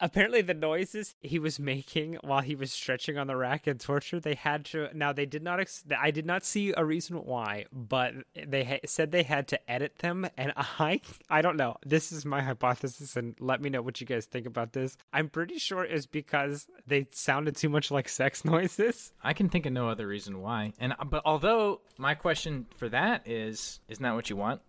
Apparently 0.00 0.42
the 0.42 0.54
noises 0.54 1.14
he 1.20 1.38
was 1.38 1.58
making 1.58 2.16
while 2.22 2.40
he 2.40 2.54
was 2.54 2.72
stretching 2.72 3.18
on 3.18 3.26
the 3.26 3.36
rack 3.36 3.66
and 3.66 3.80
torture 3.80 4.20
they 4.20 4.34
had 4.34 4.64
to 4.64 4.88
now 4.94 5.12
they 5.12 5.26
did 5.26 5.42
not 5.42 5.60
ex- 5.60 5.84
i 5.98 6.10
did 6.10 6.26
not 6.26 6.44
see 6.44 6.72
a 6.76 6.84
reason 6.84 7.16
why 7.16 7.64
but 7.72 8.14
they 8.46 8.64
ha- 8.64 8.78
said 8.86 9.10
they 9.10 9.22
had 9.22 9.48
to 9.48 9.70
edit 9.70 9.98
them 9.98 10.26
and 10.36 10.52
i 10.56 11.00
i 11.28 11.42
don't 11.42 11.56
know 11.56 11.76
this 11.84 12.12
is 12.12 12.24
my 12.24 12.40
hypothesis 12.42 13.16
and 13.16 13.34
let 13.40 13.60
me 13.60 13.70
know 13.70 13.82
what 13.82 14.00
you 14.00 14.06
guys 14.06 14.26
think 14.26 14.46
about 14.46 14.72
this 14.72 14.96
i'm 15.12 15.28
pretty 15.28 15.58
sure 15.58 15.84
it's 15.84 16.06
because 16.06 16.66
they 16.86 17.06
sounded 17.10 17.56
too 17.56 17.68
much 17.68 17.90
like 17.90 18.08
sex 18.08 18.44
noises 18.44 19.12
I 19.22 19.32
can 19.32 19.48
think 19.48 19.66
of 19.66 19.72
no 19.72 19.88
other 19.88 20.06
reason 20.06 20.40
why. 20.40 20.72
And 20.78 20.94
but 21.10 21.22
although 21.24 21.80
my 21.98 22.14
question 22.14 22.66
for 22.76 22.88
that 22.88 23.28
is, 23.28 23.80
isn't 23.88 24.02
that 24.02 24.14
what 24.14 24.30
you 24.30 24.36
want? 24.36 24.60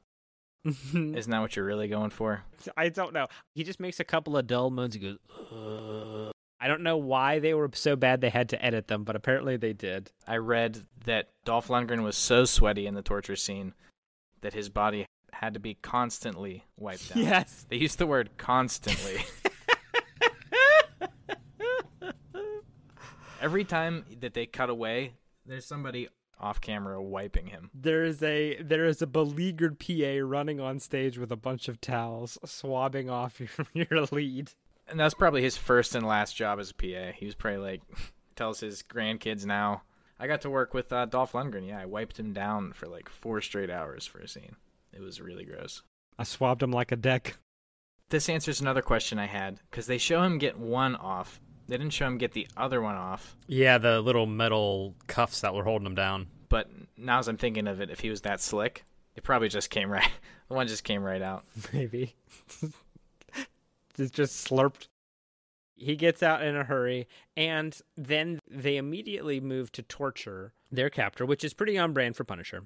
Mm-hmm. 0.69 1.15
isn't 1.15 1.31
that 1.31 1.39
what 1.41 1.55
you're 1.55 1.65
really 1.65 1.87
going 1.87 2.09
for? 2.11 2.43
i 2.77 2.89
don't 2.89 3.13
know 3.13 3.27
he 3.55 3.63
just 3.63 3.79
makes 3.79 3.99
a 3.99 4.03
couple 4.03 4.35
of 4.37 4.45
dull 4.47 4.69
moans 4.69 4.93
he 4.95 4.99
goes 4.99 5.17
"Ugh." 5.51 6.31
i 6.59 6.67
don't 6.67 6.81
know 6.83 6.97
why 6.97 7.39
they 7.39 7.53
were 7.53 7.69
so 7.73 7.95
bad 7.95 8.19
they 8.21 8.29
had 8.29 8.49
to 8.49 8.63
edit 8.65 8.87
them 8.87 9.03
but 9.03 9.15
apparently 9.15 9.55
they 9.57 9.73
did 9.73 10.11
I 10.27 10.37
read 10.37 10.81
that 11.05 11.29
Dolph 11.45 11.69
Lundgren 11.69 12.03
was 12.03 12.15
so 12.17 12.45
sweaty 12.45 12.85
in 12.85 12.93
the 12.93 13.01
torture 13.01 13.35
scene 13.35 13.73
that 14.41 14.53
his 14.53 14.69
body 14.69 15.05
had 15.33 15.53
to 15.55 15.59
be 15.59 15.73
constantly 15.75 16.65
wiped 16.77 17.11
out. 17.11 17.17
Yes. 17.17 17.65
They 17.69 17.77
used 17.77 17.97
the 17.97 18.05
word 18.07 18.31
constantly. 18.37 19.23
Every 23.41 23.63
time 23.63 24.05
that 24.19 24.33
they 24.33 24.45
cut 24.45 24.69
away, 24.69 25.13
there's 25.45 25.65
somebody 25.65 26.09
off 26.39 26.61
camera 26.61 27.01
wiping 27.01 27.47
him. 27.47 27.69
There 27.73 28.03
is 28.03 28.21
a 28.23 28.61
there 28.61 28.85
is 28.85 29.01
a 29.01 29.07
beleaguered 29.07 29.79
PA 29.79 30.19
running 30.23 30.59
on 30.59 30.79
stage 30.79 31.17
with 31.17 31.31
a 31.31 31.35
bunch 31.35 31.67
of 31.67 31.81
towels, 31.81 32.37
swabbing 32.45 33.09
off 33.09 33.39
your, 33.39 33.49
your 33.73 34.05
lead. 34.11 34.51
And 34.87 34.99
that's 34.99 35.13
probably 35.13 35.43
his 35.43 35.57
first 35.57 35.93
and 35.93 36.05
last 36.05 36.35
job 36.35 36.59
as 36.59 36.71
a 36.71 36.73
PA. 36.73 37.11
He 37.15 37.25
was 37.25 37.35
probably 37.35 37.59
like 37.59 37.81
tells 38.35 38.59
his 38.59 38.83
grandkids 38.83 39.45
now. 39.45 39.83
I 40.19 40.27
got 40.27 40.41
to 40.41 40.49
work 40.49 40.73
with 40.73 40.91
uh, 40.91 41.05
Dolph 41.05 41.31
Lundgren. 41.31 41.67
Yeah, 41.67 41.79
I 41.79 41.85
wiped 41.85 42.19
him 42.19 42.33
down 42.33 42.73
for 42.73 42.87
like 42.87 43.07
four 43.07 43.39
straight 43.41 43.69
hours 43.69 44.05
for 44.05 44.19
a 44.19 44.27
scene. 44.27 44.55
It 44.91 45.01
was 45.01 45.21
really 45.21 45.45
gross. 45.45 45.81
I 46.17 46.23
swabbed 46.23 46.63
him 46.63 46.71
like 46.71 46.91
a 46.91 46.97
deck. 46.97 47.37
This 48.09 48.27
answers 48.27 48.59
another 48.59 48.81
question 48.81 49.19
I 49.19 49.27
had 49.27 49.59
because 49.69 49.87
they 49.87 49.97
show 49.97 50.23
him 50.23 50.39
get 50.39 50.57
one 50.57 50.95
off. 50.95 51.39
They 51.69 51.77
didn't 51.77 51.93
show 51.93 52.07
him 52.07 52.17
get 52.17 52.31
the 52.31 52.47
other 52.57 52.81
one 52.81 52.95
off. 52.95 53.35
Yeah, 53.47 53.77
the 53.77 54.01
little 54.01 54.25
metal 54.25 54.95
cuffs 55.05 55.41
that 55.41 55.53
were 55.53 55.63
holding 55.63 55.85
him 55.85 55.93
down. 55.93 56.25
But 56.49 56.67
now 56.97 57.19
as 57.19 57.27
I'm 57.27 57.37
thinking 57.37 57.67
of 57.67 57.79
it, 57.79 57.91
if 57.91 57.99
he 57.99 58.09
was 58.09 58.21
that 58.21 58.41
slick, 58.41 58.85
it 59.15 59.23
probably 59.23 59.49
just 59.49 59.69
came 59.69 59.91
right. 59.91 60.09
The 60.47 60.55
one 60.55 60.67
just 60.67 60.83
came 60.83 61.03
right 61.03 61.21
out. 61.21 61.45
Maybe. 61.73 62.15
it's 63.97 64.11
just 64.11 64.47
slurped. 64.47 64.87
He 65.75 65.95
gets 65.95 66.23
out 66.23 66.41
in 66.41 66.55
a 66.55 66.63
hurry, 66.63 67.07
and 67.37 67.79
then 67.95 68.39
they 68.49 68.75
immediately 68.75 69.39
move 69.39 69.71
to 69.73 69.83
torture 69.83 70.53
their 70.71 70.89
captor, 70.89 71.23
which 71.25 71.43
is 71.43 71.53
pretty 71.53 71.77
on 71.77 71.93
brand 71.93 72.15
for 72.15 72.23
Punisher. 72.23 72.63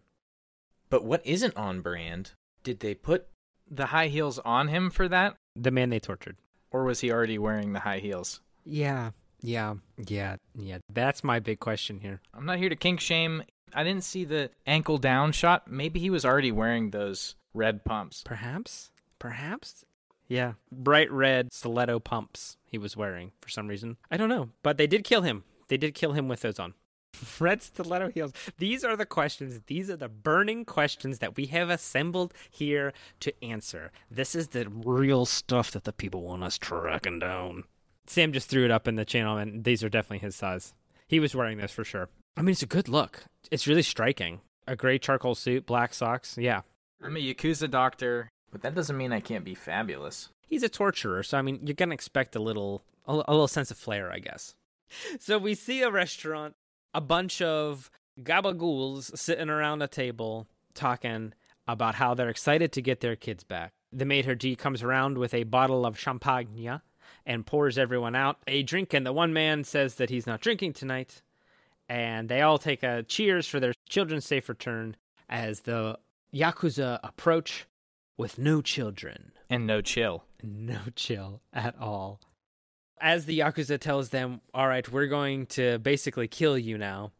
But 0.89 1.03
what 1.03 1.25
isn't 1.25 1.57
on 1.57 1.81
brand? 1.81 2.31
Did 2.63 2.79
they 2.79 2.95
put 2.95 3.27
the 3.69 3.87
high 3.87 4.07
heels 4.07 4.39
on 4.39 4.69
him 4.69 4.89
for 4.89 5.09
that? 5.09 5.35
The 5.57 5.71
man 5.71 5.89
they 5.89 5.99
tortured. 5.99 6.37
Or 6.71 6.85
was 6.85 7.01
he 7.01 7.11
already 7.11 7.37
wearing 7.37 7.73
the 7.73 7.81
high 7.81 7.99
heels? 7.99 8.39
Yeah, 8.65 9.11
yeah, 9.41 9.75
yeah, 9.97 10.37
yeah. 10.55 10.77
That's 10.91 11.23
my 11.23 11.39
big 11.39 11.59
question 11.59 11.99
here. 11.99 12.21
I'm 12.33 12.45
not 12.45 12.57
here 12.57 12.69
to 12.69 12.75
kink 12.75 12.99
shame. 12.99 13.43
I 13.73 13.83
didn't 13.83 14.03
see 14.03 14.23
the 14.23 14.51
ankle 14.65 14.97
down 14.97 15.31
shot. 15.31 15.69
Maybe 15.69 15.99
he 15.99 16.09
was 16.09 16.25
already 16.25 16.51
wearing 16.51 16.91
those 16.91 17.35
red 17.53 17.83
pumps. 17.83 18.23
Perhaps? 18.23 18.91
Perhaps? 19.19 19.85
Yeah. 20.27 20.53
Bright 20.71 21.11
red 21.11 21.53
stiletto 21.53 21.99
pumps 21.99 22.57
he 22.65 22.77
was 22.77 22.95
wearing 22.95 23.31
for 23.41 23.49
some 23.49 23.67
reason. 23.67 23.97
I 24.09 24.17
don't 24.17 24.29
know. 24.29 24.49
But 24.61 24.77
they 24.77 24.87
did 24.87 25.03
kill 25.03 25.21
him. 25.21 25.43
They 25.67 25.77
did 25.77 25.95
kill 25.95 26.13
him 26.13 26.27
with 26.27 26.41
those 26.41 26.59
on. 26.59 26.73
red 27.39 27.61
stiletto 27.61 28.09
heels. 28.09 28.33
These 28.57 28.83
are 28.83 28.95
the 28.95 29.05
questions. 29.05 29.61
These 29.67 29.89
are 29.89 29.97
the 29.97 30.09
burning 30.09 30.65
questions 30.65 31.19
that 31.19 31.35
we 31.35 31.47
have 31.47 31.69
assembled 31.69 32.33
here 32.49 32.93
to 33.21 33.43
answer. 33.43 33.91
This 34.09 34.35
is 34.35 34.49
the 34.49 34.67
real 34.69 35.25
stuff 35.25 35.71
that 35.71 35.83
the 35.83 35.93
people 35.93 36.23
want 36.23 36.43
us 36.43 36.57
tracking 36.57 37.19
down. 37.19 37.65
Sam 38.07 38.33
just 38.33 38.49
threw 38.49 38.65
it 38.65 38.71
up 38.71 38.87
in 38.87 38.95
the 38.95 39.05
channel, 39.05 39.37
and 39.37 39.63
these 39.63 39.83
are 39.83 39.89
definitely 39.89 40.19
his 40.19 40.35
size. 40.35 40.73
He 41.07 41.19
was 41.19 41.35
wearing 41.35 41.57
this 41.57 41.71
for 41.71 41.83
sure. 41.83 42.09
I 42.35 42.41
mean, 42.41 42.51
it's 42.51 42.63
a 42.63 42.67
good 42.67 42.89
look. 42.89 43.25
It's 43.51 43.67
really 43.67 43.81
striking. 43.81 44.41
A 44.67 44.75
gray 44.75 44.97
charcoal 44.97 45.35
suit, 45.35 45.65
black 45.65 45.93
socks. 45.93 46.37
Yeah. 46.37 46.61
I'm 47.01 47.17
a 47.17 47.19
Yakuza 47.19 47.69
doctor. 47.69 48.29
But 48.51 48.61
that 48.61 48.75
doesn't 48.75 48.97
mean 48.97 49.11
I 49.11 49.19
can't 49.19 49.43
be 49.43 49.55
fabulous. 49.55 50.29
He's 50.47 50.63
a 50.63 50.69
torturer, 50.69 51.23
so 51.23 51.37
I 51.37 51.41
mean, 51.41 51.59
you're 51.63 51.73
gonna 51.73 51.93
expect 51.93 52.35
a 52.35 52.39
little, 52.39 52.83
a, 53.07 53.13
a 53.13 53.31
little 53.31 53.47
sense 53.47 53.71
of 53.71 53.77
flair, 53.77 54.11
I 54.11 54.19
guess. 54.19 54.55
So 55.19 55.39
we 55.39 55.55
see 55.55 55.81
a 55.81 55.89
restaurant, 55.89 56.53
a 56.93 57.01
bunch 57.01 57.41
of 57.41 57.89
gabagools 58.21 59.17
sitting 59.17 59.49
around 59.49 59.81
a 59.81 59.87
table 59.87 60.47
talking 60.75 61.33
about 61.67 61.95
how 61.95 62.13
they're 62.13 62.29
excited 62.29 62.71
to 62.73 62.81
get 62.81 62.99
their 62.99 63.15
kids 63.15 63.43
back. 63.43 63.71
The 63.91 64.05
maitre 64.05 64.35
d 64.35 64.55
comes 64.55 64.83
around 64.83 65.17
with 65.17 65.33
a 65.33 65.43
bottle 65.45 65.83
of 65.83 65.97
champagne 65.97 66.79
and 67.25 67.45
pours 67.45 67.77
everyone 67.77 68.15
out 68.15 68.37
a 68.47 68.63
drink, 68.63 68.93
and 68.93 69.05
the 69.05 69.13
one 69.13 69.33
man 69.33 69.63
says 69.63 69.95
that 69.95 70.09
he's 70.09 70.27
not 70.27 70.41
drinking 70.41 70.73
tonight, 70.73 71.21
and 71.87 72.29
they 72.29 72.41
all 72.41 72.57
take 72.57 72.83
a 72.83 73.03
cheers 73.03 73.47
for 73.47 73.59
their 73.59 73.73
children's 73.87 74.25
safe 74.25 74.49
return 74.49 74.95
as 75.29 75.61
the 75.61 75.97
yakuza 76.33 76.99
approach 77.03 77.65
with 78.17 78.37
no 78.37 78.61
children 78.61 79.31
and 79.49 79.67
no 79.67 79.81
chill. 79.81 80.25
No 80.41 80.79
chill 80.95 81.41
at 81.53 81.79
all. 81.79 82.19
As 82.99 83.25
the 83.25 83.39
Yakuza 83.39 83.79
tells 83.79 84.09
them, 84.09 84.41
All 84.53 84.67
right, 84.67 84.89
we're 84.89 85.07
going 85.07 85.45
to 85.47 85.77
basically 85.79 86.27
kill 86.27 86.57
you 86.57 86.77
now, 86.77 87.11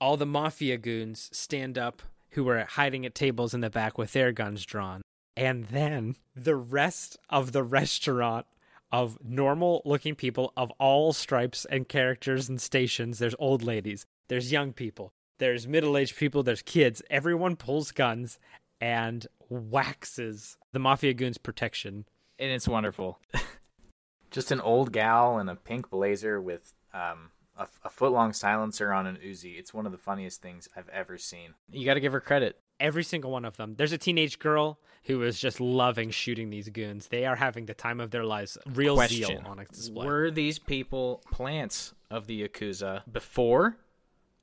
all 0.00 0.16
the 0.16 0.26
mafia 0.26 0.76
goons 0.76 1.30
stand 1.32 1.78
up 1.78 2.02
who 2.30 2.44
were 2.44 2.64
hiding 2.64 3.04
at 3.04 3.14
tables 3.14 3.54
in 3.54 3.60
the 3.60 3.70
back 3.70 3.98
with 3.98 4.12
their 4.12 4.32
guns 4.32 4.64
drawn. 4.64 5.02
And 5.36 5.66
then 5.66 6.16
the 6.34 6.56
rest 6.56 7.16
of 7.28 7.52
the 7.52 7.62
restaurant 7.62 8.46
of 8.92 9.18
normal 9.24 9.82
looking 9.84 10.14
people 10.14 10.52
of 10.56 10.70
all 10.78 11.12
stripes 11.12 11.64
and 11.64 11.88
characters 11.88 12.48
and 12.48 12.60
stations. 12.60 13.18
There's 13.18 13.34
old 13.38 13.62
ladies, 13.62 14.06
there's 14.28 14.52
young 14.52 14.72
people, 14.72 15.12
there's 15.38 15.66
middle 15.66 15.96
aged 15.96 16.16
people, 16.16 16.42
there's 16.42 16.62
kids. 16.62 17.02
Everyone 17.10 17.56
pulls 17.56 17.92
guns 17.92 18.38
and 18.80 19.26
waxes 19.48 20.56
the 20.72 20.78
mafia 20.78 21.14
goons 21.14 21.38
protection. 21.38 22.06
And 22.38 22.50
it's 22.50 22.68
wonderful. 22.68 23.18
Just 24.30 24.52
an 24.52 24.60
old 24.60 24.92
gal 24.92 25.38
in 25.38 25.48
a 25.48 25.56
pink 25.56 25.90
blazer 25.90 26.40
with 26.40 26.72
um, 26.94 27.30
a, 27.56 27.66
a 27.84 27.90
foot 27.90 28.12
long 28.12 28.32
silencer 28.32 28.92
on 28.92 29.06
an 29.06 29.18
uzi. 29.24 29.58
It's 29.58 29.74
one 29.74 29.86
of 29.86 29.92
the 29.92 29.98
funniest 29.98 30.40
things 30.40 30.68
i've 30.76 30.88
ever 30.88 31.18
seen. 31.18 31.54
You 31.70 31.84
got 31.84 31.94
to 31.94 32.00
give 32.00 32.12
her 32.12 32.20
credit 32.20 32.60
every 32.80 33.04
single 33.04 33.30
one 33.30 33.44
of 33.44 33.56
them 33.56 33.74
there's 33.76 33.92
a 33.92 33.98
teenage 33.98 34.38
girl 34.38 34.78
who 35.04 35.22
is 35.22 35.38
just 35.38 35.60
loving 35.60 36.10
shooting 36.10 36.50
these 36.50 36.68
goons 36.68 37.08
they 37.08 37.24
are 37.24 37.36
having 37.36 37.66
the 37.66 37.74
time 37.74 38.00
of 38.00 38.10
their 38.10 38.24
lives 38.24 38.58
real 38.66 38.94
Question. 38.94 39.26
zeal 39.26 39.42
on 39.46 39.64
display 39.70 40.06
were 40.06 40.30
these 40.30 40.58
people 40.58 41.22
plants 41.30 41.94
of 42.10 42.26
the 42.26 42.46
yakuza 42.46 43.02
before 43.10 43.76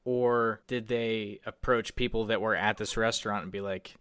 or 0.06 0.62
did 0.68 0.88
they 0.88 1.40
approach 1.46 1.96
people 1.96 2.26
that 2.26 2.40
were 2.40 2.56
at 2.56 2.78
this 2.78 2.96
restaurant 2.96 3.44
and 3.44 3.52
be 3.52 3.60
like 3.60 3.96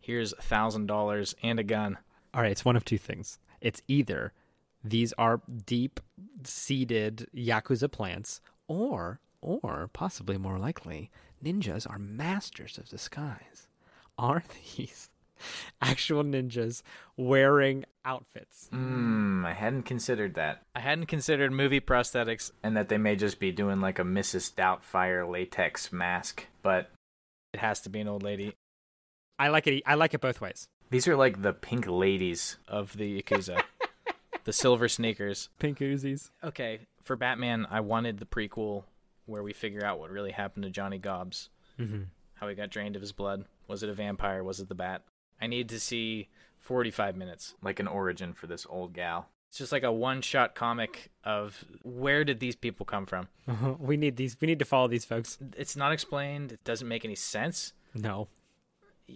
here's 0.00 0.32
a 0.32 0.42
thousand 0.42 0.86
dollars 0.86 1.34
and 1.42 1.60
a 1.60 1.62
gun. 1.62 1.98
All 2.34 2.42
right, 2.42 2.50
it's 2.50 2.64
one 2.64 2.76
of 2.76 2.84
two 2.84 2.98
things. 2.98 3.38
It's 3.60 3.82
either 3.86 4.32
these 4.82 5.12
are 5.18 5.42
deep 5.66 6.00
seated 6.42 7.28
yakuza 7.36 7.90
plants, 7.90 8.40
or 8.66 9.20
or 9.42 9.88
possibly 9.92 10.38
more 10.38 10.58
likely, 10.58 11.10
ninjas 11.44 11.88
are 11.88 11.98
masters 11.98 12.78
of 12.78 12.88
disguise. 12.88 13.68
Are 14.20 14.42
these 14.76 15.08
actual 15.80 16.22
ninjas 16.22 16.82
wearing 17.16 17.86
outfits? 18.04 18.68
Hmm, 18.70 19.46
I 19.46 19.54
hadn't 19.54 19.84
considered 19.84 20.34
that. 20.34 20.62
I 20.76 20.80
hadn't 20.80 21.06
considered 21.06 21.52
movie 21.52 21.80
prosthetics, 21.80 22.52
and 22.62 22.76
that 22.76 22.90
they 22.90 22.98
may 22.98 23.16
just 23.16 23.40
be 23.40 23.50
doing 23.50 23.80
like 23.80 23.98
a 23.98 24.02
Mrs. 24.02 24.54
Doubtfire 24.54 25.28
latex 25.28 25.90
mask, 25.90 26.46
but 26.62 26.90
it 27.54 27.60
has 27.60 27.80
to 27.80 27.88
be 27.88 28.00
an 28.00 28.08
old 28.08 28.22
lady. 28.22 28.54
I 29.38 29.48
like 29.48 29.66
it. 29.66 29.82
I 29.86 29.94
like 29.94 30.12
it 30.12 30.20
both 30.20 30.42
ways. 30.42 30.68
These 30.90 31.08
are 31.08 31.16
like 31.16 31.40
the 31.40 31.54
pink 31.54 31.86
ladies 31.88 32.58
of 32.68 32.96
the 32.98 33.22
Yakuza. 33.22 33.62
the 34.44 34.52
silver 34.52 34.86
sneakers. 34.86 35.48
Pink 35.58 35.78
Uzis. 35.78 36.28
Okay, 36.44 36.80
for 37.00 37.16
Batman, 37.16 37.66
I 37.70 37.80
wanted 37.80 38.18
the 38.18 38.26
prequel 38.26 38.84
where 39.24 39.42
we 39.42 39.54
figure 39.54 39.84
out 39.84 39.98
what 39.98 40.10
really 40.10 40.32
happened 40.32 40.64
to 40.64 40.70
Johnny 40.70 40.98
Gobbs. 40.98 41.48
Mm-hmm. 41.78 42.02
How 42.34 42.48
he 42.48 42.54
got 42.54 42.68
drained 42.68 42.96
of 42.96 43.02
his 43.02 43.12
blood. 43.12 43.44
Was 43.70 43.84
it 43.84 43.88
a 43.88 43.94
vampire? 43.94 44.42
Was 44.42 44.58
it 44.58 44.68
the 44.68 44.74
bat? 44.74 45.02
I 45.40 45.46
need 45.46 45.68
to 45.68 45.78
see 45.78 46.28
45 46.58 47.16
minutes. 47.16 47.54
Like 47.62 47.78
an 47.78 47.86
origin 47.86 48.34
for 48.34 48.48
this 48.48 48.66
old 48.68 48.92
gal. 48.92 49.28
It's 49.48 49.58
just 49.58 49.70
like 49.70 49.84
a 49.84 49.92
one-shot 49.92 50.56
comic 50.56 51.10
of 51.24 51.64
where 51.82 52.24
did 52.24 52.40
these 52.40 52.56
people 52.56 52.84
come 52.84 53.06
from? 53.06 53.28
We 53.78 53.96
need 53.96 54.16
these. 54.16 54.36
We 54.40 54.46
need 54.46 54.58
to 54.58 54.64
follow 54.64 54.88
these 54.88 55.04
folks. 55.04 55.38
It's 55.56 55.76
not 55.76 55.92
explained. 55.92 56.50
It 56.52 56.64
doesn't 56.64 56.86
make 56.86 57.04
any 57.04 57.14
sense. 57.14 57.72
No. 57.94 58.28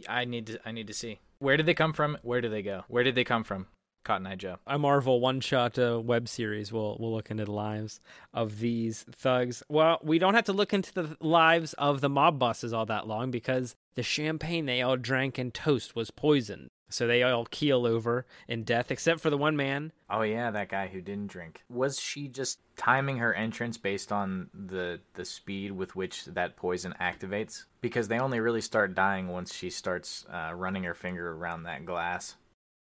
I 0.09 0.25
need 0.25 0.47
to 0.47 0.61
I 0.65 0.73
need 0.73 0.87
to 0.87 0.95
see. 0.95 1.21
Where 1.39 1.57
did 1.57 1.67
they 1.67 1.75
come 1.75 1.93
from? 1.93 2.19
Where 2.23 2.41
do 2.41 2.49
they 2.49 2.63
go? 2.63 2.85
Where 2.89 3.05
did 3.05 3.15
they 3.17 3.25
come 3.25 3.45
from? 3.45 3.67
Cotton 4.05 4.27
Eye 4.27 4.37
Joe. 4.37 4.57
A 4.67 4.79
Marvel 4.79 5.21
one-shot 5.21 5.79
uh, 5.79 6.01
web 6.03 6.29
series. 6.29 6.73
We'll 6.73 6.97
we'll 7.01 7.13
look 7.13 7.31
into 7.31 7.45
the 7.45 7.53
lives 7.53 8.01
of 8.33 8.61
these 8.61 9.05
thugs. 9.11 9.63
Well, 9.69 9.99
we 10.03 10.19
don't 10.19 10.35
have 10.35 10.45
to 10.45 10.53
look 10.53 10.73
into 10.73 10.93
the 10.93 11.17
lives 11.21 11.73
of 11.75 12.01
the 12.01 12.09
mob 12.09 12.39
bosses 12.39 12.73
all 12.73 12.87
that 12.87 13.07
long 13.07 13.31
because 13.31 13.75
the 13.95 14.03
champagne 14.03 14.67
they 14.67 14.83
all 14.83 14.97
drank 14.97 15.39
and 15.39 15.53
toast 15.53 15.97
was 15.97 16.11
poisoned. 16.11 16.71
So 16.91 17.09
they 17.09 17.25
all 17.25 17.47
keel 17.47 17.87
over 17.87 18.25
in 18.47 18.63
death, 18.63 18.93
except 18.93 19.19
for 19.19 19.29
the 19.29 19.39
one 19.39 19.57
man. 19.57 19.91
Oh 20.09 20.23
yeah, 20.23 20.53
that 20.53 20.69
guy 20.69 20.87
who 20.87 21.01
didn't 21.01 21.27
drink. 21.27 21.65
Was 21.69 21.99
she 21.99 22.29
just 22.29 22.61
timing 22.77 23.17
her 23.17 23.35
entrance 23.35 23.79
based 23.79 24.13
on 24.13 24.49
the 24.55 25.01
the 25.15 25.25
speed 25.25 25.73
with 25.73 25.97
which 25.97 26.27
that 26.27 26.57
poison 26.57 26.95
activates? 27.01 27.65
Because 27.81 28.07
they 28.07 28.21
only 28.21 28.39
really 28.39 28.61
start 28.61 28.95
dying 28.95 29.29
once 29.29 29.53
she 29.53 29.71
starts 29.71 30.25
uh, 30.33 30.53
running 30.55 30.85
her 30.85 30.95
finger 30.95 31.33
around 31.33 31.65
that 31.65 31.85
glass. 31.85 32.37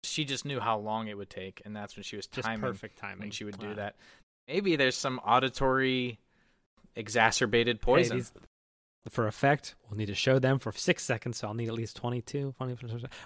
She 0.04 0.24
just 0.24 0.44
knew 0.44 0.60
how 0.60 0.78
long 0.78 1.08
it 1.08 1.16
would 1.16 1.30
take, 1.30 1.62
and 1.64 1.74
that's 1.76 1.96
when 1.96 2.02
she 2.02 2.16
was 2.16 2.26
timing. 2.26 2.60
Just 2.60 2.60
perfect 2.60 2.98
timing. 2.98 3.20
When 3.20 3.30
she 3.30 3.44
would 3.44 3.58
do 3.58 3.74
that. 3.74 3.96
Maybe 4.48 4.76
there's 4.76 4.96
some 4.96 5.20
auditory 5.20 6.18
exacerbated 6.96 7.80
poison. 7.80 8.16
Hey, 8.16 8.20
these, 8.20 8.32
for 9.08 9.26
effect, 9.26 9.74
we'll 9.88 9.98
need 9.98 10.06
to 10.06 10.14
show 10.14 10.38
them 10.38 10.58
for 10.58 10.72
six 10.72 11.04
seconds, 11.04 11.38
so 11.38 11.48
I'll 11.48 11.54
need 11.54 11.68
at 11.68 11.74
least 11.74 11.96
22. 11.96 12.54
20, 12.56 12.76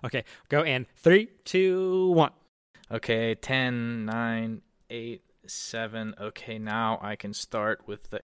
okay, 0.04 0.24
go 0.48 0.62
in 0.62 0.86
three, 0.96 1.28
two, 1.44 2.10
one. 2.10 2.32
Okay, 2.90 3.34
10, 3.34 4.04
9, 4.04 4.62
8, 4.90 5.22
7. 5.46 6.14
Okay, 6.20 6.58
now 6.58 7.00
I 7.02 7.16
can 7.16 7.32
start 7.34 7.82
with 7.86 8.10
the. 8.10 8.20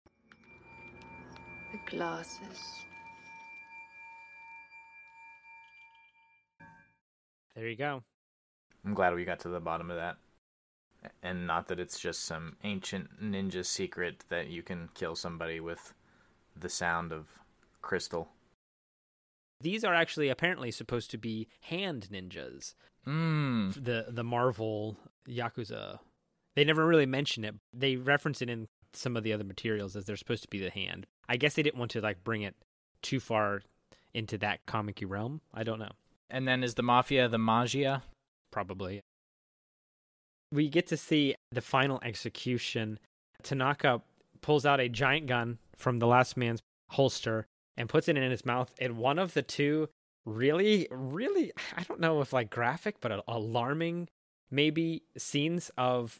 The 1.71 1.79
glasses. 1.85 2.59
There 7.55 7.69
you 7.69 7.77
go. 7.77 8.03
I'm 8.89 8.95
glad 8.95 9.13
we 9.13 9.23
got 9.23 9.39
to 9.41 9.49
the 9.49 9.59
bottom 9.59 9.91
of 9.91 9.97
that. 9.97 10.17
And 11.21 11.45
not 11.45 11.67
that 11.67 11.79
it's 11.79 11.99
just 11.99 12.25
some 12.25 12.55
ancient 12.63 13.21
ninja 13.23 13.63
secret 13.63 14.23
that 14.29 14.47
you 14.47 14.63
can 14.63 14.89
kill 14.95 15.15
somebody 15.15 15.59
with 15.59 15.93
the 16.59 16.69
sound 16.69 17.11
of 17.11 17.27
crystal. 17.83 18.29
These 19.61 19.83
are 19.83 19.93
actually 19.93 20.27
apparently 20.27 20.71
supposed 20.71 21.11
to 21.11 21.19
be 21.19 21.47
hand 21.61 22.07
ninjas. 22.11 22.73
Mm. 23.05 23.75
The 23.75 24.07
the 24.09 24.23
Marvel 24.23 24.97
Yakuza. 25.27 25.99
They 26.55 26.63
never 26.63 26.87
really 26.87 27.05
mention 27.05 27.45
it. 27.45 27.53
They 27.71 27.95
reference 27.95 28.41
it 28.41 28.49
in 28.49 28.69
some 28.93 29.15
of 29.15 29.21
the 29.21 29.33
other 29.33 29.43
materials 29.43 29.95
as 29.95 30.05
they're 30.05 30.15
supposed 30.15 30.41
to 30.41 30.49
be 30.49 30.59
the 30.59 30.71
hand. 30.71 31.05
I 31.29 31.37
guess 31.37 31.53
they 31.53 31.61
didn't 31.61 31.77
want 31.77 31.91
to 31.91 32.01
like 32.01 32.23
bring 32.23 32.41
it 32.41 32.55
too 33.03 33.19
far 33.19 33.61
into 34.15 34.39
that 34.39 34.65
comic 34.65 35.03
realm. 35.05 35.41
I 35.53 35.63
don't 35.63 35.77
know. 35.77 35.91
And 36.27 36.47
then 36.47 36.63
is 36.63 36.73
the 36.73 36.81
mafia 36.81 37.29
the 37.29 37.37
magia? 37.37 38.01
Probably. 38.51 39.01
We 40.51 40.69
get 40.69 40.87
to 40.87 40.97
see 40.97 41.35
the 41.51 41.61
final 41.61 41.99
execution. 42.03 42.99
Tanaka 43.43 44.01
pulls 44.41 44.65
out 44.65 44.79
a 44.79 44.89
giant 44.89 45.27
gun 45.27 45.59
from 45.75 45.97
the 45.97 46.07
last 46.07 46.35
man's 46.37 46.61
holster 46.89 47.45
and 47.77 47.87
puts 47.87 48.07
it 48.07 48.17
in 48.17 48.31
his 48.31 48.45
mouth. 48.45 48.73
And 48.79 48.97
one 48.97 49.19
of 49.19 49.33
the 49.33 49.43
two 49.43 49.89
really, 50.25 50.87
really, 50.91 51.51
I 51.77 51.83
don't 51.83 51.99
know 51.99 52.21
if 52.21 52.33
like 52.33 52.49
graphic, 52.49 52.95
but 52.99 53.23
alarming 53.27 54.09
maybe 54.51 55.03
scenes 55.17 55.71
of 55.77 56.19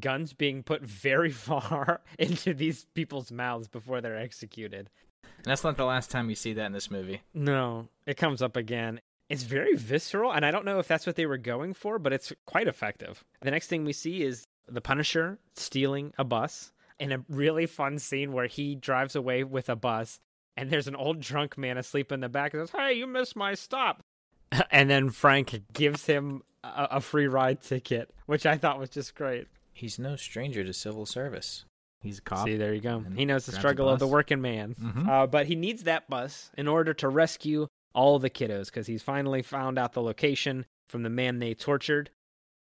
guns 0.00 0.32
being 0.32 0.62
put 0.62 0.82
very 0.82 1.30
far 1.32 2.00
into 2.18 2.54
these 2.54 2.86
people's 2.94 3.30
mouths 3.30 3.68
before 3.68 4.00
they're 4.00 4.18
executed. 4.18 4.90
And 5.22 5.44
that's 5.44 5.64
not 5.64 5.76
the 5.76 5.84
last 5.84 6.10
time 6.10 6.28
you 6.28 6.36
see 6.36 6.52
that 6.54 6.66
in 6.66 6.72
this 6.72 6.90
movie. 6.90 7.22
No, 7.34 7.88
it 8.06 8.16
comes 8.16 8.42
up 8.42 8.56
again. 8.56 9.00
It's 9.28 9.42
very 9.42 9.74
visceral, 9.74 10.32
and 10.32 10.46
I 10.46 10.50
don't 10.50 10.64
know 10.64 10.78
if 10.78 10.86
that's 10.86 11.06
what 11.06 11.16
they 11.16 11.26
were 11.26 11.38
going 11.38 11.74
for, 11.74 11.98
but 11.98 12.12
it's 12.12 12.32
quite 12.46 12.68
effective. 12.68 13.24
The 13.40 13.50
next 13.50 13.66
thing 13.66 13.84
we 13.84 13.92
see 13.92 14.22
is 14.22 14.46
the 14.68 14.80
Punisher 14.80 15.38
stealing 15.54 16.12
a 16.16 16.24
bus 16.24 16.72
in 16.98 17.12
a 17.12 17.24
really 17.28 17.66
fun 17.66 17.98
scene 17.98 18.32
where 18.32 18.46
he 18.46 18.74
drives 18.74 19.16
away 19.16 19.42
with 19.44 19.68
a 19.68 19.76
bus, 19.76 20.20
and 20.56 20.70
there's 20.70 20.86
an 20.88 20.96
old 20.96 21.20
drunk 21.20 21.58
man 21.58 21.76
asleep 21.76 22.12
in 22.12 22.20
the 22.20 22.28
back 22.28 22.54
and 22.54 22.68
says, 22.68 22.78
Hey, 22.80 22.94
you 22.94 23.06
missed 23.06 23.36
my 23.36 23.54
stop. 23.54 24.00
and 24.70 24.88
then 24.88 25.10
Frank 25.10 25.62
gives 25.72 26.06
him 26.06 26.42
a, 26.62 26.88
a 26.92 27.00
free 27.00 27.26
ride 27.26 27.62
ticket, 27.62 28.14
which 28.26 28.46
I 28.46 28.56
thought 28.56 28.78
was 28.78 28.90
just 28.90 29.14
great. 29.14 29.48
He's 29.72 29.98
no 29.98 30.16
stranger 30.16 30.64
to 30.64 30.72
civil 30.72 31.04
service. 31.04 31.64
He's 32.00 32.18
a 32.18 32.22
cop. 32.22 32.46
See, 32.46 32.56
there 32.56 32.72
you 32.72 32.80
go. 32.80 33.04
He 33.16 33.24
knows 33.24 33.46
the 33.46 33.52
struggle 33.52 33.88
of 33.88 33.98
the 33.98 34.06
working 34.06 34.40
man. 34.40 34.76
Mhm. 34.80 35.08
Uh, 35.08 35.26
but 35.26 35.46
he 35.46 35.56
needs 35.56 35.82
that 35.82 36.08
bus 36.08 36.50
in 36.56 36.68
order 36.68 36.94
to 36.94 37.08
rescue 37.08 37.66
all 37.96 38.18
the 38.18 38.30
kiddos 38.30 38.66
because 38.66 38.86
he's 38.86 39.02
finally 39.02 39.42
found 39.42 39.78
out 39.78 39.94
the 39.94 40.02
location 40.02 40.66
from 40.86 41.02
the 41.02 41.10
man 41.10 41.38
they 41.38 41.54
tortured. 41.54 42.10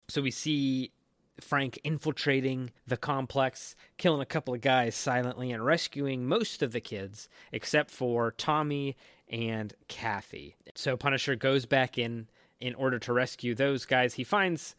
So 0.10 0.24
we 0.24 0.32
see 0.32 0.92
Frank 1.40 1.80
infiltrating 1.84 2.72
the 2.88 2.98
complex, 2.98 3.76
killing 3.98 4.22
a 4.22 4.26
couple 4.26 4.56
of 4.56 4.62
guys 4.62 4.96
silently, 4.96 5.52
and 5.52 5.64
rescuing 5.64 6.26
most 6.26 6.64
of 6.64 6.72
the 6.72 6.82
kids 6.82 7.30
except 7.52 7.92
for 7.92 8.32
Tommy 8.32 8.98
and 9.30 9.74
Kathy. 9.88 10.56
So 10.76 10.98
Punisher 10.98 11.36
goes 11.36 11.66
back 11.68 11.98
in 11.98 12.28
in 12.60 12.74
order 12.76 13.00
to 13.00 13.14
rescue 13.14 13.56
those 13.56 13.86
guys. 13.86 14.16
He 14.16 14.24
finds 14.24 14.76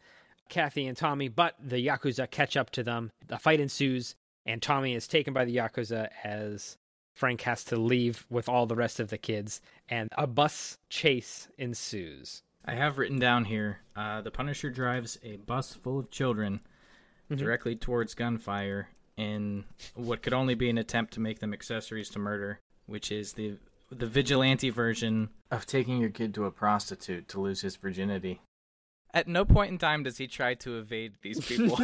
Kathy 0.49 0.85
and 0.85 0.97
Tommy, 0.97 1.29
but 1.29 1.55
the 1.59 1.83
Yakuza 1.83 2.29
catch 2.29 2.57
up 2.57 2.69
to 2.71 2.83
them. 2.83 3.11
The 3.25 3.39
fight 3.39 3.61
ensues, 3.61 4.15
and 4.45 4.61
Tommy 4.61 4.93
is 4.93 5.07
taken 5.07 5.33
by 5.33 5.45
the 5.45 5.55
Yakuza 5.55 6.09
as 6.23 6.77
Frank 7.13 7.41
has 7.41 7.63
to 7.65 7.75
leave 7.75 8.25
with 8.29 8.47
all 8.49 8.65
the 8.65 8.75
rest 8.75 8.99
of 8.99 9.09
the 9.09 9.17
kids, 9.17 9.61
and 9.89 10.09
a 10.17 10.25
bus 10.27 10.77
chase 10.89 11.47
ensues. 11.57 12.43
I 12.65 12.75
have 12.75 12.97
written 12.97 13.19
down 13.19 13.45
here 13.45 13.79
uh, 13.95 14.21
the 14.21 14.31
Punisher 14.31 14.69
drives 14.69 15.17
a 15.23 15.37
bus 15.37 15.73
full 15.73 15.99
of 15.99 16.11
children 16.11 16.61
Mhm. 17.29 17.37
directly 17.37 17.75
towards 17.75 18.13
gunfire 18.13 18.89
in 19.17 19.65
what 19.95 20.21
could 20.21 20.33
only 20.33 20.53
be 20.55 20.69
an 20.69 20.77
attempt 20.77 21.13
to 21.13 21.19
make 21.19 21.39
them 21.39 21.53
accessories 21.53 22.09
to 22.09 22.19
murder, 22.19 22.59
which 22.85 23.11
is 23.11 23.33
the 23.33 23.57
the 23.89 24.07
vigilante 24.07 24.69
version. 24.69 25.29
Of 25.49 25.65
taking 25.65 25.99
your 25.99 26.09
kid 26.11 26.33
to 26.35 26.45
a 26.45 26.51
prostitute 26.51 27.27
to 27.29 27.41
lose 27.41 27.59
his 27.61 27.75
virginity. 27.75 28.39
At 29.13 29.27
no 29.27 29.43
point 29.43 29.71
in 29.71 29.77
time 29.77 30.03
does 30.03 30.17
he 30.17 30.27
try 30.27 30.53
to 30.55 30.77
evade 30.77 31.13
these 31.21 31.39
people. 31.45 31.77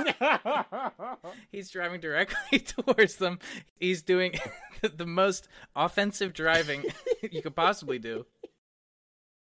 He's 1.51 1.69
driving 1.69 1.99
directly 1.99 2.59
towards 2.59 3.17
them. 3.17 3.39
He's 3.79 4.01
doing 4.01 4.35
the 4.81 5.05
most 5.05 5.47
offensive 5.75 6.33
driving 6.33 6.83
you 7.21 7.41
could 7.41 7.55
possibly 7.55 7.99
do. 7.99 8.25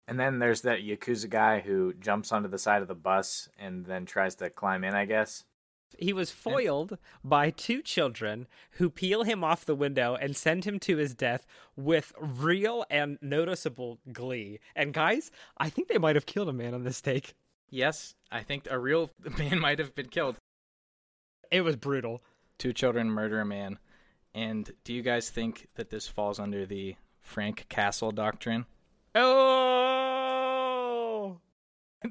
And 0.08 0.18
then 0.18 0.40
there's 0.40 0.62
that 0.62 0.80
Yakuza 0.80 1.30
guy 1.30 1.60
who 1.60 1.94
jumps 1.94 2.32
onto 2.32 2.48
the 2.48 2.58
side 2.58 2.82
of 2.82 2.88
the 2.88 2.96
bus 2.96 3.48
and 3.56 3.86
then 3.86 4.06
tries 4.06 4.34
to 4.36 4.50
climb 4.50 4.82
in, 4.82 4.94
I 4.94 5.04
guess. 5.04 5.44
He 5.98 6.12
was 6.12 6.30
foiled 6.30 6.98
by 7.22 7.50
two 7.50 7.82
children 7.82 8.46
who 8.72 8.90
peel 8.90 9.24
him 9.24 9.42
off 9.44 9.64
the 9.64 9.74
window 9.74 10.14
and 10.14 10.36
send 10.36 10.64
him 10.64 10.78
to 10.80 10.96
his 10.96 11.14
death 11.14 11.46
with 11.76 12.12
real 12.18 12.84
and 12.90 13.18
noticeable 13.20 13.98
glee. 14.12 14.60
And 14.74 14.94
guys, 14.94 15.30
I 15.58 15.68
think 15.68 15.88
they 15.88 15.98
might 15.98 16.16
have 16.16 16.26
killed 16.26 16.48
a 16.48 16.52
man 16.52 16.74
on 16.74 16.84
this 16.84 17.00
take. 17.00 17.34
Yes, 17.70 18.14
I 18.30 18.42
think 18.42 18.66
a 18.70 18.78
real 18.78 19.10
man 19.38 19.58
might 19.60 19.78
have 19.78 19.94
been 19.94 20.08
killed. 20.08 20.36
It 21.50 21.62
was 21.62 21.76
brutal. 21.76 22.22
Two 22.58 22.72
children 22.72 23.10
murder 23.10 23.40
a 23.40 23.44
man. 23.46 23.78
And 24.34 24.70
do 24.84 24.92
you 24.92 25.02
guys 25.02 25.30
think 25.30 25.66
that 25.74 25.90
this 25.90 26.06
falls 26.06 26.38
under 26.38 26.64
the 26.66 26.94
Frank 27.20 27.66
Castle 27.68 28.12
doctrine? 28.12 28.66
Oh! 29.60 31.38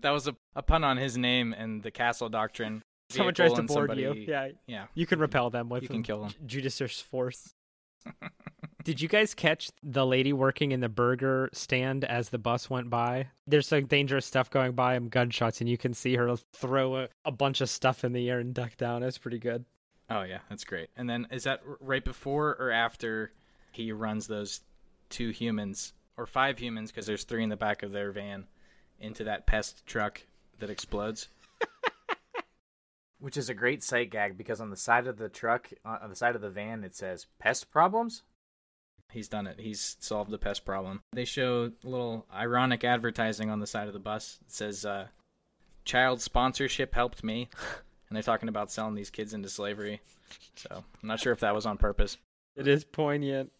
That 0.02 0.12
was 0.12 0.28
a, 0.28 0.36
a 0.56 0.62
pun 0.62 0.84
on 0.84 0.98
his 0.98 1.18
name 1.18 1.54
and 1.58 1.82
the 1.82 1.92
Castle 1.92 2.30
doctrine. 2.30 2.82
Someone 3.10 3.34
tries 3.34 3.54
to 3.54 3.64
board 3.64 3.90
somebody- 3.90 4.02
you. 4.02 4.14
Yeah. 4.14 4.50
Yeah. 4.68 4.86
You 4.94 5.06
can 5.08 5.20
repel 5.20 5.50
them 5.50 5.70
with 5.70 5.84
You 5.84 5.90
can 5.90 6.04
kill 6.04 6.22
them. 6.24 6.34
judicious 6.46 7.02
force. 7.02 7.54
Did 8.84 9.02
you 9.02 9.10
guys 9.10 9.34
catch 9.34 9.72
the 9.84 10.06
lady 10.06 10.32
working 10.32 10.72
in 10.72 10.80
the 10.80 10.90
burger 10.90 11.50
stand 11.52 12.06
as 12.06 12.30
the 12.30 12.38
bus 12.38 12.70
went 12.70 12.90
by? 12.90 13.28
There's 13.46 13.68
some 13.68 13.86
dangerous 13.86 14.26
stuff 14.26 14.50
going 14.50 14.72
by 14.72 14.96
and 14.96 15.12
gunshots, 15.12 15.60
and 15.60 15.70
you 15.70 15.78
can 15.78 15.94
see 15.94 16.16
her 16.16 16.36
throw 16.54 16.98
a, 16.98 17.10
a 17.26 17.32
bunch 17.32 17.60
of 17.60 17.70
stuff 17.70 18.06
in 18.06 18.14
the 18.14 18.30
air 18.30 18.40
and 18.40 18.54
duck 18.54 18.78
down. 18.78 19.04
It's 19.04 19.18
pretty 19.18 19.40
good. 19.40 19.66
Oh 20.10 20.24
yeah, 20.24 20.40
that's 20.50 20.64
great. 20.64 20.90
And 20.96 21.10
then 21.10 21.28
is 21.30 21.44
that 21.44 21.62
right 21.80 22.04
before 22.04 22.56
or 22.60 22.72
after 22.72 23.32
he 23.72 23.92
runs 23.92 24.28
those 24.28 24.62
two 25.10 25.30
humans 25.30 25.94
or 26.18 26.26
five 26.26 26.58
humans 26.58 26.90
because 26.90 27.06
there's 27.06 27.26
three 27.26 27.44
in 27.44 27.50
the 27.50 27.58
back 27.58 27.84
of 27.84 27.92
their 27.92 28.12
van 28.12 28.48
into 29.00 29.26
that 29.26 29.46
pest 29.46 29.86
truck 29.86 30.24
that 30.60 30.70
explodes? 30.70 31.28
Which 33.20 33.36
is 33.36 33.50
a 33.50 33.54
great 33.54 33.84
sight 33.84 34.10
gag 34.10 34.38
because 34.38 34.62
on 34.62 34.70
the 34.70 34.78
side 34.78 35.06
of 35.06 35.18
the 35.18 35.30
truck, 35.30 35.70
uh, 35.86 35.98
on 36.02 36.10
the 36.10 36.16
side 36.16 36.36
of 36.36 36.42
the 36.42 36.50
van, 36.50 36.86
it 36.86 36.96
says 36.96 37.28
pest 37.40 37.70
problems. 37.70 38.24
He's 39.12 39.28
done 39.28 39.48
it. 39.48 39.60
He's 39.60 39.98
solved 40.00 40.32
the 40.32 40.38
pest 40.38 40.66
problem. 40.66 41.02
They 41.14 41.26
show 41.26 41.72
a 41.84 41.88
little 41.88 42.26
ironic 42.34 42.84
advertising 42.84 43.50
on 43.50 43.60
the 43.60 43.68
side 43.68 43.88
of 43.88 43.94
the 43.94 44.00
bus. 44.00 44.40
It 44.46 44.52
says, 44.52 44.86
uh, 44.86 45.08
"Child 45.84 46.22
sponsorship 46.22 46.94
helped 46.94 47.24
me," 47.24 47.50
and 48.10 48.16
they're 48.16 48.24
talking 48.24 48.50
about 48.50 48.72
selling 48.72 48.96
these 48.96 49.10
kids 49.10 49.34
into 49.34 49.50
slavery. 49.50 50.02
So 50.56 50.84
I'm 51.02 51.08
not 51.08 51.20
sure 51.20 51.34
if 51.34 51.40
that 51.40 51.56
was 51.56 51.66
on 51.66 51.78
purpose. 51.78 52.18
It 52.56 52.68
is 52.68 52.84
poignant. 52.84 53.52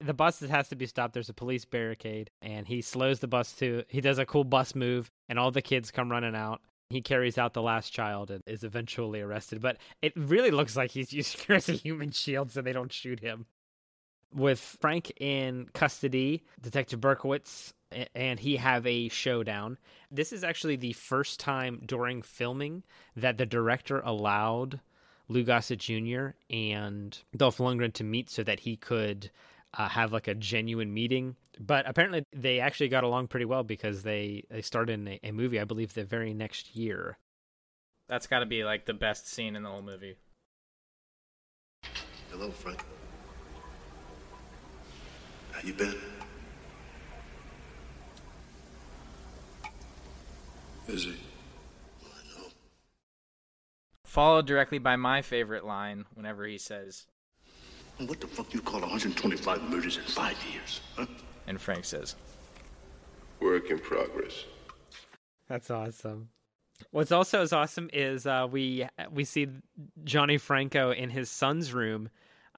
The 0.00 0.14
bus 0.14 0.40
has 0.40 0.68
to 0.70 0.76
be 0.76 0.86
stopped. 0.86 1.14
There's 1.14 1.28
a 1.28 1.34
police 1.34 1.64
barricade, 1.64 2.30
and 2.40 2.66
he 2.66 2.80
slows 2.80 3.20
the 3.20 3.28
bus 3.28 3.52
to. 3.56 3.84
He 3.88 4.00
does 4.00 4.18
a 4.18 4.26
cool 4.26 4.44
bus 4.44 4.74
move, 4.74 5.10
and 5.28 5.38
all 5.38 5.50
the 5.50 5.62
kids 5.62 5.90
come 5.90 6.10
running 6.10 6.34
out. 6.34 6.60
He 6.90 7.00
carries 7.00 7.38
out 7.38 7.54
the 7.54 7.62
last 7.62 7.90
child 7.90 8.30
and 8.30 8.42
is 8.46 8.64
eventually 8.64 9.20
arrested. 9.20 9.62
But 9.62 9.78
it 10.02 10.12
really 10.14 10.50
looks 10.50 10.76
like 10.76 10.90
he's 10.90 11.12
using 11.12 11.40
her 11.48 11.54
as 11.54 11.68
a 11.68 11.72
human 11.72 12.10
shield 12.10 12.50
so 12.50 12.62
they 12.62 12.72
don't 12.72 12.92
shoot 12.92 13.20
him. 13.20 13.46
With 14.34 14.58
Frank 14.58 15.12
in 15.20 15.68
custody, 15.74 16.44
Detective 16.60 17.00
Berkowitz 17.00 17.72
and 18.14 18.40
he 18.40 18.56
have 18.56 18.86
a 18.86 19.08
showdown. 19.08 19.78
This 20.10 20.32
is 20.32 20.44
actually 20.44 20.76
the 20.76 20.92
first 20.92 21.40
time 21.40 21.82
during 21.84 22.22
filming 22.22 22.82
that 23.16 23.38
the 23.38 23.46
director 23.46 24.00
allowed 24.00 24.80
Lou 25.28 25.44
Gossett 25.44 25.78
Jr. 25.78 26.28
and 26.50 27.18
Dolph 27.36 27.58
Lundgren 27.58 27.92
to 27.94 28.04
meet 28.04 28.30
so 28.30 28.42
that 28.42 28.60
he 28.60 28.76
could 28.76 29.30
uh, 29.74 29.88
have 29.88 30.12
like 30.12 30.28
a 30.28 30.34
genuine 30.34 30.92
meeting. 30.92 31.36
But 31.58 31.88
apparently, 31.88 32.24
they 32.32 32.60
actually 32.60 32.88
got 32.88 33.04
along 33.04 33.28
pretty 33.28 33.46
well 33.46 33.62
because 33.62 34.02
they 34.02 34.44
they 34.50 34.62
started 34.62 34.94
in 34.94 35.08
a, 35.08 35.20
a 35.24 35.30
movie, 35.32 35.60
I 35.60 35.64
believe, 35.64 35.94
the 35.94 36.04
very 36.04 36.34
next 36.34 36.74
year. 36.74 37.18
That's 38.08 38.26
got 38.26 38.40
to 38.40 38.46
be 38.46 38.64
like 38.64 38.84
the 38.84 38.94
best 38.94 39.28
scene 39.28 39.56
in 39.56 39.62
the 39.62 39.70
whole 39.70 39.82
movie. 39.82 40.16
Hello, 42.30 42.50
Frank. 42.50 42.82
How 45.52 45.60
you 45.62 45.72
been? 45.74 45.94
Is 50.88 51.04
he? 51.04 51.14
Followed 54.04 54.46
directly 54.46 54.78
by 54.78 54.96
my 54.96 55.22
favorite 55.22 55.64
line 55.64 56.04
whenever 56.14 56.44
he 56.44 56.58
says, 56.58 57.06
And 57.98 58.08
what 58.08 58.20
the 58.20 58.26
fuck 58.26 58.52
you 58.52 58.60
call 58.60 58.80
125 58.80 59.62
murders 59.70 59.96
in 59.96 60.02
five 60.02 60.36
years? 60.52 60.80
Huh? 60.96 61.06
and 61.46 61.60
Frank 61.60 61.84
says, 61.84 62.16
Work 63.40 63.70
in 63.70 63.78
progress. 63.78 64.44
That's 65.48 65.70
awesome. 65.70 66.28
What's 66.90 67.12
also 67.12 67.42
as 67.42 67.52
awesome 67.52 67.90
is 67.92 68.26
uh, 68.26 68.46
we 68.50 68.86
we 69.10 69.24
see 69.24 69.48
Gianni 70.04 70.38
Franco 70.38 70.90
in 70.90 71.10
his 71.10 71.30
son's 71.30 71.72
room 71.72 72.08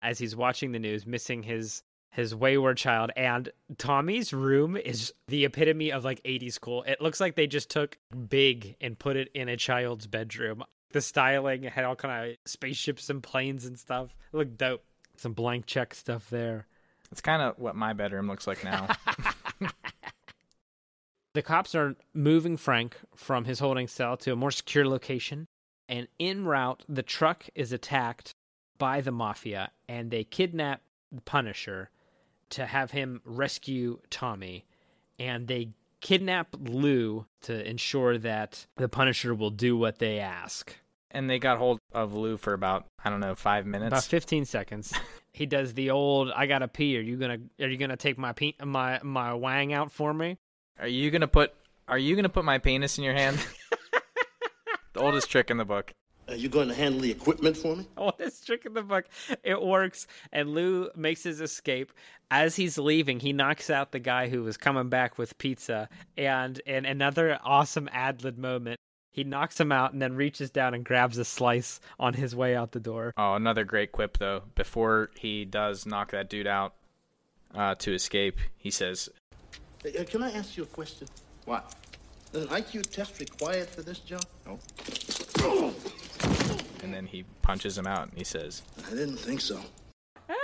as 0.03 0.19
he's 0.19 0.35
watching 0.35 0.73
the 0.73 0.79
news, 0.79 1.07
missing 1.07 1.43
his 1.43 1.83
his 2.15 2.35
wayward 2.35 2.77
child. 2.77 3.11
And 3.17 3.51
Tommy's 3.77 4.33
room 4.33 4.77
is 4.77 5.13
the 5.29 5.45
epitome 5.45 5.91
of 5.91 6.05
like 6.05 6.23
80s 6.23 6.61
cool. 6.61 6.85
It 6.85 7.01
looks 7.01 7.21
like 7.21 7.35
they 7.35 7.47
just 7.47 7.71
took 7.71 7.99
big 8.29 8.77
and 8.81 8.99
put 8.99 9.17
it 9.17 9.31
in 9.35 9.49
a 9.49 9.57
child's 9.57 10.07
bedroom. 10.07 10.65
The 10.93 11.01
styling 11.01 11.65
had 11.65 11.85
all 11.85 11.97
kind 11.97 12.31
of 12.31 12.37
spaceships 12.47 13.11
and 13.11 13.23
planes 13.23 13.67
and 13.67 13.79
stuff. 13.79 14.15
It 14.33 14.37
looked 14.37 14.57
dope. 14.57 14.85
Some 15.17 15.33
blank 15.33 15.67
check 15.67 15.95
stuff 15.95 16.31
there. 16.31 16.67
It's 17.11 17.21
kind 17.21 17.43
of 17.43 17.59
what 17.59 17.77
my 17.77 17.93
bedroom 17.93 18.29
looks 18.29 18.47
like 18.47 18.65
now. 18.65 18.89
The 21.35 21.43
cops 21.43 21.75
are 21.75 21.97
moving 22.15 22.57
Frank 22.57 22.97
from 23.17 23.45
his 23.45 23.59
holding 23.59 23.89
cell 23.89 24.17
to 24.19 24.33
a 24.33 24.37
more 24.37 24.53
secure 24.53 24.87
location. 24.87 25.49
And 25.89 26.07
en 26.21 26.45
route, 26.45 26.85
the 26.89 27.03
truck 27.03 27.47
is 27.57 27.73
attacked 27.73 28.37
by 28.79 29.01
the 29.01 29.11
mafia 29.11 29.73
and 29.89 30.13
they 30.13 30.23
kidnap 30.23 30.83
the 31.11 31.21
Punisher 31.21 31.91
to 32.51 32.67
have 32.67 32.91
him 32.91 33.21
rescue 33.25 33.99
Tommy. 34.11 34.65
And 35.19 35.47
they 35.47 35.71
kidnap 36.01 36.49
Lou 36.61 37.27
to 37.43 37.69
ensure 37.69 38.19
that 38.19 38.67
the 38.77 38.89
Punisher 38.89 39.35
will 39.35 39.51
do 39.51 39.77
what 39.77 39.99
they 39.99 40.19
ask. 40.21 40.75
and 41.11 41.31
they 41.31 41.39
got 41.39 41.59
hold 41.59 41.79
of 41.93 42.13
Lou 42.15 42.37
for 42.37 42.53
about 42.53 42.87
I 43.05 43.11
don't 43.11 43.21
know 43.21 43.35
five 43.35 43.65
minutes. 43.67 43.89
About 43.89 44.05
15 44.05 44.45
seconds. 44.45 44.93
he 45.33 45.47
does 45.47 45.75
the 45.75 45.91
old 45.91 46.31
I 46.35 46.47
got 46.47 46.59
to 46.59 46.69
pee. 46.69 46.99
Are 46.99 47.01
you 47.01 47.17
going 47.17 47.49
to 47.59 47.65
are 47.65 47.69
you 47.69 47.77
going 47.77 47.91
to 47.91 47.97
take 47.97 48.19
my 48.19 48.33
pe- 48.33 48.55
my 48.65 49.01
my 49.03 49.33
wang 49.35 49.73
out 49.73 49.93
for 49.93 50.13
me? 50.13 50.39
Are 50.81 50.89
you 50.89 51.11
gonna 51.13 51.29
put 51.29 51.55
Are 51.87 51.99
you 51.99 52.17
gonna 52.17 52.29
put 52.29 52.45
my 52.45 52.59
penis 52.59 52.99
in 52.99 53.05
your 53.05 53.15
hand? 53.15 53.39
the 54.93 55.01
oldest 55.01 55.31
trick 55.31 55.51
in 55.51 55.57
the 55.57 55.65
book. 55.65 55.93
Are 56.27 56.35
you 56.35 56.49
going 56.49 56.69
to 56.69 56.75
handle 56.75 57.01
the 57.03 57.11
equipment 57.11 57.55
for 57.57 57.77
me? 57.77 57.87
Oh, 57.99 58.11
oldest 58.25 58.47
trick 58.47 58.67
in 58.67 58.75
the 58.75 58.83
book. 58.83 59.07
It 59.43 59.61
works, 59.63 60.07
and 60.33 60.51
Lou 60.51 60.91
makes 60.97 61.23
his 61.23 61.41
escape. 61.41 61.93
As 62.31 62.57
he's 62.57 62.79
leaving, 62.79 63.21
he 63.21 63.33
knocks 63.33 63.71
out 63.71 63.93
the 63.93 63.99
guy 63.99 64.29
who 64.29 64.43
was 64.43 64.57
coming 64.57 64.89
back 64.89 65.19
with 65.19 65.39
pizza, 65.39 65.89
and 66.17 66.59
in 66.61 66.85
another 66.85 67.39
awesome 67.45 67.89
ad 67.93 68.25
lib 68.25 68.39
moment, 68.39 68.81
he 69.13 69.23
knocks 69.23 69.61
him 69.61 69.71
out 69.71 69.93
and 69.93 70.03
then 70.03 70.15
reaches 70.15 70.51
down 70.51 70.75
and 70.75 70.85
grabs 70.85 71.19
a 71.19 71.25
slice 71.25 71.81
on 72.01 72.15
his 72.15 72.35
way 72.35 72.57
out 72.57 72.73
the 72.73 72.81
door. 72.81 73.13
Oh, 73.17 73.35
another 73.35 73.63
great 73.65 73.93
quip 73.93 74.19
though. 74.19 74.43
Before 74.57 75.11
he 75.17 75.45
does 75.45 75.87
knock 75.87 76.11
that 76.11 76.29
dude 76.29 76.49
out 76.49 76.75
uh, 77.55 77.77
to 77.77 77.95
escape, 77.95 78.39
he 78.57 78.73
says, 78.73 79.09
Uh, 79.87 80.03
can 80.05 80.23
I 80.23 80.33
ask 80.33 80.57
you 80.57 80.65
a 80.65 80.67
question? 80.67 81.07
What? 81.45 81.73
Is 82.33 82.43
an 82.43 82.49
IQ 82.49 82.91
test 82.91 83.21
required 83.21 83.69
for 83.69 83.83
this 83.83 84.01
job? 84.01 84.25
No. 84.45 84.59
and 86.85 86.95
then 86.95 87.07
he 87.07 87.25
punches 87.43 87.77
him 87.77 87.87
out, 87.87 88.09
and 88.09 88.19
he 88.19 88.25
says, 88.25 88.63
I 88.87 88.91
didn't 88.91 89.17
think 89.17 89.41
so. 89.41 89.61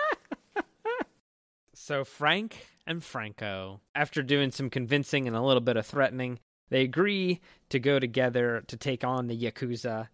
So 1.91 2.05
Frank 2.05 2.68
and 2.86 3.03
Franco, 3.03 3.80
after 3.97 4.22
doing 4.22 4.53
some 4.53 4.70
convincing 4.70 5.26
and 5.26 5.34
a 5.34 5.43
little 5.43 5.61
bit 5.61 5.76
of 5.76 5.86
threatening, 5.86 6.38
they 6.68 6.82
agree 6.82 7.41
to 7.70 7.80
go 7.80 7.99
together 7.99 8.62
to 8.68 8.76
take 8.76 9.03
on 9.03 9.26
the 9.26 9.36
Yakuza. 9.36 10.09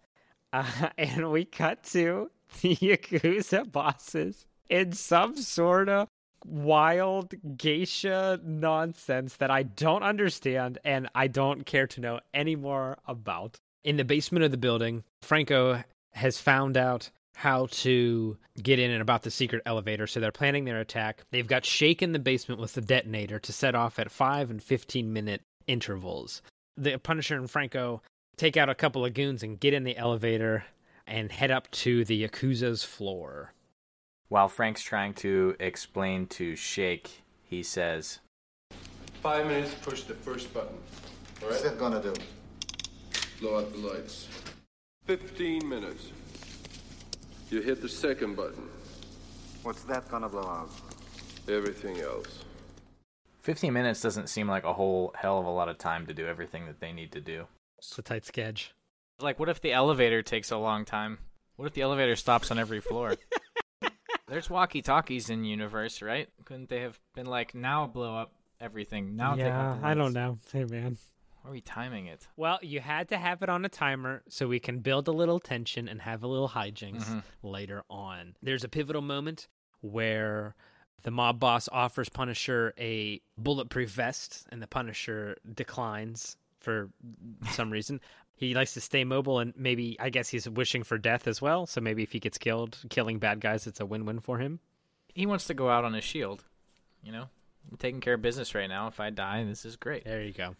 Uh, 0.51 0.89
and 0.97 1.29
we 1.29 1.45
cut 1.45 1.83
to 1.91 2.31
the 2.61 2.75
Yakuza 2.77 3.71
bosses 3.71 4.47
in 4.69 4.93
some 4.93 5.35
sort 5.35 5.87
of 5.87 6.07
wild 6.45 7.35
geisha 7.57 8.39
nonsense 8.43 9.35
that 9.35 9.51
I 9.51 9.63
don't 9.63 10.03
understand 10.03 10.79
and 10.83 11.09
I 11.13 11.27
don't 11.27 11.65
care 11.65 11.85
to 11.87 12.01
know 12.01 12.21
any 12.33 12.55
more 12.55 12.97
about. 13.07 13.57
In 13.83 13.97
the 13.97 14.05
basement 14.05 14.45
of 14.45 14.51
the 14.51 14.57
building, 14.57 15.03
Franco 15.21 15.83
has 16.17 16.39
found 16.39 16.77
out 16.77 17.09
how 17.35 17.67
to 17.67 18.35
get 18.61 18.79
in 18.79 18.89
and 18.89 19.01
about 19.01 19.21
the 19.21 19.29
secret 19.29 19.61
elevator, 19.65 20.07
so 20.07 20.19
they're 20.19 20.31
planning 20.31 20.65
their 20.65 20.79
attack. 20.79 21.23
They've 21.31 21.47
got 21.47 21.65
Shake 21.65 22.01
in 22.01 22.11
the 22.11 22.19
basement 22.19 22.59
with 22.59 22.73
the 22.73 22.81
detonator 22.81 23.37
to 23.39 23.53
set 23.53 23.75
off 23.75 23.99
at 23.99 24.09
5 24.09 24.49
and 24.49 24.61
15 24.61 25.13
minute 25.13 25.41
intervals. 25.67 26.41
The 26.75 26.97
Punisher 26.97 27.35
and 27.35 27.49
Franco 27.49 28.01
take 28.37 28.57
out 28.57 28.69
a 28.69 28.75
couple 28.75 29.05
of 29.05 29.13
goons 29.13 29.43
and 29.43 29.59
get 29.59 29.75
in 29.75 29.83
the 29.83 29.97
elevator 29.97 30.65
and 31.05 31.31
head 31.31 31.51
up 31.51 31.69
to 31.71 32.03
the 32.05 32.27
Yakuza's 32.27 32.83
floor. 32.83 33.53
While 34.29 34.49
Frank's 34.49 34.81
trying 34.81 35.13
to 35.15 35.55
explain 35.59 36.25
to 36.27 36.55
Shake, 36.55 37.21
he 37.43 37.61
says, 37.61 38.19
Five 39.21 39.45
minutes 39.45 39.73
to 39.73 39.79
push 39.79 40.03
the 40.03 40.15
first 40.15 40.51
button. 40.53 40.75
All 41.41 41.49
right? 41.49 41.51
What's 41.51 41.61
that 41.61 41.77
gonna 41.77 42.01
do? 42.01 42.13
Blow 43.39 43.59
out 43.59 43.71
the 43.71 43.77
lights. 43.77 44.27
Fifteen 45.07 45.67
minutes. 45.67 46.11
You 47.49 47.61
hit 47.61 47.81
the 47.81 47.87
second 47.87 48.35
button. 48.35 48.67
What's 49.63 49.83
that 49.83 50.09
gonna 50.09 50.27
blow 50.27 50.41
out? 50.41 50.69
Everything 51.47 52.01
else. 52.01 52.43
15 53.39 53.71
minutes 53.71 54.01
doesn't 54.01 54.27
seem 54.27 54.49
like 54.49 54.65
a 54.65 54.73
whole 54.73 55.13
hell 55.15 55.39
of 55.39 55.45
a 55.45 55.49
lot 55.49 55.69
of 55.69 55.77
time 55.77 56.05
to 56.07 56.13
do 56.13 56.27
everything 56.27 56.65
that 56.65 56.81
they 56.81 56.91
need 56.91 57.13
to 57.13 57.21
do. 57.21 57.47
It's 57.77 57.97
a 57.97 58.01
tight 58.01 58.25
sketch. 58.25 58.73
"Like, 59.21 59.39
what 59.39 59.47
if 59.47 59.61
the 59.61 59.71
elevator 59.71 60.21
takes 60.21 60.51
a 60.51 60.57
long 60.57 60.83
time? 60.83 61.19
What 61.55 61.67
if 61.67 61.73
the 61.73 61.83
elevator 61.83 62.17
stops 62.17 62.51
on 62.51 62.59
every 62.59 62.81
floor?" 62.81 63.15
There's 64.27 64.49
walkie-talkies 64.49 65.29
in 65.29 65.45
universe, 65.45 66.01
right? 66.01 66.27
Couldn't 66.43 66.67
they 66.67 66.81
have 66.81 66.99
been 67.15 67.27
like, 67.27 67.55
"Now 67.55 67.87
blow 67.87 68.17
up 68.17 68.33
everything. 68.59 69.15
Now 69.15 69.35
yeah, 69.35 69.71
out 69.71 69.83
I 69.83 69.93
don't 69.93 70.13
know. 70.13 70.39
Hey, 70.51 70.65
man. 70.65 70.97
How 71.47 71.51
are 71.51 71.53
we 71.53 71.61
timing 71.61 72.07
it? 72.07 72.27
Well, 72.35 72.59
you 72.61 72.81
had 72.81 73.07
to 73.07 73.17
have 73.17 73.41
it 73.41 73.47
on 73.47 73.63
a 73.63 73.69
timer 73.69 74.21
so 74.27 74.49
we 74.49 74.59
can 74.59 74.79
build 74.79 75.07
a 75.07 75.13
little 75.13 75.39
tension 75.39 75.87
and 75.87 76.01
have 76.01 76.21
a 76.21 76.27
little 76.27 76.49
hijinks 76.49 77.05
Mhm. 77.05 77.23
later 77.41 77.85
on. 77.89 78.35
There's 78.43 78.65
a 78.65 78.67
pivotal 78.67 79.01
moment 79.01 79.47
where 79.79 80.55
the 81.03 81.11
mob 81.11 81.39
boss 81.39 81.69
offers 81.71 82.09
Punisher 82.09 82.73
a 82.77 83.21
bulletproof 83.37 83.89
vest, 83.91 84.45
and 84.49 84.61
the 84.61 84.67
Punisher 84.67 85.37
declines 85.53 86.35
for 86.59 86.89
some 87.51 87.71
reason. 87.71 88.01
He 88.35 88.53
likes 88.53 88.73
to 88.73 88.81
stay 88.81 89.05
mobile, 89.05 89.39
and 89.39 89.53
maybe, 89.55 89.97
I 90.01 90.09
guess 90.09 90.27
he's 90.27 90.49
wishing 90.49 90.83
for 90.83 90.97
death 90.97 91.27
as 91.29 91.41
well. 91.41 91.65
So 91.65 91.79
maybe 91.79 92.03
if 92.03 92.11
he 92.11 92.19
gets 92.19 92.37
killed, 92.37 92.77
killing 92.89 93.19
bad 93.19 93.39
guys, 93.39 93.67
it's 93.67 93.79
a 93.79 93.85
win 93.85 94.03
win 94.05 94.19
for 94.19 94.39
him. 94.39 94.59
He 95.13 95.25
wants 95.25 95.45
to 95.47 95.53
go 95.53 95.69
out 95.69 95.85
on 95.85 95.93
his 95.93 96.03
shield. 96.03 96.43
You 97.01 97.13
know, 97.13 97.29
I'm 97.71 97.77
taking 97.77 98.01
care 98.01 98.15
of 98.15 98.21
business 98.21 98.53
right 98.53 98.67
now. 98.67 98.87
If 98.87 98.99
I 98.99 99.11
die, 99.11 99.45
this 99.45 99.63
is 99.63 99.77
great. 99.77 100.03
There 100.03 100.21
you 100.21 100.33
go. 100.33 100.57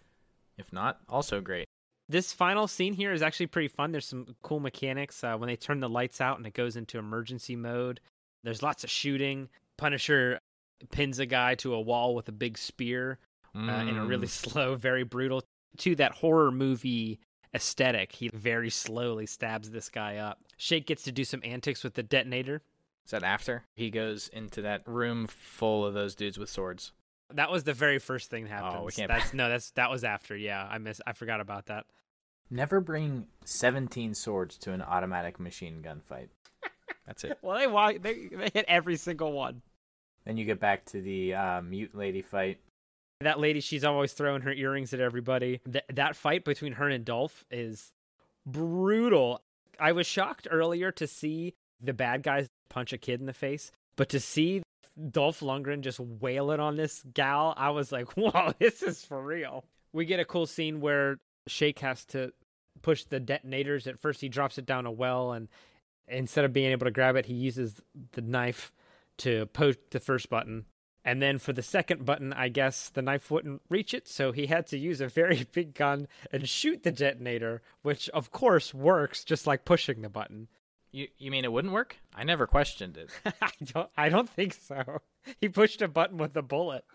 If 0.58 0.74
not, 0.74 1.00
also 1.08 1.42
great. 1.42 1.68
This 2.10 2.32
final 2.34 2.68
scene 2.68 2.94
here 2.94 3.12
is 3.12 3.22
actually 3.22 3.48
pretty 3.48 3.68
fun. 3.68 3.92
There's 3.92 4.06
some 4.08 4.36
cool 4.42 4.60
mechanics 4.60 5.24
uh, 5.24 5.36
when 5.36 5.48
they 5.48 5.56
turn 5.58 5.82
the 5.82 5.90
lights 5.90 6.22
out 6.22 6.38
and 6.38 6.48
it 6.48 6.54
goes 6.54 6.76
into 6.78 6.98
emergency 6.98 7.56
mode. 7.56 8.00
There's 8.44 8.64
lots 8.64 8.84
of 8.84 8.90
shooting. 8.90 9.50
Punisher 9.78 10.40
pins 10.92 11.20
a 11.20 11.26
guy 11.26 11.56
to 11.56 11.74
a 11.74 11.82
wall 11.82 12.16
with 12.16 12.28
a 12.30 12.32
big 12.32 12.58
spear 12.58 13.18
uh, 13.56 13.60
in 13.60 13.98
a 13.98 14.06
really 14.06 14.28
Mm. 14.28 14.30
slow, 14.52 14.76
very 14.76 15.04
brutal, 15.04 15.44
to 15.80 15.96
that 15.96 16.14
horror 16.14 16.52
movie 16.52 17.20
aesthetic. 17.54 18.12
He 18.14 18.30
very 18.30 18.70
slowly 18.70 19.26
stabs 19.26 19.72
this 19.72 19.90
guy 19.90 20.18
up. 20.18 20.40
Shake 20.58 20.86
gets 20.86 21.04
to 21.04 21.12
do 21.12 21.24
some 21.26 21.42
antics 21.44 21.84
with 21.84 21.96
the 21.96 22.04
detonator. 22.04 22.62
Is 23.06 23.12
that 23.12 23.24
after 23.24 23.64
he 23.76 23.90
goes 23.90 24.28
into 24.28 24.62
that 24.62 24.88
room 24.88 25.28
full 25.28 25.86
of 25.86 25.94
those 25.94 26.14
dudes 26.16 26.38
with 26.38 26.50
swords? 26.50 26.92
That 27.34 27.52
was 27.52 27.64
the 27.66 27.74
very 27.74 28.00
first 28.00 28.30
thing 28.30 28.44
that 28.46 28.50
happens. 28.52 28.76
Oh, 28.80 28.86
we 28.86 28.92
can't- 28.92 29.10
That's 29.10 29.34
no, 29.34 29.50
that's 29.50 29.72
that 29.72 29.90
was 29.90 30.04
after. 30.04 30.36
Yeah, 30.36 30.66
I 30.70 30.78
miss. 30.78 31.02
I 31.06 31.14
forgot 31.14 31.42
about 31.42 31.66
that. 31.68 31.86
Never 32.50 32.80
bring 32.80 33.28
17 33.44 34.14
swords 34.14 34.58
to 34.60 34.72
an 34.72 34.82
automatic 34.82 35.38
machine 35.40 35.82
gun 35.82 36.00
fight. 36.00 36.30
That's 37.06 37.24
it. 37.26 37.38
Well, 37.42 37.58
they 37.58 37.68
walk. 37.68 37.96
They, 38.02 38.28
they 38.32 38.50
hit 38.54 38.66
every 38.68 38.96
single 38.96 39.34
one. 39.34 39.62
Then 40.26 40.38
you 40.38 40.46
get 40.46 40.60
back 40.60 40.86
to 40.88 41.02
the 41.02 41.34
uh, 41.34 41.62
mute 41.62 41.94
lady 41.96 42.22
fight. 42.22 42.60
That 43.22 43.40
lady, 43.40 43.60
she's 43.62 43.84
always 43.84 44.14
throwing 44.14 44.42
her 44.44 44.52
earrings 44.54 44.94
at 44.94 45.00
everybody. 45.00 45.60
Th- 45.70 45.84
that 45.94 46.16
fight 46.16 46.46
between 46.46 46.74
her 46.74 46.88
and 46.88 47.04
Dolph 47.04 47.44
is 47.52 47.92
brutal. 48.46 49.42
I 49.80 49.92
was 49.92 50.08
shocked 50.08 50.48
earlier 50.50 50.92
to 50.94 51.08
see 51.08 51.54
the 51.82 51.94
bad 51.94 52.24
guys 52.24 52.48
punch 52.70 52.94
a 52.94 52.98
kid 52.98 53.20
in 53.20 53.26
the 53.26 53.34
face, 53.34 53.72
but 53.96 54.10
to 54.10 54.20
see 54.20 54.62
Dolph 55.12 55.42
Lundgren 55.42 55.82
just 55.82 56.00
wailing 56.00 56.60
on 56.60 56.76
this 56.76 57.04
gal, 57.14 57.54
I 57.56 57.70
was 57.70 57.92
like, 57.92 58.12
whoa, 58.18 58.54
this 58.60 58.82
is 58.82 59.04
for 59.04 59.22
real. 59.22 59.66
We 59.94 60.06
get 60.06 60.20
a 60.20 60.26
cool 60.26 60.46
scene 60.46 60.82
where 60.82 61.20
Shake 61.48 61.80
has 61.80 62.06
to 62.06 62.34
push 62.82 63.04
the 63.04 63.20
detonators. 63.20 63.88
At 63.88 64.00
first, 64.00 64.22
he 64.22 64.30
drops 64.30 64.58
it 64.58 64.66
down 64.66 64.86
a 64.86 64.92
well, 64.92 65.32
and 65.32 65.48
instead 66.08 66.46
of 66.46 66.54
being 66.54 66.72
able 66.72 66.86
to 66.86 66.92
grab 66.92 67.16
it, 67.16 67.26
he 67.26 67.34
uses 67.34 67.82
the 68.12 68.22
knife 68.22 68.74
to 69.18 69.46
poke 69.48 69.90
the 69.92 70.00
first 70.00 70.30
button. 70.30 70.66
And 71.04 71.22
then 71.22 71.38
for 71.38 71.54
the 71.54 71.64
second 71.64 72.06
button, 72.06 72.34
I 72.34 72.50
guess 72.50 72.90
the 72.90 73.02
knife 73.02 73.32
wouldn't 73.32 73.62
reach 73.70 73.94
it, 73.94 74.10
so 74.10 74.34
he 74.34 74.48
had 74.48 74.68
to 74.68 74.78
use 74.78 75.00
a 75.00 75.08
very 75.08 75.48
big 75.54 75.74
gun 75.74 76.08
and 76.32 76.50
shoot 76.50 76.84
the 76.84 76.92
detonator, 76.92 77.62
which 77.82 78.10
of 78.10 78.32
course 78.32 78.74
works, 78.74 79.24
just 79.24 79.48
like 79.48 79.64
pushing 79.64 80.02
the 80.02 80.10
button. 80.10 80.50
You 80.92 81.08
you 81.18 81.32
mean 81.32 81.44
it 81.44 81.52
wouldn't 81.52 81.74
work? 81.74 81.98
I 82.16 82.24
never 82.24 82.48
questioned 82.48 82.98
it. 82.98 83.10
I 83.42 83.52
don't 83.64 83.90
I 83.98 84.10
don't 84.10 84.30
think 84.30 84.54
so. 84.54 85.02
He 85.42 85.50
pushed 85.50 85.82
a 85.82 85.90
button 85.90 86.18
with 86.18 86.38
a 86.38 86.42
bullet. 86.42 86.86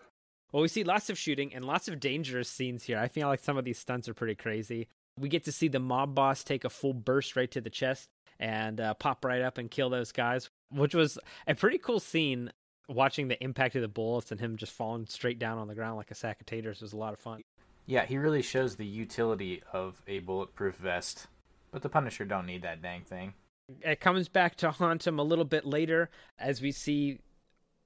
Well, 0.51 0.63
we 0.63 0.67
see 0.67 0.83
lots 0.83 1.11
of 1.11 1.19
shooting 1.19 1.53
and 1.53 1.63
lots 1.63 1.87
of 1.87 1.99
dangerous 1.99 2.49
scenes 2.49 2.83
here. 2.83 2.97
I 2.97 3.07
feel 3.07 3.27
like 3.27 3.39
some 3.39 3.57
of 3.57 3.63
these 3.65 3.77
stunts 3.77 4.09
are 4.09 4.15
pretty 4.15 4.33
crazy. 4.33 4.87
We 5.19 5.29
get 5.29 5.43
to 5.45 5.51
see 5.51 5.67
the 5.67 5.79
mob 5.79 6.15
boss 6.15 6.43
take 6.43 6.63
a 6.65 6.69
full 6.71 6.93
burst 6.93 7.35
right 7.35 7.51
to 7.51 7.61
the 7.61 7.69
chest 7.69 8.09
and 8.39 8.81
uh, 8.81 8.95
pop 8.95 9.23
right 9.23 9.43
up 9.43 9.59
and 9.59 9.69
kill 9.69 9.91
those 9.91 10.11
guys, 10.11 10.49
which 10.71 10.95
was 10.95 11.19
a 11.45 11.53
pretty 11.53 11.77
cool 11.77 11.99
scene. 11.99 12.51
Watching 12.89 13.27
the 13.27 13.41
impact 13.41 13.75
of 13.75 13.81
the 13.81 13.87
bullets 13.87 14.31
and 14.31 14.41
him 14.41 14.57
just 14.57 14.73
falling 14.73 15.05
straight 15.05 15.39
down 15.39 15.57
on 15.59 15.67
the 15.67 15.75
ground 15.75 15.97
like 15.97 16.11
a 16.11 16.15
sack 16.15 16.41
of 16.41 16.47
taters 16.47 16.81
was 16.81 16.91
a 16.91 16.97
lot 16.97 17.13
of 17.13 17.19
fun. 17.19 17.41
Yeah, 17.85 18.05
he 18.05 18.17
really 18.17 18.41
shows 18.41 18.75
the 18.75 18.85
utility 18.85 19.61
of 19.71 20.01
a 20.07 20.19
bulletproof 20.19 20.75
vest. 20.75 21.27
But 21.71 21.81
the 21.81 21.89
Punisher 21.89 22.25
don't 22.25 22.45
need 22.45 22.63
that 22.63 22.81
dang 22.81 23.03
thing. 23.03 23.33
It 23.81 23.99
comes 23.99 24.27
back 24.27 24.55
to 24.57 24.71
haunt 24.71 25.07
him 25.07 25.19
a 25.19 25.23
little 25.23 25.45
bit 25.45 25.65
later 25.65 26.09
as 26.37 26.61
we 26.61 26.71
see 26.71 27.19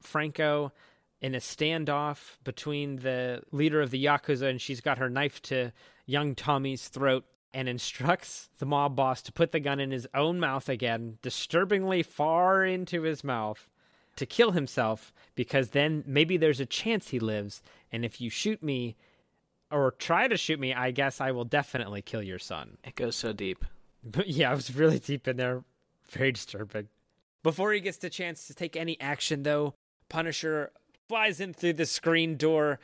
Franco 0.02 0.72
in 1.22 1.36
a 1.36 1.40
standoff 1.40 2.38
between 2.44 2.98
the 2.98 3.42
leader 3.52 3.82
of 3.82 3.92
the 3.92 4.04
Yakuza 4.04 4.50
and 4.50 4.62
she's 4.62 4.82
got 4.82 4.98
her 4.98 5.10
knife 5.10 5.42
to 5.44 5.72
young 6.06 6.36
Tommy's 6.36 6.88
throat 6.88 7.26
and 7.54 7.68
instructs 7.68 8.50
the 8.60 8.66
mob 8.66 8.96
boss 8.96 9.22
to 9.24 9.32
put 9.32 9.52
the 9.52 9.60
gun 9.60 9.80
in 9.80 9.92
his 9.92 10.08
own 10.14 10.40
mouth 10.40 10.70
again, 10.70 11.18
disturbingly 11.22 12.04
far 12.04 12.64
into 12.64 13.02
his 13.04 13.24
mouth, 13.24 13.70
to 14.16 14.26
kill 14.26 14.52
himself 14.52 15.14
because 15.36 15.70
then 15.70 16.04
maybe 16.06 16.38
there's 16.38 16.60
a 16.60 16.66
chance 16.66 17.10
he 17.10 17.20
lives. 17.20 17.62
And 17.92 18.04
if 18.04 18.20
you 18.20 18.30
shoot 18.30 18.62
me 18.62 18.96
or 19.72 19.92
try 19.92 20.28
to 20.28 20.38
shoot 20.38 20.60
me, 20.60 20.74
I 20.74 20.92
guess 20.92 21.22
I 21.22 21.32
will 21.32 21.46
definitely 21.46 22.02
kill 22.02 22.22
your 22.22 22.40
son. 22.40 22.78
It 22.84 22.96
goes 22.96 23.16
so 23.16 23.34
deep. 23.34 23.66
But 24.12 24.28
yeah, 24.28 24.52
I 24.52 24.56
was 24.56 24.74
really 24.76 25.00
deep 25.00 25.28
in 25.28 25.38
there. 25.38 25.64
Very 26.10 26.32
disturbing. 26.32 26.88
Before 27.44 27.72
he 27.74 27.80
gets 27.80 27.98
the 27.98 28.10
chance 28.10 28.48
to 28.48 28.54
take 28.54 28.76
any 28.76 29.00
action, 29.00 29.44
though, 29.44 29.74
Punisher 30.10 30.72
flies 31.08 31.40
in 31.40 31.54
through 31.54 31.74
the 31.74 31.86
screen 31.86 32.36
door, 32.36 32.80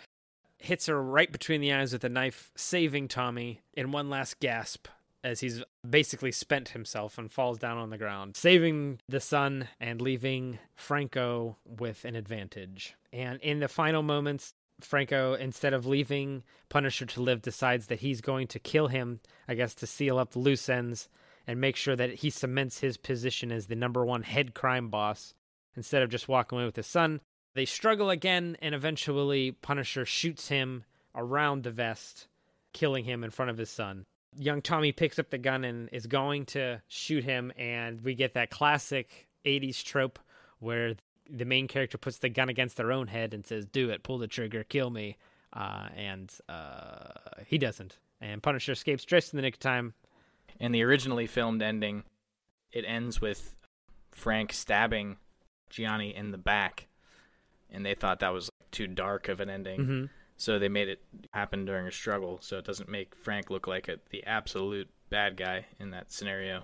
hits 0.57 0.85
her 0.85 1.01
right 1.01 1.31
between 1.31 1.61
the 1.61 1.73
eyes 1.73 1.93
with 1.93 2.03
a 2.03 2.09
knife, 2.09 2.51
saving 2.55 3.07
Tommy 3.07 3.61
in 3.73 3.91
one 3.91 4.09
last 4.09 4.39
gasp 4.39 4.87
as 5.23 5.39
he's 5.39 5.63
basically 5.89 6.31
spent 6.31 6.69
himself 6.69 7.17
and 7.17 7.31
falls 7.31 7.57
down 7.57 7.77
on 7.77 7.89
the 7.89 7.97
ground, 7.97 8.35
saving 8.35 8.99
the 9.07 9.21
son 9.21 9.69
and 9.79 10.01
leaving 10.01 10.59
Franco 10.75 11.57
with 11.65 12.03
an 12.03 12.15
advantage. 12.15 12.95
And 13.13 13.39
in 13.41 13.59
the 13.59 13.69
final 13.69 14.03
moments, 14.03 14.53
Franco, 14.81 15.33
instead 15.33 15.73
of 15.73 15.85
leaving 15.85 16.43
Punisher 16.69 17.05
to 17.05 17.21
live, 17.21 17.41
decides 17.41 17.87
that 17.87 17.99
he's 17.99 18.21
going 18.21 18.47
to 18.47 18.59
kill 18.59 18.87
him, 18.87 19.19
I 19.47 19.53
guess, 19.53 19.73
to 19.75 19.87
seal 19.87 20.17
up 20.17 20.31
the 20.31 20.39
loose 20.39 20.69
ends 20.69 21.09
and 21.45 21.59
make 21.59 21.75
sure 21.75 21.95
that 21.95 22.15
he 22.15 22.29
cements 22.29 22.79
his 22.79 22.97
position 22.97 23.51
as 23.51 23.67
the 23.67 23.75
number 23.75 24.05
one 24.05 24.23
head 24.23 24.53
crime 24.53 24.89
boss 24.89 25.33
instead 25.75 26.01
of 26.01 26.09
just 26.09 26.27
walking 26.27 26.57
away 26.57 26.65
with 26.65 26.75
his 26.75 26.87
son. 26.87 27.21
They 27.55 27.65
struggle 27.65 28.09
again, 28.09 28.57
and 28.61 28.73
eventually 28.73 29.51
Punisher 29.51 30.05
shoots 30.05 30.47
him 30.47 30.85
around 31.15 31.63
the 31.63 31.71
vest, 31.71 32.27
killing 32.73 33.05
him 33.05 33.23
in 33.23 33.29
front 33.29 33.51
of 33.51 33.57
his 33.57 33.69
son. 33.69 34.05
Young 34.35 34.61
Tommy 34.61 34.91
picks 34.91 35.19
up 35.19 35.29
the 35.29 35.37
gun 35.37 35.63
and 35.63 35.89
is 35.91 36.07
going 36.07 36.45
to 36.47 36.81
shoot 36.87 37.23
him, 37.23 37.51
and 37.57 38.01
we 38.01 38.15
get 38.15 38.33
that 38.33 38.49
classic 38.49 39.27
80s 39.45 39.83
trope 39.83 40.17
where 40.59 40.95
the 41.29 41.45
main 41.45 41.67
character 41.67 41.97
puts 41.97 42.17
the 42.17 42.29
gun 42.29 42.49
against 42.49 42.77
their 42.77 42.91
own 42.91 43.07
head 43.07 43.33
and 43.33 43.45
says, 43.45 43.65
Do 43.65 43.89
it, 43.89 44.03
pull 44.03 44.17
the 44.17 44.27
trigger, 44.27 44.63
kill 44.63 44.89
me. 44.89 45.17
Uh, 45.51 45.87
and 45.95 46.33
uh, 46.49 47.13
he 47.45 47.57
doesn't. 47.57 47.97
And 48.19 48.41
Punisher 48.41 48.71
escapes 48.71 49.05
just 49.05 49.33
in 49.33 49.37
the 49.37 49.41
nick 49.41 49.55
of 49.55 49.59
time. 49.59 49.93
In 50.59 50.71
the 50.71 50.83
originally 50.83 51.27
filmed 51.27 51.61
ending, 51.61 52.03
it 52.71 52.85
ends 52.87 53.21
with 53.21 53.55
Frank 54.11 54.53
stabbing 54.53 55.17
Gianni 55.69 56.15
in 56.15 56.31
the 56.31 56.37
back, 56.37 56.87
and 57.71 57.85
they 57.85 57.95
thought 57.95 58.19
that 58.19 58.33
was 58.33 58.49
too 58.71 58.87
dark 58.87 59.27
of 59.27 59.39
an 59.39 59.49
ending. 59.49 59.79
Mm-hmm. 59.79 60.05
So 60.37 60.59
they 60.59 60.69
made 60.69 60.89
it 60.89 61.01
happen 61.31 61.65
during 61.65 61.87
a 61.87 61.91
struggle, 61.91 62.39
so 62.41 62.57
it 62.57 62.65
doesn't 62.65 62.89
make 62.89 63.15
Frank 63.15 63.49
look 63.49 63.67
like 63.67 63.87
a, 63.87 63.97
the 64.09 64.23
absolute 64.23 64.89
bad 65.09 65.37
guy 65.37 65.65
in 65.79 65.91
that 65.91 66.11
scenario. 66.11 66.63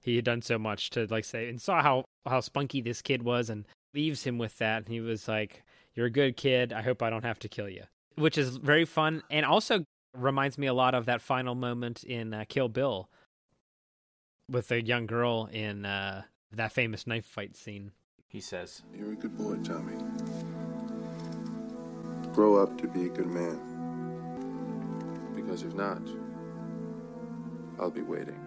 He 0.00 0.16
had 0.16 0.24
done 0.24 0.42
so 0.42 0.58
much 0.58 0.90
to 0.90 1.06
like 1.10 1.24
say 1.24 1.48
and 1.48 1.60
saw 1.60 1.82
how 1.82 2.04
how 2.26 2.40
spunky 2.40 2.80
this 2.80 3.02
kid 3.02 3.22
was, 3.22 3.50
and 3.50 3.66
leaves 3.94 4.24
him 4.24 4.38
with 4.38 4.58
that. 4.58 4.84
And 4.84 4.88
he 4.88 5.00
was 5.00 5.28
like, 5.28 5.62
"You're 5.94 6.06
a 6.06 6.10
good 6.10 6.36
kid. 6.36 6.72
I 6.72 6.82
hope 6.82 7.02
I 7.02 7.10
don't 7.10 7.24
have 7.24 7.38
to 7.40 7.48
kill 7.48 7.68
you," 7.68 7.84
which 8.16 8.38
is 8.38 8.56
very 8.56 8.84
fun, 8.84 9.22
and 9.30 9.46
also 9.46 9.84
reminds 10.16 10.58
me 10.58 10.66
a 10.66 10.74
lot 10.74 10.94
of 10.94 11.06
that 11.06 11.22
final 11.22 11.54
moment 11.54 12.02
in 12.02 12.34
uh, 12.34 12.44
Kill 12.48 12.68
Bill 12.68 13.08
with 14.48 14.68
the 14.68 14.82
young 14.84 15.06
girl 15.06 15.48
in 15.52 15.86
uh, 15.86 16.22
that 16.52 16.72
famous 16.72 17.06
knife 17.06 17.24
fight 17.24 17.56
scene. 17.56 17.92
He 18.26 18.40
says, 18.40 18.82
You're 18.94 19.12
a 19.12 19.16
good 19.16 19.36
boy, 19.36 19.56
Tommy. 19.56 19.96
Grow 22.32 22.56
up 22.56 22.78
to 22.78 22.88
be 22.88 23.06
a 23.06 23.08
good 23.08 23.26
man. 23.26 23.58
Because 25.34 25.62
if 25.62 25.74
not, 25.74 26.00
I'll 27.78 27.90
be 27.90 28.02
waiting. 28.02 28.38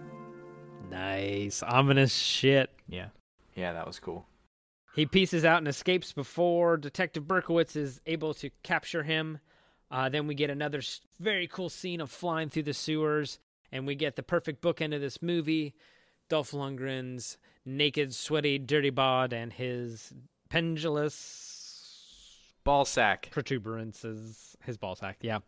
Nice, 0.90 1.62
ominous 1.62 2.14
shit. 2.14 2.70
Yeah. 2.88 3.08
Yeah, 3.54 3.72
that 3.72 3.86
was 3.86 3.98
cool. 3.98 4.26
He 4.94 5.06
pieces 5.06 5.44
out 5.44 5.58
and 5.58 5.68
escapes 5.68 6.12
before 6.12 6.76
Detective 6.76 7.24
Berkowitz 7.24 7.76
is 7.76 8.00
able 8.06 8.34
to 8.34 8.50
capture 8.62 9.02
him. 9.02 9.38
Uh, 9.90 10.08
then 10.08 10.26
we 10.26 10.34
get 10.34 10.50
another 10.50 10.80
very 11.20 11.46
cool 11.48 11.68
scene 11.68 12.00
of 12.00 12.10
flying 12.10 12.48
through 12.48 12.62
the 12.62 12.74
sewers, 12.74 13.38
and 13.72 13.86
we 13.86 13.94
get 13.94 14.16
the 14.16 14.22
perfect 14.22 14.62
bookend 14.62 14.94
of 14.94 15.00
this 15.00 15.20
movie 15.20 15.74
Dolph 16.28 16.52
Lundgren's 16.52 17.38
naked, 17.64 18.14
sweaty, 18.14 18.58
dirty 18.58 18.90
bod 18.90 19.32
and 19.32 19.52
his 19.52 20.12
pendulous 20.48 22.40
ball 22.64 22.84
sack 22.84 23.28
protuberances. 23.30 24.56
His 24.64 24.76
ball 24.78 24.94
sack, 24.94 25.18
yeah. 25.20 25.40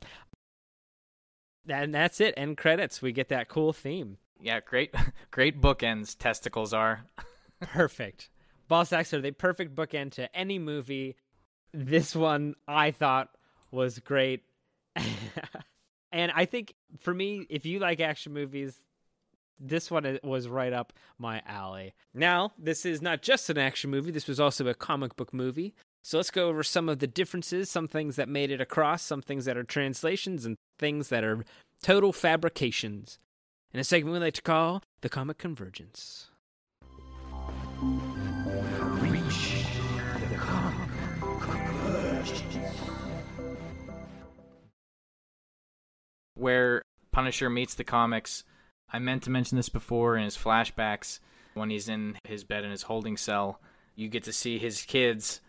And 1.68 1.94
that's 1.94 2.20
it. 2.20 2.34
End 2.36 2.56
credits. 2.56 3.02
We 3.02 3.12
get 3.12 3.28
that 3.28 3.48
cool 3.48 3.72
theme. 3.72 4.18
Yeah, 4.40 4.60
great, 4.60 4.94
great 5.30 5.60
bookends. 5.60 6.16
Testicles 6.16 6.72
are 6.72 7.04
perfect. 7.60 8.30
Ball 8.68 8.84
sacks 8.84 9.14
are 9.14 9.20
the 9.20 9.30
perfect 9.30 9.74
bookend 9.74 10.12
to 10.12 10.34
any 10.36 10.58
movie. 10.58 11.16
This 11.72 12.14
one 12.16 12.54
I 12.66 12.90
thought 12.90 13.28
was 13.70 13.98
great. 13.98 14.42
and 16.12 16.32
I 16.34 16.44
think 16.46 16.74
for 16.98 17.14
me, 17.14 17.46
if 17.48 17.66
you 17.66 17.78
like 17.78 18.00
action 18.00 18.32
movies, 18.32 18.76
this 19.58 19.90
one 19.90 20.18
was 20.22 20.48
right 20.48 20.72
up 20.72 20.92
my 21.18 21.42
alley. 21.46 21.94
Now, 22.12 22.52
this 22.58 22.84
is 22.84 23.00
not 23.00 23.22
just 23.22 23.48
an 23.50 23.58
action 23.58 23.90
movie, 23.90 24.10
this 24.10 24.28
was 24.28 24.40
also 24.40 24.66
a 24.66 24.74
comic 24.74 25.16
book 25.16 25.32
movie. 25.32 25.74
So 26.02 26.18
let's 26.18 26.30
go 26.30 26.48
over 26.48 26.62
some 26.62 26.88
of 26.88 27.00
the 27.00 27.08
differences, 27.08 27.68
some 27.68 27.88
things 27.88 28.14
that 28.14 28.28
made 28.28 28.52
it 28.52 28.60
across, 28.60 29.02
some 29.02 29.22
things 29.22 29.44
that 29.44 29.56
are 29.56 29.64
translations, 29.64 30.44
and 30.44 30.56
things 30.78 31.08
that 31.08 31.24
are 31.24 31.44
total 31.82 32.12
fabrications. 32.12 33.18
In 33.72 33.80
a 33.80 33.84
segment 33.84 34.12
we 34.12 34.20
like 34.20 34.34
to 34.34 34.42
call 34.42 34.82
the 35.00 35.08
Comic 35.08 35.38
Convergence. 35.38 36.30
Where 46.36 46.82
Punisher 47.10 47.50
meets 47.50 47.74
the 47.74 47.84
comics 47.84 48.44
I 48.92 48.98
meant 48.98 49.24
to 49.24 49.30
mention 49.30 49.56
this 49.56 49.68
before 49.68 50.16
in 50.16 50.24
his 50.24 50.36
flashbacks 50.36 51.18
when 51.54 51.70
he's 51.70 51.88
in 51.88 52.18
his 52.24 52.44
bed 52.44 52.64
in 52.64 52.70
his 52.70 52.82
holding 52.82 53.16
cell. 53.16 53.60
You 53.94 54.08
get 54.08 54.24
to 54.24 54.32
see 54.32 54.58
his 54.58 54.82
kids 54.82 55.40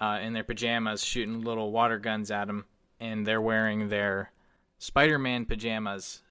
uh, 0.00 0.18
in 0.22 0.32
their 0.32 0.44
pajamas 0.44 1.04
shooting 1.04 1.42
little 1.42 1.70
water 1.70 1.98
guns 1.98 2.30
at 2.30 2.48
him, 2.48 2.64
and 2.98 3.26
they're 3.26 3.40
wearing 3.40 3.88
their 3.88 4.32
Spider 4.78 5.18
Man 5.18 5.44
pajamas. 5.44 6.22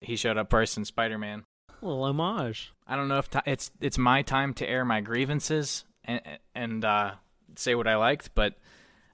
He 0.00 0.16
showed 0.16 0.36
up 0.36 0.50
first 0.50 0.76
in 0.76 0.84
Spider 0.84 1.18
Man. 1.18 1.44
Well, 1.80 2.04
homage. 2.04 2.72
I 2.86 2.96
don't 2.96 3.08
know 3.08 3.18
if 3.18 3.30
t- 3.30 3.38
it's 3.46 3.70
it's 3.80 3.98
my 3.98 4.22
time 4.22 4.52
to 4.54 4.68
air 4.68 4.84
my 4.84 5.00
grievances 5.00 5.84
and 6.04 6.20
and 6.54 6.84
uh, 6.84 7.12
say 7.56 7.74
what 7.74 7.86
I 7.86 7.96
liked, 7.96 8.34
but 8.34 8.54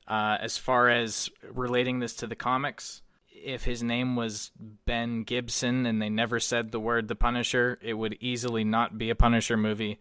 uh, 0.08 0.38
as 0.40 0.56
far 0.56 0.88
as 0.88 1.30
relating 1.52 2.00
this 2.00 2.14
to 2.16 2.26
the 2.26 2.34
comics, 2.34 3.02
if 3.44 3.64
his 3.64 3.82
name 3.82 4.16
was 4.16 4.50
Ben 4.86 5.22
Gibson 5.22 5.86
and 5.86 6.00
they 6.00 6.08
never 6.08 6.40
said 6.40 6.70
the 6.70 6.80
word 6.80 7.08
the 7.08 7.16
Punisher, 7.16 7.78
it 7.82 7.94
would 7.94 8.16
easily 8.20 8.64
not 8.64 8.98
be 8.98 9.10
a 9.10 9.14
Punisher 9.14 9.56
movie. 9.56 9.98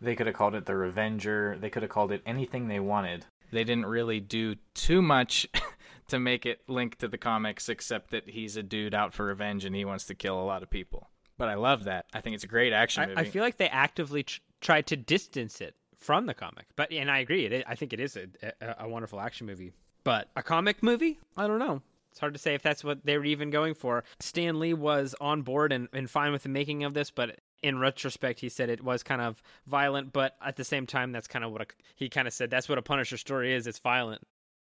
They 0.00 0.14
could 0.14 0.26
have 0.26 0.36
called 0.36 0.54
it 0.54 0.66
the 0.66 0.76
Revenger. 0.76 1.58
They 1.60 1.70
could 1.70 1.82
have 1.82 1.90
called 1.90 2.12
it 2.12 2.22
anything 2.24 2.68
they 2.68 2.80
wanted. 2.80 3.26
They 3.50 3.64
didn't 3.64 3.86
really 3.86 4.20
do 4.20 4.56
too 4.74 5.02
much 5.02 5.48
to 6.08 6.18
make 6.18 6.46
it 6.46 6.60
link 6.68 6.98
to 6.98 7.08
the 7.08 7.18
comics, 7.18 7.68
except 7.68 8.10
that 8.10 8.28
he's 8.28 8.56
a 8.56 8.62
dude 8.62 8.94
out 8.94 9.12
for 9.12 9.26
revenge 9.26 9.64
and 9.64 9.74
he 9.74 9.84
wants 9.84 10.04
to 10.06 10.14
kill 10.14 10.40
a 10.40 10.44
lot 10.44 10.62
of 10.62 10.70
people. 10.70 11.10
But 11.36 11.48
I 11.48 11.54
love 11.54 11.84
that. 11.84 12.06
I 12.12 12.20
think 12.20 12.34
it's 12.34 12.44
a 12.44 12.48
great 12.48 12.72
action 12.72 13.08
movie. 13.08 13.18
I, 13.18 13.22
I 13.22 13.24
feel 13.24 13.42
like 13.42 13.56
they 13.56 13.68
actively 13.68 14.24
tr- 14.24 14.40
tried 14.60 14.86
to 14.88 14.96
distance 14.96 15.60
it 15.60 15.74
from 15.96 16.26
the 16.26 16.34
comic. 16.34 16.66
But 16.76 16.92
and 16.92 17.10
I 17.10 17.18
agree. 17.18 17.46
It, 17.46 17.64
I 17.66 17.74
think 17.74 17.92
it 17.92 18.00
is 18.00 18.16
a, 18.16 18.26
a, 18.60 18.76
a 18.80 18.88
wonderful 18.88 19.20
action 19.20 19.46
movie. 19.46 19.72
But 20.04 20.28
a 20.36 20.42
comic 20.42 20.82
movie? 20.82 21.18
I 21.36 21.46
don't 21.46 21.58
know. 21.58 21.82
It's 22.18 22.20
hard 22.20 22.34
to 22.34 22.40
say 22.40 22.54
if 22.54 22.62
that's 22.64 22.82
what 22.82 23.06
they 23.06 23.16
were 23.16 23.24
even 23.24 23.50
going 23.50 23.74
for. 23.74 24.02
Stan 24.18 24.58
Lee 24.58 24.74
was 24.74 25.14
on 25.20 25.42
board 25.42 25.72
and, 25.72 25.86
and 25.92 26.10
fine 26.10 26.32
with 26.32 26.42
the 26.42 26.48
making 26.48 26.82
of 26.82 26.92
this, 26.92 27.12
but 27.12 27.38
in 27.62 27.78
retrospect, 27.78 28.40
he 28.40 28.48
said 28.48 28.70
it 28.70 28.82
was 28.82 29.04
kind 29.04 29.20
of 29.20 29.40
violent, 29.68 30.12
but 30.12 30.34
at 30.44 30.56
the 30.56 30.64
same 30.64 30.84
time, 30.84 31.12
that's 31.12 31.28
kind 31.28 31.44
of 31.44 31.52
what 31.52 31.62
a, 31.62 31.66
he 31.94 32.08
kind 32.08 32.26
of 32.26 32.34
said. 32.34 32.50
That's 32.50 32.68
what 32.68 32.76
a 32.76 32.82
Punisher 32.82 33.18
story 33.18 33.54
is. 33.54 33.68
It's 33.68 33.78
violent. 33.78 34.26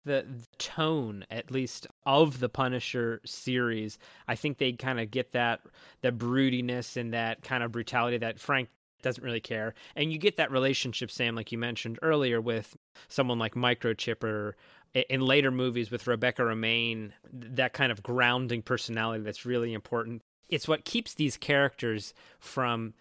the, 0.06 0.26
the 0.28 0.46
tone 0.58 1.26
at 1.30 1.52
least 1.52 1.88
of 2.06 2.40
the 2.40 2.50
Punisher 2.50 3.22
series. 3.26 3.98
I 4.28 4.36
think 4.36 4.58
they 4.58 4.72
kind 4.72 5.00
of 5.00 5.12
get 5.12 5.34
that 5.34 5.62
that 6.02 6.18
broodiness 6.18 6.96
and 6.96 7.14
that 7.14 7.44
kind 7.44 7.64
of 7.64 7.72
brutality 7.72 8.18
that 8.20 8.40
Frank 8.40 8.70
doesn't 9.02 9.24
really 9.24 9.42
care. 9.42 9.74
And 9.96 10.12
you 10.12 10.18
get 10.18 10.38
that 10.38 10.52
relationship, 10.52 11.12
Sam, 11.12 11.36
like 11.36 11.52
you 11.52 11.58
mentioned 11.58 12.00
earlier, 12.02 12.40
with 12.40 12.78
someone 13.08 13.38
like 13.38 13.54
Microchip 13.56 14.24
or 14.24 14.56
in 14.96 15.22
later 15.22 15.52
movies 15.52 15.92
with 15.92 16.08
Rebecca 16.08 16.42
Romijn, 16.42 17.12
that 17.32 17.74
kind 17.74 17.92
of 17.92 18.02
grounding 18.02 18.62
personality 18.62 19.24
that's 19.24 19.46
really 19.46 19.74
important. 19.74 20.22
It's 20.50 20.68
what 20.68 20.86
keeps 20.86 21.14
these 21.14 21.38
characters 21.38 22.14
from, 22.40 22.94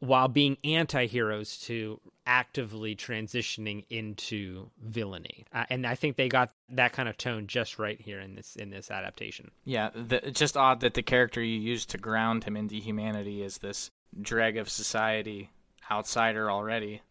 while 0.00 0.28
being 0.28 0.56
anti 0.64 1.06
heroes, 1.06 1.58
to 1.60 2.00
actively 2.26 2.96
transitioning 2.96 3.84
into 3.88 4.68
villainy. 4.82 5.44
Uh, 5.52 5.64
and 5.70 5.86
I 5.86 5.94
think 5.94 6.16
they 6.16 6.28
got 6.28 6.52
that 6.70 6.92
kind 6.92 7.08
of 7.08 7.16
tone 7.16 7.46
just 7.46 7.78
right 7.78 8.00
here 8.00 8.20
in 8.20 8.34
this 8.34 8.56
in 8.56 8.70
this 8.70 8.90
adaptation. 8.90 9.50
Yeah, 9.64 9.90
the, 9.94 10.26
it's 10.26 10.40
just 10.40 10.56
odd 10.56 10.80
that 10.80 10.94
the 10.94 11.02
character 11.02 11.42
you 11.42 11.58
use 11.58 11.86
to 11.86 11.98
ground 11.98 12.44
him 12.44 12.56
into 12.56 12.74
humanity 12.76 13.42
is 13.42 13.58
this 13.58 13.90
dreg 14.20 14.56
of 14.56 14.68
society 14.68 15.50
outsider 15.90 16.50
already, 16.50 17.02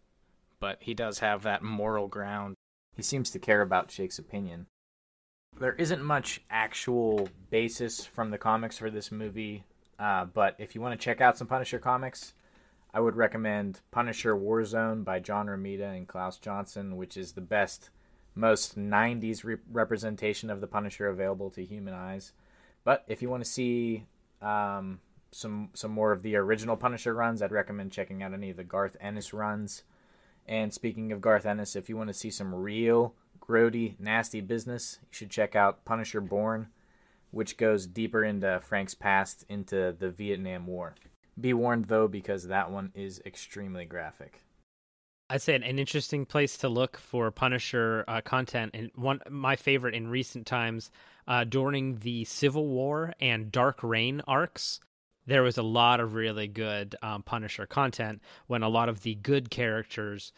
but 0.60 0.78
he 0.82 0.94
does 0.94 1.20
have 1.20 1.44
that 1.44 1.64
moral 1.64 2.08
ground. 2.08 2.56
He 2.98 3.04
seems 3.04 3.30
to 3.30 3.40
care 3.40 3.62
about 3.62 3.92
Shake's 3.92 4.18
opinion. 4.18 4.66
There 5.60 5.74
isn't 5.74 6.04
much 6.04 6.42
actual 6.50 7.30
basis 7.52 8.04
from 8.04 8.32
the 8.32 8.40
comics 8.40 8.80
for 8.80 8.90
this 8.90 9.12
movie, 9.12 9.66
uh, 10.00 10.26
but 10.26 10.56
if 10.58 10.74
you 10.74 10.82
want 10.82 11.00
to 11.00 11.04
check 11.04 11.22
out 11.22 11.38
some 11.38 11.46
Punisher 11.46 11.78
comics, 11.78 12.34
I 12.92 13.00
would 13.00 13.16
recommend 13.16 13.82
Punisher 13.92 14.36
Warzone 14.36 15.04
by 15.04 15.20
John 15.20 15.46
Romita 15.46 15.96
and 15.96 16.08
Klaus 16.08 16.40
Janson, 16.40 16.98
which 16.98 17.18
is 17.18 17.34
the 17.34 17.42
best, 17.42 17.92
most 18.34 18.80
90s 18.80 19.44
re- 19.44 19.58
representation 19.72 20.50
of 20.50 20.60
the 20.60 20.68
Punisher 20.68 21.08
available 21.08 21.52
to 21.52 21.64
human 21.64 21.94
eyes. 21.94 22.34
But 22.84 23.04
if 23.08 23.22
you 23.22 23.30
want 23.30 23.44
to 23.44 23.50
see 23.50 24.08
um, 24.42 25.02
some 25.32 25.70
some 25.76 25.92
more 25.92 26.12
of 26.12 26.24
the 26.24 26.36
original 26.36 26.78
Punisher 26.78 27.14
runs, 27.14 27.44
I'd 27.44 27.52
recommend 27.52 27.92
checking 27.92 28.24
out 28.24 28.34
any 28.34 28.50
of 28.50 28.58
the 28.58 28.64
Garth 28.64 28.98
Ennis 29.00 29.34
runs. 29.34 29.84
And 30.48 30.74
speaking 30.74 31.12
of 31.12 31.22
Garth 31.22 31.46
Ennis, 31.46 31.76
if 31.76 31.90
you 31.90 31.98
want 31.98 32.08
to 32.10 32.14
see 32.14 32.32
some 32.32 32.56
real 32.56 33.16
grody, 33.42 34.00
nasty 34.00 34.42
business, 34.42 35.00
you 35.02 35.08
should 35.12 35.30
check 35.30 35.56
out 35.56 35.84
Punisher 35.86 36.22
Born, 36.22 36.68
which 37.32 37.58
goes 37.58 37.86
deeper 37.86 38.24
into 38.24 38.60
Frank's 38.64 38.96
past 38.96 39.46
into 39.50 39.96
the 39.98 40.10
Vietnam 40.10 40.68
War. 40.68 40.96
Be 41.40 41.54
warned 41.54 41.86
though, 41.86 42.08
because 42.08 42.48
that 42.48 42.72
one 42.72 42.92
is 42.96 43.22
extremely 43.26 43.86
graphic. 43.86 44.44
I'd 45.30 45.42
say 45.42 45.56
an, 45.56 45.64
an 45.64 45.78
interesting 45.78 46.26
place 46.26 46.58
to 46.60 46.70
look 46.70 46.98
for 46.98 47.30
Punisher 47.32 48.06
uh, 48.08 48.22
content, 48.22 48.72
and 48.74 48.92
one 48.96 49.20
my 49.30 49.58
favorite 49.58 49.94
in 49.94 50.08
recent 50.08 50.46
times 50.48 50.90
uh, 51.28 51.44
during 51.44 51.98
the 51.98 52.24
Civil 52.24 52.68
War 52.68 53.14
and 53.20 53.52
Dark 53.52 53.84
Reign 53.84 54.22
arcs 54.26 54.80
there 55.28 55.44
was 55.44 55.58
a 55.58 55.64
lot 55.64 56.00
of 56.00 56.16
really 56.16 56.48
good 56.48 56.96
um, 57.04 57.22
Punisher 57.22 57.68
content 57.68 58.22
when 58.48 58.64
a 58.64 58.70
lot 58.70 58.90
of 58.90 59.02
the 59.02 59.16
good 59.16 59.50
characters 59.50 60.32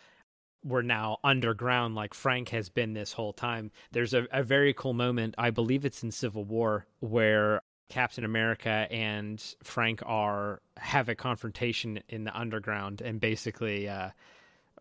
were 0.64 0.84
now 0.84 1.18
underground, 1.24 1.96
like 1.96 2.14
Frank 2.14 2.50
has 2.50 2.68
been 2.70 2.94
this 2.94 3.14
whole 3.14 3.32
time. 3.32 3.72
There's 3.92 4.14
a, 4.14 4.28
a 4.32 4.44
very 4.44 4.74
cool 4.74 4.94
moment, 4.94 5.36
I 5.38 5.52
believe 5.52 5.86
it's 5.86 6.04
in 6.04 6.12
Civil 6.12 6.44
War, 6.44 6.86
where 7.00 7.62
Captain 7.88 8.26
America 8.26 8.88
and 8.92 9.42
Frank 9.64 10.02
are 10.06 10.62
have 10.78 11.08
a 11.08 11.16
confrontation 11.16 12.02
in 12.10 12.24
the 12.26 12.38
underground, 12.38 13.02
and 13.02 13.20
basically, 13.20 13.88
uh, 13.88 14.10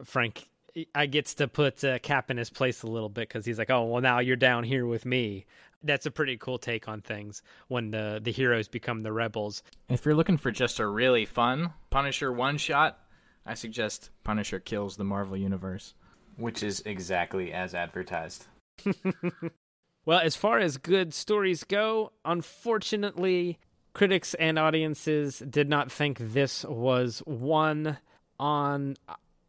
Frank 0.05 0.49
I 0.95 1.07
gets 1.07 1.35
to 1.35 1.49
put 1.49 1.83
uh, 1.83 1.99
Cap 1.99 2.31
in 2.31 2.37
his 2.37 2.51
place 2.51 2.83
a 2.83 2.87
little 2.87 3.09
bit 3.09 3.29
because 3.29 3.45
he's 3.45 3.59
like, 3.59 3.71
oh 3.71 3.85
well, 3.85 4.03
now 4.03 4.19
you're 4.21 4.37
down 4.37 4.65
here 4.65 4.87
with 4.87 5.05
me 5.07 5.47
that's 5.83 6.07
a 6.07 6.11
pretty 6.11 6.37
cool 6.37 6.59
take 6.59 6.89
on 6.89 7.01
things 7.01 7.43
when 7.69 7.91
the 7.91 8.21
the 8.23 8.33
heroes 8.33 8.69
become 8.69 9.03
the 9.03 9.13
rebels. 9.13 9.63
If 9.89 10.05
you're 10.05 10.15
looking 10.15 10.37
for 10.37 10.51
just 10.51 10.81
a 10.81 10.87
really 10.87 11.25
fun 11.25 11.73
Punisher 11.91 12.33
one 12.33 12.59
shot, 12.59 12.99
I 13.47 13.55
suggest 13.55 14.11
Punisher 14.25 14.61
kills 14.61 14.97
the 14.97 15.05
Marvel 15.05 15.37
universe, 15.37 15.95
which 16.37 16.63
is 16.63 16.83
exactly 16.85 17.53
as 17.53 17.75
advertised. 17.75 18.47
well, 20.05 20.21
as 20.21 20.37
far 20.37 20.59
as 20.59 20.77
good 20.77 21.15
stories 21.15 21.65
go, 21.65 22.13
unfortunately, 22.25 23.59
critics 23.95 24.35
and 24.35 24.59
audiences 24.59 25.43
did 25.49 25.69
not 25.69 25.91
think 25.91 26.19
this 26.19 26.65
was 26.65 27.21
one 27.25 27.99
on 28.39 28.97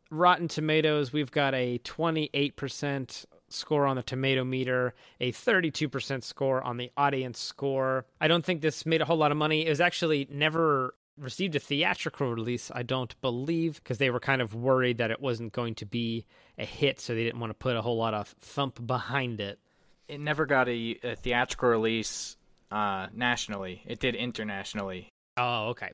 Rotten 0.10 0.48
Tomatoes. 0.48 1.14
We've 1.14 1.32
got 1.32 1.54
a 1.54 1.80
28% 1.80 3.26
score 3.54 3.86
on 3.86 3.96
the 3.96 4.04
tomato 4.04 4.44
meter, 4.44 4.94
a 5.20 5.32
32% 5.32 6.24
score 6.24 6.64
on 6.64 6.78
the 6.78 6.92
audience 6.98 7.40
score. 7.40 8.06
I 8.20 8.28
don't 8.28 8.44
think 8.44 8.62
this 8.62 8.86
made 8.86 9.02
a 9.02 9.06
whole 9.06 9.18
lot 9.18 9.32
of 9.32 9.38
money. 9.38 9.66
It 9.66 9.70
was 9.70 9.82
actually 9.82 10.28
never 10.32 10.96
received 11.18 11.56
a 11.56 11.60
theatrical 11.60 12.34
release, 12.34 12.72
I 12.74 12.84
don't 12.84 13.20
believe, 13.22 13.76
because 13.76 13.98
they 13.98 14.10
were 14.10 14.20
kind 14.20 14.42
of 14.42 14.56
worried 14.56 14.98
that 14.98 15.12
it 15.12 15.22
wasn't 15.22 15.54
going 15.54 15.76
to 15.76 15.86
be 15.86 16.26
a 16.58 16.66
hit, 16.66 17.00
so 17.00 17.14
they 17.14 17.24
didn't 17.24 17.40
want 17.40 17.52
to 17.52 17.56
put 17.56 17.76
a 17.76 17.82
whole 17.82 17.98
lot 17.98 18.14
of 18.14 18.30
thump 18.40 18.86
behind 18.86 19.42
it. 19.42 19.60
It 20.08 20.20
never 20.20 20.46
got 20.46 20.68
a, 20.68 20.98
a 21.04 21.16
theatrical 21.16 21.70
release 21.70 22.38
uh, 22.72 23.08
nationally. 23.14 23.84
It 23.86 24.00
did 24.00 24.16
internationally. 24.16 25.10
Oh, 25.38 25.70
okay. 25.70 25.92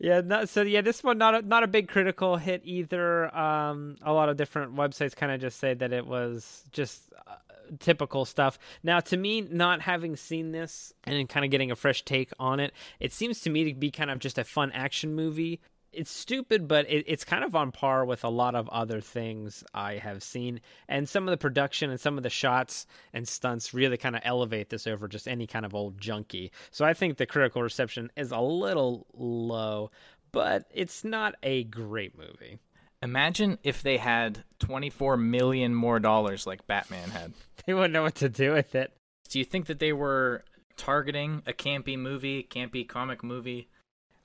Yeah, 0.00 0.20
not, 0.20 0.48
so 0.48 0.62
yeah, 0.62 0.80
this 0.80 1.02
one 1.02 1.18
not 1.18 1.34
a, 1.34 1.42
not 1.42 1.64
a 1.64 1.66
big 1.66 1.88
critical 1.88 2.36
hit 2.36 2.62
either. 2.64 3.34
Um, 3.36 3.96
a 4.02 4.12
lot 4.12 4.28
of 4.28 4.36
different 4.36 4.76
websites 4.76 5.16
kind 5.16 5.32
of 5.32 5.40
just 5.40 5.58
say 5.58 5.74
that 5.74 5.92
it 5.92 6.06
was 6.06 6.62
just 6.70 7.12
uh, 7.26 7.34
typical 7.80 8.24
stuff. 8.24 8.60
Now, 8.84 9.00
to 9.00 9.16
me, 9.16 9.40
not 9.40 9.80
having 9.82 10.14
seen 10.14 10.52
this 10.52 10.92
and 11.02 11.28
kind 11.28 11.44
of 11.44 11.50
getting 11.50 11.72
a 11.72 11.76
fresh 11.76 12.04
take 12.04 12.30
on 12.38 12.60
it, 12.60 12.72
it 13.00 13.12
seems 13.12 13.40
to 13.40 13.50
me 13.50 13.64
to 13.64 13.74
be 13.74 13.90
kind 13.90 14.10
of 14.10 14.20
just 14.20 14.38
a 14.38 14.44
fun 14.44 14.70
action 14.72 15.16
movie 15.16 15.60
it's 15.92 16.10
stupid, 16.10 16.68
but 16.68 16.88
it, 16.88 17.04
it's 17.06 17.24
kind 17.24 17.44
of 17.44 17.54
on 17.54 17.72
par 17.72 18.04
with 18.04 18.24
a 18.24 18.28
lot 18.28 18.54
of 18.54 18.68
other 18.68 19.00
things 19.00 19.64
I 19.74 19.94
have 19.94 20.22
seen. 20.22 20.60
And 20.88 21.08
some 21.08 21.26
of 21.26 21.30
the 21.30 21.36
production 21.36 21.90
and 21.90 22.00
some 22.00 22.16
of 22.16 22.22
the 22.22 22.30
shots 22.30 22.86
and 23.12 23.26
stunts 23.26 23.74
really 23.74 23.96
kind 23.96 24.16
of 24.16 24.22
elevate 24.24 24.70
this 24.70 24.86
over 24.86 25.08
just 25.08 25.28
any 25.28 25.46
kind 25.46 25.64
of 25.64 25.74
old 25.74 26.00
junkie. 26.00 26.52
So 26.70 26.84
I 26.84 26.94
think 26.94 27.16
the 27.16 27.26
critical 27.26 27.62
reception 27.62 28.10
is 28.16 28.30
a 28.30 28.40
little 28.40 29.06
low, 29.14 29.90
but 30.32 30.66
it's 30.74 31.04
not 31.04 31.34
a 31.42 31.64
great 31.64 32.16
movie. 32.16 32.58
Imagine 33.02 33.58
if 33.62 33.82
they 33.82 33.96
had 33.96 34.44
24 34.58 35.16
million 35.16 35.74
more 35.74 36.00
dollars 36.00 36.46
like 36.46 36.66
Batman 36.66 37.10
had. 37.10 37.32
They 37.66 37.74
wouldn't 37.74 37.92
know 37.92 38.04
what 38.04 38.14
to 38.14 38.30
do 38.30 38.54
with 38.54 38.74
it. 38.74 38.94
Do 39.28 39.38
you 39.38 39.44
think 39.44 39.66
that 39.66 39.78
they 39.78 39.92
were 39.92 40.42
targeting 40.78 41.42
a 41.46 41.52
campy 41.52 41.98
movie, 41.98 42.42
campy 42.42 42.88
comic 42.88 43.22
movie? 43.22 43.68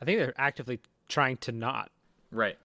I 0.02 0.06
think 0.06 0.18
they're 0.18 0.34
actively 0.38 0.80
trying 1.14 1.38
to 1.38 1.52
not. 1.52 1.92
Right. 2.32 2.58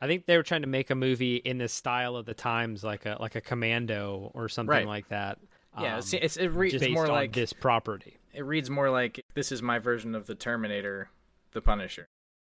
I 0.00 0.06
think 0.06 0.26
they 0.26 0.36
were 0.36 0.42
trying 0.42 0.62
to 0.62 0.68
make 0.68 0.90
a 0.90 0.94
movie 0.94 1.36
in 1.36 1.58
the 1.58 1.68
style 1.68 2.14
of 2.14 2.26
the 2.26 2.34
times, 2.34 2.84
like 2.84 3.06
a 3.06 3.16
like 3.18 3.34
a 3.34 3.40
Commando 3.40 4.30
or 4.34 4.48
something 4.48 4.70
right. 4.70 4.86
like 4.86 5.08
that. 5.08 5.38
Yeah, 5.80 5.94
um, 5.94 5.98
it's, 5.98 6.12
it's 6.12 6.36
it 6.36 6.48
re- 6.48 6.70
it's 6.70 6.88
more 6.88 7.08
like 7.08 7.32
this 7.32 7.52
property. 7.52 8.16
It 8.32 8.44
reads 8.44 8.70
more 8.70 8.90
like 8.90 9.24
this 9.34 9.50
is 9.50 9.62
my 9.62 9.78
version 9.80 10.14
of 10.14 10.26
the 10.26 10.34
Terminator, 10.34 11.08
the 11.52 11.60
Punisher, 11.60 12.06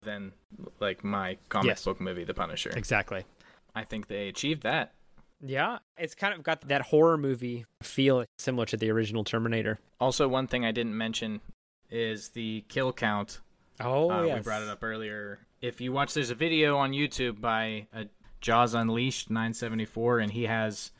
than 0.04 0.32
like 0.80 1.04
my 1.04 1.38
comic 1.50 1.68
yes. 1.68 1.84
book 1.84 2.00
movie, 2.00 2.24
The 2.24 2.34
Punisher. 2.34 2.72
Exactly. 2.76 3.26
I 3.76 3.84
think 3.84 4.08
they 4.08 4.30
achieved 4.30 4.64
that. 4.64 4.94
Yeah, 5.46 5.80
it's 5.98 6.16
kind 6.16 6.34
of 6.34 6.44
got 6.44 6.62
that 6.70 6.82
horror 6.84 7.18
movie 7.18 7.66
feel 7.82 8.24
similar 8.38 8.66
to 8.68 8.78
the 8.78 8.90
original 8.92 9.26
Terminator. 9.26 9.80
Also, 10.00 10.28
one 10.30 10.48
thing 10.48 10.64
I 10.64 10.72
didn't 10.72 10.98
mention 10.98 11.42
is 11.90 12.30
the 12.30 12.64
kill 12.70 12.94
count 12.94 13.42
Oh, 13.80 14.12
uh, 14.12 14.24
yes. 14.24 14.38
We 14.38 14.44
brought 14.44 14.62
it 14.62 14.70
up 14.70 14.84
earlier. 14.84 15.40
If 15.62 15.82
you 15.82 15.92
watch, 15.92 16.14
there's 16.14 16.30
a 16.30 16.36
video 16.36 16.78
on 16.78 16.92
YouTube 16.92 17.40
by 17.42 17.88
uh, 17.94 18.06
Jaws 18.42 18.74
Unleashed 18.74 19.30
974, 19.30 20.20
and 20.20 20.32
he 20.32 20.44
has 20.44 20.92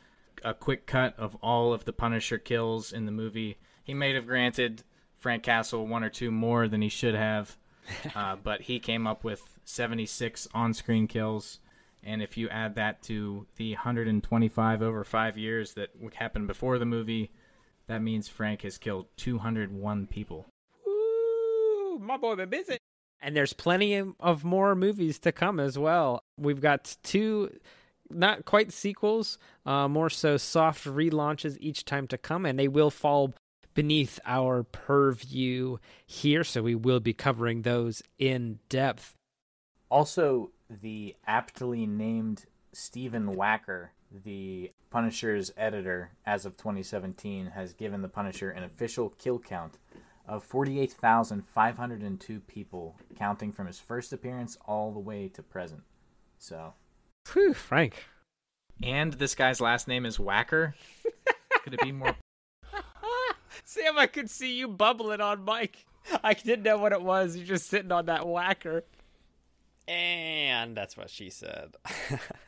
a 0.42 0.54
quick 0.54 0.86
cut 0.86 1.18
of 1.18 1.36
all 1.36 1.72
of 1.72 1.84
the 1.84 1.92
Punisher 1.92 2.38
kills 2.38 2.92
in 2.92 3.06
the 3.06 3.12
movie. 3.12 3.58
He 3.82 3.94
may 3.94 4.14
have 4.14 4.26
granted 4.26 4.82
Frank 5.16 5.42
Castle 5.42 5.86
one 5.86 6.04
or 6.04 6.10
two 6.10 6.30
more 6.30 6.68
than 6.68 6.82
he 6.82 6.88
should 6.88 7.14
have, 7.14 7.56
uh, 8.14 8.36
but 8.42 8.62
he 8.62 8.78
came 8.78 9.06
up 9.06 9.24
with 9.24 9.58
76 9.64 10.48
on 10.54 10.74
screen 10.74 11.06
kills. 11.06 11.60
And 12.02 12.22
if 12.22 12.36
you 12.36 12.50
add 12.50 12.74
that 12.74 13.02
to 13.04 13.46
the 13.56 13.72
125 13.72 14.82
over 14.82 15.04
five 15.04 15.38
years 15.38 15.72
that 15.74 15.90
happened 16.14 16.46
before 16.46 16.78
the 16.78 16.84
movie, 16.84 17.32
that 17.86 18.02
means 18.02 18.28
Frank 18.28 18.62
has 18.62 18.76
killed 18.76 19.06
201 19.16 20.06
people 20.06 20.46
my 21.98 22.16
boy 22.16 22.36
been 22.36 22.48
busy. 22.48 22.78
And 23.20 23.34
there's 23.34 23.52
plenty 23.52 24.02
of 24.20 24.44
more 24.44 24.74
movies 24.74 25.18
to 25.20 25.32
come 25.32 25.58
as 25.58 25.78
well. 25.78 26.20
We've 26.38 26.60
got 26.60 26.96
two, 27.02 27.58
not 28.10 28.44
quite 28.44 28.72
sequels, 28.72 29.38
uh, 29.64 29.88
more 29.88 30.10
so 30.10 30.36
soft 30.36 30.84
relaunches 30.84 31.56
each 31.58 31.84
time 31.84 32.06
to 32.08 32.18
come, 32.18 32.44
and 32.44 32.58
they 32.58 32.68
will 32.68 32.90
fall 32.90 33.32
beneath 33.72 34.20
our 34.24 34.62
purview 34.62 35.78
here, 36.06 36.44
so 36.44 36.62
we 36.62 36.74
will 36.74 37.00
be 37.00 37.12
covering 37.12 37.62
those 37.62 38.02
in 38.18 38.58
depth. 38.68 39.14
Also, 39.88 40.50
the 40.68 41.14
aptly 41.26 41.86
named 41.86 42.46
Stephen 42.72 43.34
Wacker, 43.34 43.88
the 44.24 44.70
Punisher's 44.90 45.52
editor, 45.56 46.12
as 46.24 46.46
of 46.46 46.56
2017, 46.56 47.46
has 47.54 47.72
given 47.72 48.02
the 48.02 48.08
Punisher 48.08 48.50
an 48.50 48.64
official 48.64 49.10
kill 49.18 49.38
count 49.38 49.78
of 50.26 50.42
48,502 50.44 52.40
people, 52.40 52.96
counting 53.16 53.52
from 53.52 53.66
his 53.66 53.78
first 53.78 54.12
appearance 54.12 54.56
all 54.66 54.92
the 54.92 54.98
way 54.98 55.28
to 55.28 55.42
present. 55.42 55.82
So, 56.38 56.74
Whew, 57.32 57.54
Frank. 57.54 58.04
And 58.82 59.14
this 59.14 59.34
guy's 59.34 59.60
last 59.60 59.88
name 59.88 60.04
is 60.04 60.18
Whacker. 60.18 60.74
Could 61.62 61.74
it 61.74 61.80
be 61.82 61.92
more? 61.92 62.16
Sam, 63.64 63.96
I 63.96 64.06
could 64.06 64.28
see 64.28 64.58
you 64.58 64.68
bubbling 64.68 65.20
on 65.20 65.44
Mike. 65.44 65.86
I 66.22 66.34
didn't 66.34 66.64
know 66.64 66.76
what 66.76 66.92
it 66.92 67.00
was. 67.00 67.36
You're 67.36 67.46
just 67.46 67.68
sitting 67.68 67.92
on 67.92 68.06
that 68.06 68.26
whacker. 68.26 68.84
And 69.88 70.76
that's 70.76 70.96
what 70.96 71.10
she 71.10 71.30
said. 71.30 71.76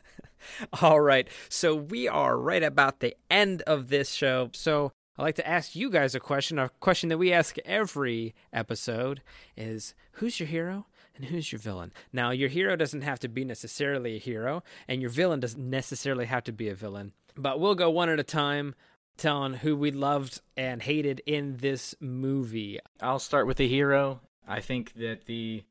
All 0.81 0.99
right. 0.99 1.27
So 1.49 1.75
we 1.75 2.07
are 2.07 2.37
right 2.37 2.63
about 2.63 2.99
the 2.99 3.15
end 3.29 3.61
of 3.63 3.89
this 3.89 4.11
show. 4.11 4.49
So 4.53 4.91
I'd 5.17 5.23
like 5.23 5.35
to 5.35 5.47
ask 5.47 5.75
you 5.75 5.89
guys 5.89 6.13
a 6.13 6.19
question. 6.19 6.59
A 6.59 6.69
question 6.79 7.09
that 7.09 7.17
we 7.17 7.33
ask 7.33 7.57
every 7.65 8.35
episode 8.53 9.21
is 9.55 9.95
who's 10.13 10.39
your 10.39 10.47
hero 10.47 10.85
and 11.15 11.25
who's 11.25 11.51
your 11.51 11.59
villain? 11.59 11.91
Now, 12.13 12.29
your 12.29 12.49
hero 12.49 12.75
doesn't 12.75 13.01
have 13.01 13.19
to 13.21 13.27
be 13.27 13.43
necessarily 13.43 14.15
a 14.15 14.19
hero, 14.19 14.61
and 14.87 15.01
your 15.01 15.09
villain 15.09 15.39
doesn't 15.39 15.69
necessarily 15.69 16.25
have 16.25 16.43
to 16.43 16.51
be 16.51 16.69
a 16.69 16.75
villain. 16.75 17.13
But 17.35 17.59
we'll 17.59 17.73
go 17.73 17.89
one 17.89 18.09
at 18.09 18.19
a 18.19 18.23
time, 18.23 18.75
telling 19.17 19.55
who 19.55 19.75
we 19.75 19.89
loved 19.89 20.41
and 20.55 20.83
hated 20.83 21.23
in 21.25 21.57
this 21.57 21.95
movie. 21.99 22.79
I'll 23.01 23.17
start 23.17 23.47
with 23.47 23.57
the 23.57 23.67
hero. 23.67 24.21
I 24.47 24.61
think 24.61 24.93
that 24.93 25.25
the 25.25 25.63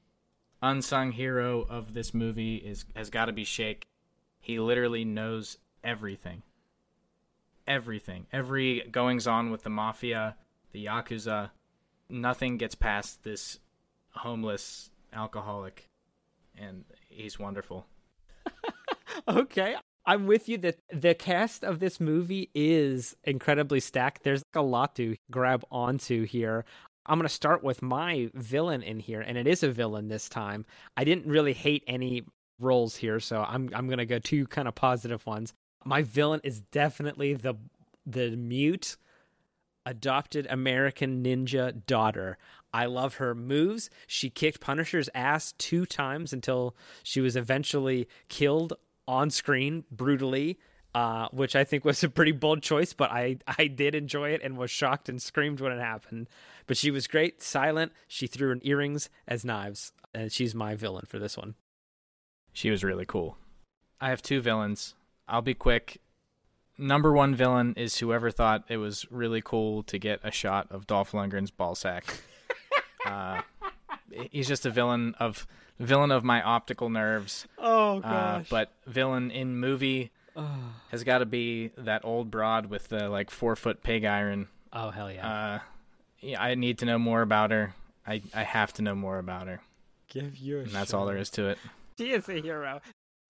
unsung 0.61 1.13
hero 1.13 1.63
of 1.63 1.95
this 1.95 2.13
movie 2.13 2.57
is 2.57 2.85
has 2.97 3.11
got 3.11 3.27
to 3.27 3.33
be 3.33 3.45
Shake. 3.45 3.87
He 4.41 4.59
literally 4.59 5.05
knows 5.05 5.59
everything. 5.85 6.43
Everything. 7.67 8.27
Every 8.33 8.81
goings 8.91 9.27
on 9.27 9.51
with 9.51 9.63
the 9.63 9.71
mafia, 9.71 10.37
the 10.73 10.87
yakuza, 10.87 11.51
nothing 12.09 12.57
gets 12.57 12.75
past 12.75 13.25
this 13.25 13.59
homeless 14.11 14.91
alcoholic 15.13 15.89
and 16.57 16.85
he's 17.09 17.39
wonderful. 17.39 17.87
okay. 19.29 19.77
I'm 20.05 20.27
with 20.27 20.49
you 20.49 20.57
that 20.59 20.79
the 20.93 21.15
cast 21.15 21.65
of 21.65 21.81
this 21.81 21.99
movie 21.99 22.51
is 22.55 23.17
incredibly 23.25 23.81
stacked. 23.81 24.23
There's 24.23 24.43
a 24.55 24.63
lot 24.63 24.95
to 24.97 25.17
grab 25.31 25.65
onto 25.71 26.25
here. 26.25 26.65
I'm 27.07 27.19
going 27.19 27.29
to 27.29 27.35
start 27.35 27.63
with 27.63 27.83
my 27.83 28.31
villain 28.35 28.83
in 28.83 29.01
here, 29.01 29.21
and 29.21 29.37
it 29.37 29.47
is 29.47 29.63
a 29.63 29.71
villain 29.71 30.09
this 30.09 30.29
time. 30.29 30.65
I 30.97 31.05
didn't 31.05 31.27
really 31.27 31.53
hate 31.53 31.85
any 31.87 32.25
roles 32.59 32.97
here, 32.97 33.21
so 33.21 33.43
I'm 33.43 33.71
I'm 33.75 33.87
going 33.87 33.99
to 33.99 34.07
go 34.07 34.19
two 34.19 34.47
kind 34.47 34.69
of 34.69 34.75
positive 34.75 35.25
ones. 35.27 35.53
My 35.87 36.03
villain 36.03 36.41
is 36.43 36.61
definitely 36.61 37.35
the 37.35 37.55
the 38.05 38.37
mute 38.37 38.97
adopted 39.85 40.47
American 40.51 41.23
ninja 41.25 41.87
daughter. 41.87 42.39
I 42.75 42.87
love 42.87 43.15
her 43.15 43.35
moves. 43.35 43.89
She 44.07 44.29
kicked 44.29 44.61
Punisher's 44.61 45.09
ass 45.15 45.53
two 45.59 45.87
times 45.87 46.33
until 46.33 46.75
she 47.05 47.21
was 47.21 47.37
eventually 47.37 48.09
killed 48.29 48.75
on 49.07 49.31
screen 49.31 49.85
brutally. 49.91 50.59
Uh, 50.95 51.29
which 51.29 51.55
I 51.55 51.63
think 51.63 51.85
was 51.85 52.03
a 52.03 52.09
pretty 52.09 52.33
bold 52.33 52.63
choice, 52.63 52.95
but 52.95 53.11
I, 53.11 53.37
I 53.47 53.67
did 53.67 53.95
enjoy 53.95 54.31
it 54.31 54.41
and 54.43 54.57
was 54.57 54.71
shocked 54.71 55.11
and 55.11 55.21
screamed 55.21 55.61
when 55.61 55.71
it 55.71 55.79
happened. 55.79 56.27
But 56.67 56.79
she 56.79 56.91
was 56.91 57.07
great, 57.07 57.43
silent. 57.43 57.93
She 58.09 58.27
threw 58.27 58.51
in 58.51 58.67
earrings 58.67 59.11
as 59.29 59.45
knives, 59.45 59.93
and 60.15 60.33
she's 60.33 60.55
my 60.55 60.75
villain 60.75 61.05
for 61.07 61.19
this 61.19 61.37
one. 61.37 61.55
She 62.55 62.71
was 62.71 62.83
really 62.83 63.05
cool. 63.05 63.37
I 64.01 64.09
have 64.09 64.23
two 64.23 64.41
villains. 64.41 64.95
I'll 65.29 65.43
be 65.43 65.55
quick. 65.55 66.01
Number 66.79 67.13
one 67.13 67.35
villain 67.35 67.75
is 67.77 67.99
whoever 67.99 68.31
thought 68.31 68.65
it 68.69 68.77
was 68.77 69.07
really 69.11 69.41
cool 69.43 69.83
to 69.85 69.99
get 69.99 70.21
a 70.23 70.31
shot 70.31 70.67
of 70.71 70.87
Dolph 70.87 71.13
Lundgren's 71.13 71.51
ballsack. 71.51 72.03
uh, 73.07 73.41
he's 74.31 74.47
just 74.49 74.67
a 74.67 74.71
villain 74.71 75.15
of 75.19 75.47
villain 75.81 76.11
of 76.11 76.23
my 76.25 76.43
optical 76.43 76.89
nerves. 76.91 77.47
Oh 77.59 78.01
Uh, 78.03 78.43
but 78.51 78.73
villain 78.87 79.31
in 79.31 79.57
movie 79.59 80.11
Oh. 80.39 80.75
has 80.91 81.03
got 81.03 81.19
to 81.19 81.27
be 81.27 81.71
that 81.79 82.05
old 82.05 82.31
broad 82.31 82.67
with 82.67 82.89
the 82.89 83.09
like 83.09 83.31
four 83.31 83.57
foot 83.57 83.83
pig 83.83 84.05
iron. 84.05 84.49
Oh 84.71 84.91
hell 84.91 85.11
yeah! 85.11 85.27
Uh, 85.27 85.59
yeah, 86.21 86.43
I 86.43 86.55
need 86.57 86.77
to 86.81 86.85
know 86.85 86.99
more 86.99 87.23
about 87.23 87.51
her. 87.53 87.75
I 88.07 88.21
I 88.35 88.43
have 88.43 88.75
to 88.75 88.83
know 88.83 88.95
more 88.95 89.19
about 89.19 89.47
her. 89.47 89.63
Give 90.09 90.37
you 90.37 90.59
a 90.59 90.61
And 90.65 90.73
that's 90.73 90.93
all 90.93 91.07
there 91.07 91.17
is 91.17 91.31
to 91.31 91.49
it. 91.49 91.59
She 91.97 92.11
is 92.13 92.29
a 92.29 92.35
hero. 92.39 92.83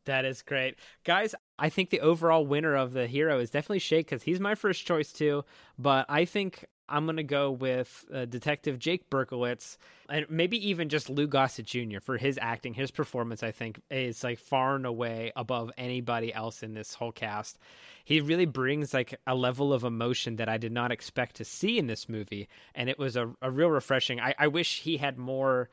That 0.07 0.25
is 0.25 0.43
great. 0.43 0.77
Guys, 1.05 1.35
I 1.59 1.69
think 1.69 1.91
the 1.91 2.01
overall 2.01 2.47
winner 2.47 2.75
of 2.75 2.93
the 2.93 3.07
hero 3.07 3.39
is 3.39 3.51
definitely 3.51 3.81
Shake 3.81 4.07
because 4.07 4.23
he's 4.23 4.41
my 4.41 4.55
first 4.55 4.87
choice 4.87 5.13
too. 5.13 5.45
But 5.79 6.07
I 6.09 6.25
think 6.25 6.65
I'm 6.89 7.05
going 7.05 7.17
to 7.17 7.25
go 7.25 7.51
with 7.51 8.05
uh, 8.15 8.25
Detective 8.27 8.79
Jake 8.79 9.11
Berkowitz 9.11 9.77
and 10.09 10.27
maybe 10.31 10.69
even 10.69 10.89
just 10.89 11.11
Lou 11.11 11.27
Gossett 11.27 11.67
Jr. 11.67 11.99
for 12.01 12.17
his 12.17 12.39
acting. 12.41 12.75
His 12.75 12.93
performance, 12.93 13.43
I 13.43 13.51
think, 13.51 13.81
is 13.91 14.23
like 14.23 14.39
far 14.39 14.77
and 14.77 14.87
away 14.87 15.33
above 15.35 15.73
anybody 15.77 16.33
else 16.33 16.63
in 16.63 16.75
this 16.75 16.95
whole 16.95 17.13
cast. 17.13 17.59
He 18.05 18.21
really 18.21 18.47
brings 18.47 18.95
like 18.95 19.19
a 19.27 19.35
level 19.35 19.73
of 19.73 19.83
emotion 19.83 20.37
that 20.37 20.49
I 20.49 20.59
did 20.59 20.71
not 20.71 20.93
expect 20.93 21.37
to 21.37 21.45
see 21.45 21.79
in 21.79 21.89
this 21.89 22.09
movie. 22.09 22.49
And 22.77 22.89
it 22.89 22.99
was 22.99 23.17
a, 23.17 23.33
a 23.43 23.51
real 23.51 23.71
refreshing. 23.71 24.21
I, 24.21 24.35
I 24.39 24.47
wish 24.47 24.83
he 24.83 24.99
had 24.99 25.19
more 25.19 25.69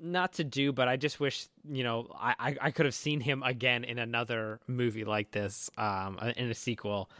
not 0.00 0.34
to 0.34 0.44
do, 0.44 0.72
but 0.72 0.88
I 0.88 0.96
just 0.96 1.20
wish 1.20 1.46
you 1.68 1.84
know 1.84 2.08
I 2.14 2.34
I, 2.38 2.56
I 2.62 2.70
could 2.70 2.86
have 2.86 2.94
seen 2.94 3.20
him 3.20 3.42
again 3.42 3.84
in 3.84 3.98
another 3.98 4.60
movie 4.66 5.04
like 5.04 5.30
this, 5.30 5.70
um, 5.76 6.18
in 6.36 6.50
a 6.50 6.54
sequel. 6.54 7.10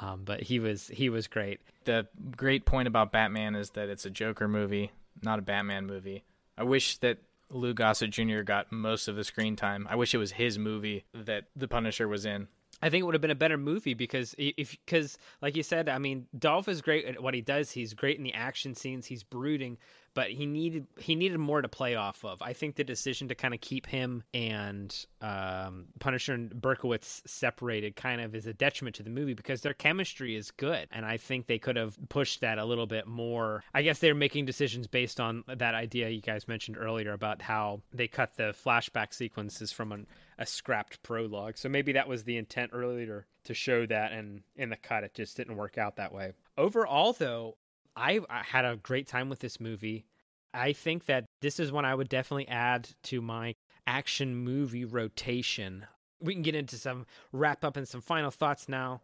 Um, 0.00 0.22
but 0.24 0.42
he 0.42 0.58
was 0.58 0.88
he 0.88 1.08
was 1.08 1.26
great. 1.26 1.60
The 1.84 2.06
great 2.36 2.66
point 2.66 2.88
about 2.88 3.12
Batman 3.12 3.54
is 3.54 3.70
that 3.70 3.88
it's 3.88 4.04
a 4.04 4.10
Joker 4.10 4.48
movie, 4.48 4.92
not 5.22 5.38
a 5.38 5.42
Batman 5.42 5.86
movie. 5.86 6.24
I 6.58 6.64
wish 6.64 6.98
that 6.98 7.18
Lou 7.50 7.74
Gossett 7.74 8.10
Jr. 8.10 8.42
got 8.42 8.72
most 8.72 9.08
of 9.08 9.16
the 9.16 9.24
screen 9.24 9.56
time. 9.56 9.86
I 9.88 9.96
wish 9.96 10.14
it 10.14 10.18
was 10.18 10.32
his 10.32 10.58
movie 10.58 11.04
that 11.14 11.44
The 11.54 11.68
Punisher 11.68 12.08
was 12.08 12.26
in. 12.26 12.48
I 12.82 12.90
think 12.90 13.02
it 13.02 13.04
would 13.04 13.14
have 13.14 13.22
been 13.22 13.30
a 13.30 13.34
better 13.34 13.56
movie 13.56 13.94
because 13.94 14.34
if 14.36 14.76
because 14.84 15.16
like 15.40 15.56
you 15.56 15.62
said, 15.62 15.88
I 15.88 15.98
mean, 15.98 16.26
Dolph 16.38 16.68
is 16.68 16.82
great 16.82 17.06
at 17.06 17.22
what 17.22 17.32
he 17.32 17.40
does. 17.40 17.70
He's 17.70 17.94
great 17.94 18.18
in 18.18 18.24
the 18.24 18.34
action 18.34 18.74
scenes. 18.74 19.06
He's 19.06 19.22
brooding, 19.22 19.78
but 20.16 20.30
he 20.30 20.46
needed 20.46 20.86
he 20.98 21.14
needed 21.14 21.36
more 21.36 21.60
to 21.60 21.68
play 21.68 21.94
off 21.94 22.24
of. 22.24 22.40
I 22.40 22.54
think 22.54 22.74
the 22.74 22.84
decision 22.84 23.28
to 23.28 23.34
kind 23.34 23.52
of 23.52 23.60
keep 23.60 23.86
him 23.86 24.24
and 24.32 25.06
um, 25.20 25.88
Punisher 26.00 26.32
and 26.32 26.50
Berkowitz 26.50 27.20
separated 27.26 27.96
kind 27.96 28.22
of 28.22 28.34
is 28.34 28.46
a 28.46 28.54
detriment 28.54 28.96
to 28.96 29.02
the 29.02 29.10
movie 29.10 29.34
because 29.34 29.60
their 29.60 29.74
chemistry 29.74 30.34
is 30.34 30.50
good, 30.50 30.88
and 30.90 31.04
I 31.04 31.18
think 31.18 31.46
they 31.46 31.58
could 31.58 31.76
have 31.76 31.98
pushed 32.08 32.40
that 32.40 32.56
a 32.56 32.64
little 32.64 32.86
bit 32.86 33.06
more. 33.06 33.62
I 33.74 33.82
guess 33.82 33.98
they're 33.98 34.14
making 34.14 34.46
decisions 34.46 34.86
based 34.86 35.20
on 35.20 35.44
that 35.54 35.74
idea 35.74 36.08
you 36.08 36.22
guys 36.22 36.48
mentioned 36.48 36.78
earlier 36.80 37.12
about 37.12 37.42
how 37.42 37.82
they 37.92 38.08
cut 38.08 38.36
the 38.36 38.54
flashback 38.64 39.12
sequences 39.12 39.70
from 39.70 39.92
an 39.92 40.06
a 40.38 40.46
scrapped 40.46 41.02
prologue. 41.02 41.56
So 41.56 41.68
maybe 41.68 41.92
that 41.92 42.08
was 42.08 42.24
the 42.24 42.36
intent 42.36 42.70
earlier 42.74 43.26
to 43.44 43.54
show 43.54 43.86
that, 43.86 44.12
and 44.12 44.40
in 44.56 44.70
the 44.70 44.76
cut, 44.76 45.04
it 45.04 45.14
just 45.14 45.36
didn't 45.36 45.56
work 45.56 45.78
out 45.78 45.96
that 45.96 46.12
way. 46.12 46.32
Overall, 46.58 47.12
though, 47.12 47.56
I, 47.96 48.20
I 48.28 48.42
had 48.42 48.64
a 48.64 48.76
great 48.76 49.06
time 49.06 49.28
with 49.28 49.40
this 49.40 49.58
movie. 49.58 50.04
I 50.52 50.72
think 50.72 51.06
that 51.06 51.24
this 51.40 51.58
is 51.58 51.72
one 51.72 51.84
I 51.84 51.94
would 51.94 52.08
definitely 52.08 52.48
add 52.48 52.88
to 53.04 53.20
my 53.20 53.54
action 53.86 54.36
movie 54.36 54.84
rotation. 54.84 55.86
We 56.20 56.34
can 56.34 56.42
get 56.42 56.54
into 56.54 56.76
some 56.76 57.06
wrap 57.32 57.64
up 57.64 57.76
and 57.76 57.88
some 57.88 58.00
final 58.00 58.30
thoughts 58.30 58.68
now. 58.68 59.02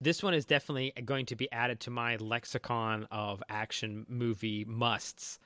This 0.00 0.22
one 0.22 0.34
is 0.34 0.44
definitely 0.44 0.92
going 1.04 1.26
to 1.26 1.36
be 1.36 1.50
added 1.50 1.80
to 1.80 1.90
my 1.90 2.16
lexicon 2.16 3.06
of 3.10 3.42
action 3.48 4.06
movie 4.08 4.64
musts. 4.64 5.38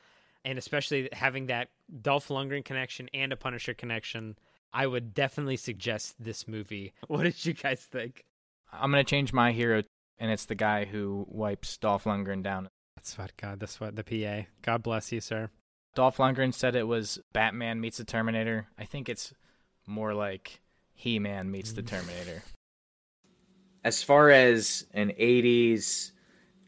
And 0.44 0.58
especially 0.58 1.08
having 1.12 1.46
that 1.46 1.68
Dolph 2.00 2.28
Lundgren 2.28 2.64
connection 2.64 3.08
and 3.14 3.32
a 3.32 3.36
Punisher 3.36 3.74
connection. 3.74 4.36
I 4.72 4.86
would 4.86 5.14
definitely 5.14 5.56
suggest 5.56 6.16
this 6.18 6.48
movie. 6.48 6.92
What 7.06 7.24
did 7.24 7.44
you 7.44 7.52
guys 7.52 7.80
think? 7.80 8.24
I'm 8.72 8.90
gonna 8.90 9.04
change 9.04 9.34
my 9.34 9.52
hero, 9.52 9.82
and 10.18 10.30
it's 10.30 10.46
the 10.46 10.54
guy 10.54 10.86
who 10.86 11.26
wipes 11.28 11.76
Dolph 11.76 12.04
Lundgren 12.04 12.42
down. 12.42 12.70
That's 13.02 13.18
what 13.18 13.36
God. 13.36 13.58
That's 13.58 13.80
what 13.80 13.96
the 13.96 14.04
PA. 14.04 14.46
God 14.62 14.84
bless 14.84 15.10
you, 15.10 15.20
sir. 15.20 15.50
Dolph 15.96 16.18
Lundgren 16.18 16.54
said 16.54 16.76
it 16.76 16.86
was 16.86 17.18
Batman 17.32 17.80
meets 17.80 17.98
the 17.98 18.04
Terminator. 18.04 18.68
I 18.78 18.84
think 18.84 19.08
it's 19.08 19.34
more 19.88 20.14
like 20.14 20.60
He 20.94 21.18
Man 21.18 21.50
meets 21.50 21.72
the 21.72 21.82
mm. 21.82 21.88
Terminator. 21.88 22.44
As 23.82 24.04
far 24.04 24.30
as 24.30 24.86
an 24.94 25.08
80s 25.18 26.12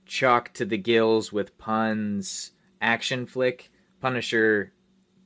chalk 0.07 0.53
to 0.55 0.64
the 0.64 0.76
gills 0.76 1.32
with 1.32 1.57
puns 1.57 2.51
action 2.80 3.26
flick, 3.26 3.70
Punisher 4.01 4.72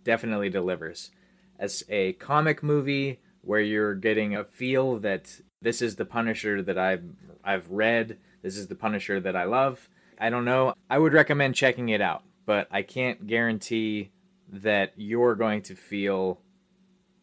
definitely 0.04 0.50
delivers. 0.50 1.10
As 1.58 1.82
a 1.88 2.12
comic 2.14 2.62
movie 2.62 3.20
where 3.40 3.60
you're 3.60 3.94
getting 3.94 4.36
a 4.36 4.44
feel 4.44 4.98
that 4.98 5.40
this 5.62 5.80
is 5.80 5.96
the 5.96 6.04
Punisher 6.04 6.60
that 6.60 6.76
I've 6.76 7.04
I've 7.42 7.70
read, 7.70 8.18
this 8.42 8.58
is 8.58 8.66
the 8.66 8.74
Punisher 8.74 9.20
that 9.20 9.34
I 9.34 9.44
love. 9.44 9.88
I 10.20 10.30
don't 10.30 10.44
know. 10.44 10.74
I 10.90 10.98
would 10.98 11.12
recommend 11.12 11.54
checking 11.54 11.88
it 11.90 12.00
out, 12.00 12.22
but 12.46 12.68
I 12.70 12.82
can't 12.82 13.26
guarantee 13.26 14.10
that 14.50 14.92
you're 14.96 15.34
going 15.34 15.62
to 15.62 15.74
feel 15.74 16.40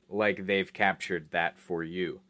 like 0.10 0.46
they've 0.46 0.72
captured 0.72 1.32
that 1.32 1.58
for 1.58 1.84
you. 1.84 2.22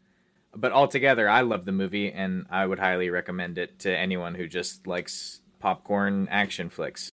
but 0.55 0.71
altogether, 0.71 1.27
I 1.27 1.41
love 1.41 1.65
the 1.65 1.73
movie, 1.73 2.11
and 2.11 2.45
I 2.49 2.65
would 2.65 2.79
highly 2.79 3.09
recommend 3.09 3.57
it 3.57 3.77
to 3.79 3.95
anyone 3.95 4.35
who 4.35 4.47
just 4.47 4.87
likes 4.87 5.41
popcorn 5.59 6.29
action 6.31 6.69
flicks. 6.69 7.11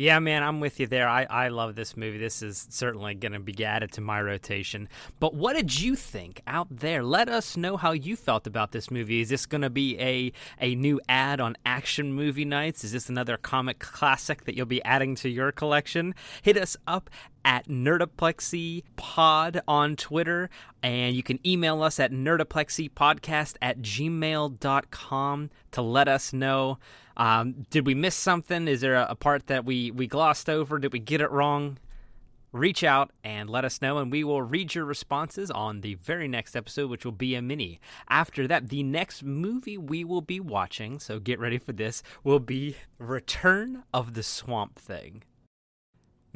Yeah, 0.00 0.20
man, 0.20 0.44
I'm 0.44 0.60
with 0.60 0.78
you 0.78 0.86
there. 0.86 1.08
I, 1.08 1.24
I 1.24 1.48
love 1.48 1.74
this 1.74 1.96
movie. 1.96 2.18
This 2.18 2.40
is 2.40 2.68
certainly 2.70 3.16
going 3.16 3.32
to 3.32 3.40
be 3.40 3.64
added 3.64 3.90
to 3.94 4.00
my 4.00 4.22
rotation. 4.22 4.88
But 5.18 5.34
what 5.34 5.56
did 5.56 5.80
you 5.80 5.96
think 5.96 6.40
out 6.46 6.68
there? 6.70 7.02
Let 7.02 7.28
us 7.28 7.56
know 7.56 7.76
how 7.76 7.90
you 7.90 8.14
felt 8.14 8.46
about 8.46 8.70
this 8.70 8.92
movie. 8.92 9.22
Is 9.22 9.30
this 9.30 9.44
going 9.44 9.62
to 9.62 9.70
be 9.70 9.98
a, 9.98 10.32
a 10.60 10.76
new 10.76 11.00
ad 11.08 11.40
on 11.40 11.56
action 11.66 12.12
movie 12.12 12.44
nights? 12.44 12.84
Is 12.84 12.92
this 12.92 13.08
another 13.08 13.36
comic 13.36 13.80
classic 13.80 14.44
that 14.44 14.56
you'll 14.56 14.66
be 14.66 14.84
adding 14.84 15.16
to 15.16 15.28
your 15.28 15.50
collection? 15.50 16.14
Hit 16.42 16.56
us 16.56 16.76
up 16.86 17.10
at 17.44 17.66
nerdoplexypod 17.66 19.60
on 19.66 19.96
Twitter, 19.96 20.48
and 20.80 21.16
you 21.16 21.24
can 21.24 21.44
email 21.44 21.82
us 21.82 21.98
at 21.98 22.12
nerdoplexypodcast 22.12 23.56
at 23.60 23.80
gmail.com 23.80 25.50
to 25.72 25.82
let 25.82 26.06
us 26.06 26.32
know 26.32 26.78
um, 27.18 27.66
did 27.70 27.84
we 27.86 27.94
miss 27.94 28.14
something? 28.14 28.68
Is 28.68 28.80
there 28.80 28.94
a, 28.94 29.08
a 29.10 29.14
part 29.16 29.48
that 29.48 29.64
we, 29.64 29.90
we 29.90 30.06
glossed 30.06 30.48
over? 30.48 30.78
Did 30.78 30.92
we 30.92 31.00
get 31.00 31.20
it 31.20 31.30
wrong? 31.30 31.78
Reach 32.50 32.82
out 32.82 33.10
and 33.22 33.50
let 33.50 33.66
us 33.66 33.82
know, 33.82 33.98
and 33.98 34.10
we 34.10 34.24
will 34.24 34.40
read 34.40 34.74
your 34.74 34.86
responses 34.86 35.50
on 35.50 35.82
the 35.82 35.94
very 35.96 36.26
next 36.26 36.56
episode, 36.56 36.88
which 36.88 37.04
will 37.04 37.12
be 37.12 37.34
a 37.34 37.42
mini. 37.42 37.78
After 38.08 38.46
that, 38.46 38.70
the 38.70 38.82
next 38.82 39.22
movie 39.22 39.76
we 39.76 40.02
will 40.02 40.22
be 40.22 40.40
watching, 40.40 40.98
so 40.98 41.18
get 41.18 41.38
ready 41.38 41.58
for 41.58 41.72
this, 41.72 42.02
will 42.24 42.40
be 42.40 42.76
Return 42.98 43.82
of 43.92 44.14
the 44.14 44.22
Swamp 44.22 44.78
Thing. 44.78 45.24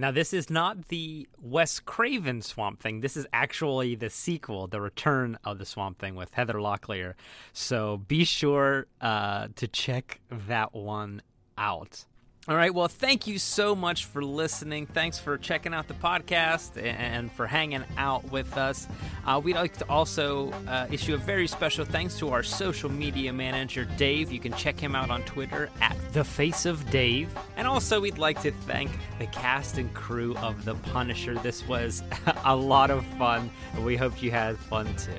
Now, 0.02 0.10
this 0.10 0.34
is 0.34 0.50
not 0.50 0.88
the 0.88 1.28
Wes 1.40 1.78
Craven 1.78 2.42
Swamp 2.42 2.82
Thing. 2.82 3.02
This 3.02 3.16
is 3.16 3.24
actually 3.32 3.94
the 3.94 4.10
sequel, 4.10 4.66
The 4.66 4.80
Return 4.80 5.38
of 5.44 5.58
the 5.58 5.64
Swamp 5.64 5.96
Thing 6.00 6.16
with 6.16 6.32
Heather 6.32 6.54
Locklear. 6.54 7.14
So 7.52 7.98
be 8.08 8.24
sure 8.24 8.88
uh, 9.00 9.46
to 9.54 9.68
check 9.68 10.20
that 10.28 10.74
one 10.74 11.22
out. 11.56 12.04
All 12.48 12.56
right. 12.56 12.74
Well, 12.74 12.88
thank 12.88 13.28
you 13.28 13.38
so 13.38 13.76
much 13.76 14.06
for 14.06 14.20
listening. 14.20 14.86
Thanks 14.86 15.16
for 15.16 15.38
checking 15.38 15.72
out 15.72 15.86
the 15.86 15.94
podcast 15.94 16.76
and 16.76 17.30
for 17.30 17.46
hanging 17.46 17.84
out 17.96 18.32
with 18.32 18.56
us. 18.58 18.88
Uh, 19.24 19.40
we'd 19.42 19.54
like 19.54 19.76
to 19.76 19.88
also 19.88 20.50
uh, 20.66 20.88
issue 20.90 21.14
a 21.14 21.18
very 21.18 21.46
special 21.46 21.84
thanks 21.84 22.18
to 22.18 22.30
our 22.30 22.42
social 22.42 22.90
media 22.90 23.32
manager, 23.32 23.84
Dave. 23.96 24.32
You 24.32 24.40
can 24.40 24.52
check 24.54 24.80
him 24.80 24.96
out 24.96 25.08
on 25.08 25.22
Twitter 25.22 25.70
at 25.80 25.96
The 26.12 26.24
Face 26.24 26.66
of 26.66 26.90
Dave. 26.90 27.32
And 27.56 27.68
also, 27.68 28.00
we'd 28.00 28.18
like 28.18 28.42
to 28.42 28.50
thank 28.50 28.90
the 29.20 29.26
cast 29.26 29.78
and 29.78 29.94
crew 29.94 30.34
of 30.38 30.64
The 30.64 30.74
Punisher. 30.74 31.36
This 31.36 31.64
was 31.68 32.02
a 32.44 32.56
lot 32.56 32.90
of 32.90 33.06
fun, 33.18 33.52
and 33.74 33.84
we 33.84 33.96
hope 33.96 34.20
you 34.20 34.32
had 34.32 34.58
fun 34.58 34.92
too. 34.96 35.12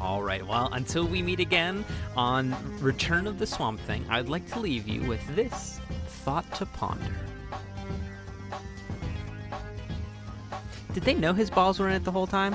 All 0.00 0.24
right. 0.24 0.44
Well, 0.44 0.70
until 0.72 1.06
we 1.06 1.22
meet 1.22 1.38
again 1.38 1.84
on 2.16 2.52
Return 2.80 3.28
of 3.28 3.38
the 3.38 3.46
Swamp 3.46 3.78
Thing, 3.82 4.04
I'd 4.10 4.28
like 4.28 4.46
to 4.48 4.58
leave 4.58 4.88
you 4.88 5.02
with 5.02 5.24
this 5.36 5.80
thought 6.28 6.52
to 6.52 6.66
ponder. 6.66 7.16
Did 10.92 11.04
they 11.04 11.14
know 11.14 11.32
his 11.32 11.48
balls 11.48 11.80
were 11.80 11.88
in 11.88 11.94
it 11.94 12.04
the 12.04 12.12
whole 12.12 12.26
time? 12.26 12.54